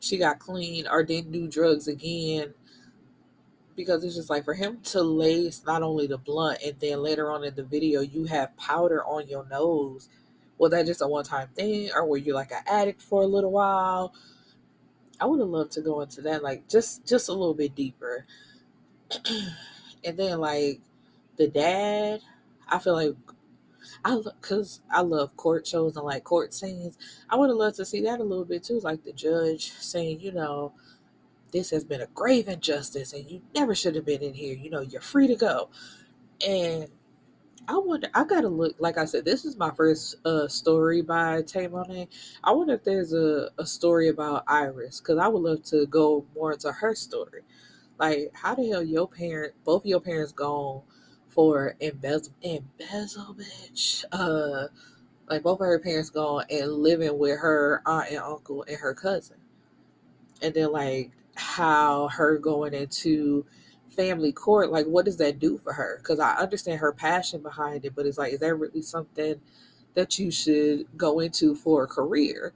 she 0.00 0.18
got 0.18 0.38
clean 0.38 0.86
or 0.86 1.02
didn't 1.02 1.32
do 1.32 1.48
drugs 1.48 1.88
again 1.88 2.54
because 3.76 4.04
it's 4.04 4.14
just 4.14 4.30
like 4.30 4.44
for 4.44 4.54
him 4.54 4.78
to 4.82 5.02
lace 5.02 5.62
not 5.66 5.82
only 5.82 6.06
the 6.06 6.18
blunt 6.18 6.58
and 6.64 6.78
then 6.78 7.02
later 7.02 7.30
on 7.30 7.44
in 7.44 7.54
the 7.54 7.64
video 7.64 8.00
you 8.00 8.24
have 8.24 8.56
powder 8.56 9.02
on 9.04 9.26
your 9.28 9.46
nose 9.48 10.08
was 10.58 10.70
that 10.70 10.86
just 10.86 11.02
a 11.02 11.08
one-time 11.08 11.48
thing 11.54 11.90
or 11.94 12.06
were 12.06 12.16
you 12.16 12.34
like 12.34 12.52
an 12.52 12.62
addict 12.66 13.00
for 13.00 13.22
a 13.22 13.26
little 13.26 13.50
while 13.50 14.12
i 15.20 15.24
would 15.24 15.40
have 15.40 15.48
loved 15.48 15.72
to 15.72 15.80
go 15.80 16.00
into 16.02 16.20
that 16.20 16.42
like 16.42 16.68
just 16.68 17.06
just 17.06 17.28
a 17.28 17.32
little 17.32 17.54
bit 17.54 17.74
deeper 17.74 18.26
and 20.04 20.18
then 20.18 20.38
like 20.38 20.80
the 21.36 21.48
dad 21.48 22.20
i 22.68 22.78
feel 22.78 22.94
like 22.94 23.14
I 24.04 24.18
because 24.40 24.80
I 24.90 25.02
love 25.02 25.36
court 25.36 25.66
shows 25.66 25.96
and 25.96 26.06
like 26.06 26.24
court 26.24 26.54
scenes. 26.54 26.96
I 27.28 27.36
would 27.36 27.50
have 27.50 27.56
loved 27.58 27.76
to 27.76 27.84
see 27.84 28.00
that 28.02 28.20
a 28.20 28.24
little 28.24 28.44
bit 28.44 28.64
too, 28.64 28.80
like 28.80 29.04
the 29.04 29.12
judge 29.12 29.72
saying, 29.72 30.20
you 30.20 30.32
know, 30.32 30.72
this 31.52 31.70
has 31.70 31.84
been 31.84 32.00
a 32.00 32.06
grave 32.08 32.48
injustice 32.48 33.12
and 33.12 33.30
you 33.30 33.42
never 33.54 33.74
should 33.74 33.94
have 33.94 34.04
been 34.04 34.22
in 34.22 34.34
here. 34.34 34.54
You 34.54 34.70
know, 34.70 34.80
you're 34.80 35.00
free 35.00 35.26
to 35.28 35.36
go. 35.36 35.70
And 36.46 36.88
I 37.68 37.78
wonder, 37.78 38.08
I 38.14 38.24
gotta 38.24 38.48
look, 38.48 38.76
like 38.78 38.98
I 38.98 39.06
said, 39.06 39.24
this 39.24 39.44
is 39.44 39.56
my 39.56 39.70
first 39.70 40.16
uh, 40.26 40.48
story 40.48 41.00
by 41.00 41.42
Tay 41.42 41.68
Mo'Nae. 41.68 42.08
I 42.42 42.52
wonder 42.52 42.74
if 42.74 42.84
there's 42.84 43.14
a, 43.14 43.50
a 43.58 43.64
story 43.64 44.08
about 44.08 44.44
Iris, 44.46 45.00
because 45.00 45.18
I 45.18 45.28
would 45.28 45.42
love 45.42 45.62
to 45.64 45.86
go 45.86 46.26
more 46.34 46.52
into 46.52 46.72
her 46.72 46.94
story. 46.94 47.42
Like, 47.98 48.32
how 48.34 48.54
the 48.54 48.68
hell 48.68 48.82
your 48.82 49.08
parent, 49.08 49.54
both 49.64 49.86
your 49.86 50.00
parents 50.00 50.32
gone 50.32 50.82
for 51.28 51.74
embezzle, 51.80 52.32
embezzle, 52.42 53.34
bitch. 53.34 54.04
Uh, 54.12 54.68
like 55.28 55.42
both 55.42 55.60
of 55.60 55.66
her 55.66 55.78
parents 55.78 56.10
gone 56.10 56.44
and 56.50 56.72
living 56.72 57.18
with 57.18 57.38
her 57.38 57.82
aunt 57.86 58.10
and 58.10 58.18
uncle 58.18 58.64
and 58.68 58.76
her 58.78 58.94
cousin. 58.94 59.36
And 60.42 60.54
then 60.54 60.70
like 60.72 61.10
how 61.34 62.08
her 62.08 62.38
going 62.38 62.74
into 62.74 63.44
family 63.88 64.32
court, 64.32 64.70
like 64.70 64.86
what 64.86 65.04
does 65.04 65.16
that 65.16 65.38
do 65.38 65.58
for 65.58 65.72
her? 65.72 65.98
Because 65.98 66.20
I 66.20 66.36
understand 66.36 66.80
her 66.80 66.92
passion 66.92 67.42
behind 67.42 67.84
it, 67.84 67.94
but 67.94 68.06
it's 68.06 68.18
like, 68.18 68.32
is 68.32 68.40
that 68.40 68.54
really 68.54 68.82
something 68.82 69.40
that 69.94 70.18
you 70.18 70.30
should 70.30 70.86
go 70.96 71.20
into 71.20 71.54
for 71.54 71.84
a 71.84 71.88
career? 71.88 72.52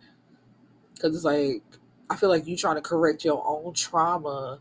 Because 0.95 1.14
it's 1.14 1.24
like, 1.24 1.62
I 2.11 2.16
feel 2.16 2.28
like 2.28 2.47
you 2.47 2.57
trying 2.57 2.76
to 2.76 2.80
correct 2.82 3.24
your 3.24 3.43
own 3.47 3.72
trauma 3.74 4.61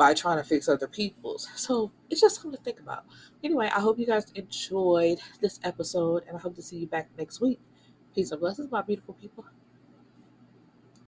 by 0.00 0.14
trying 0.14 0.38
to 0.38 0.42
fix 0.42 0.66
other 0.66 0.88
people's. 0.88 1.46
So 1.56 1.92
it's 2.08 2.22
just 2.22 2.36
something 2.36 2.56
to 2.56 2.64
think 2.64 2.80
about. 2.80 3.04
Anyway, 3.44 3.66
I 3.66 3.80
hope 3.80 3.98
you 3.98 4.06
guys 4.06 4.24
enjoyed 4.34 5.18
this 5.42 5.60
episode 5.62 6.22
and 6.26 6.38
I 6.38 6.40
hope 6.40 6.56
to 6.56 6.62
see 6.62 6.78
you 6.78 6.86
back 6.86 7.10
next 7.18 7.42
week. 7.42 7.60
Peace 8.14 8.30
and 8.30 8.40
blessings, 8.40 8.70
my 8.70 8.80
beautiful 8.80 9.12
people. 9.12 9.44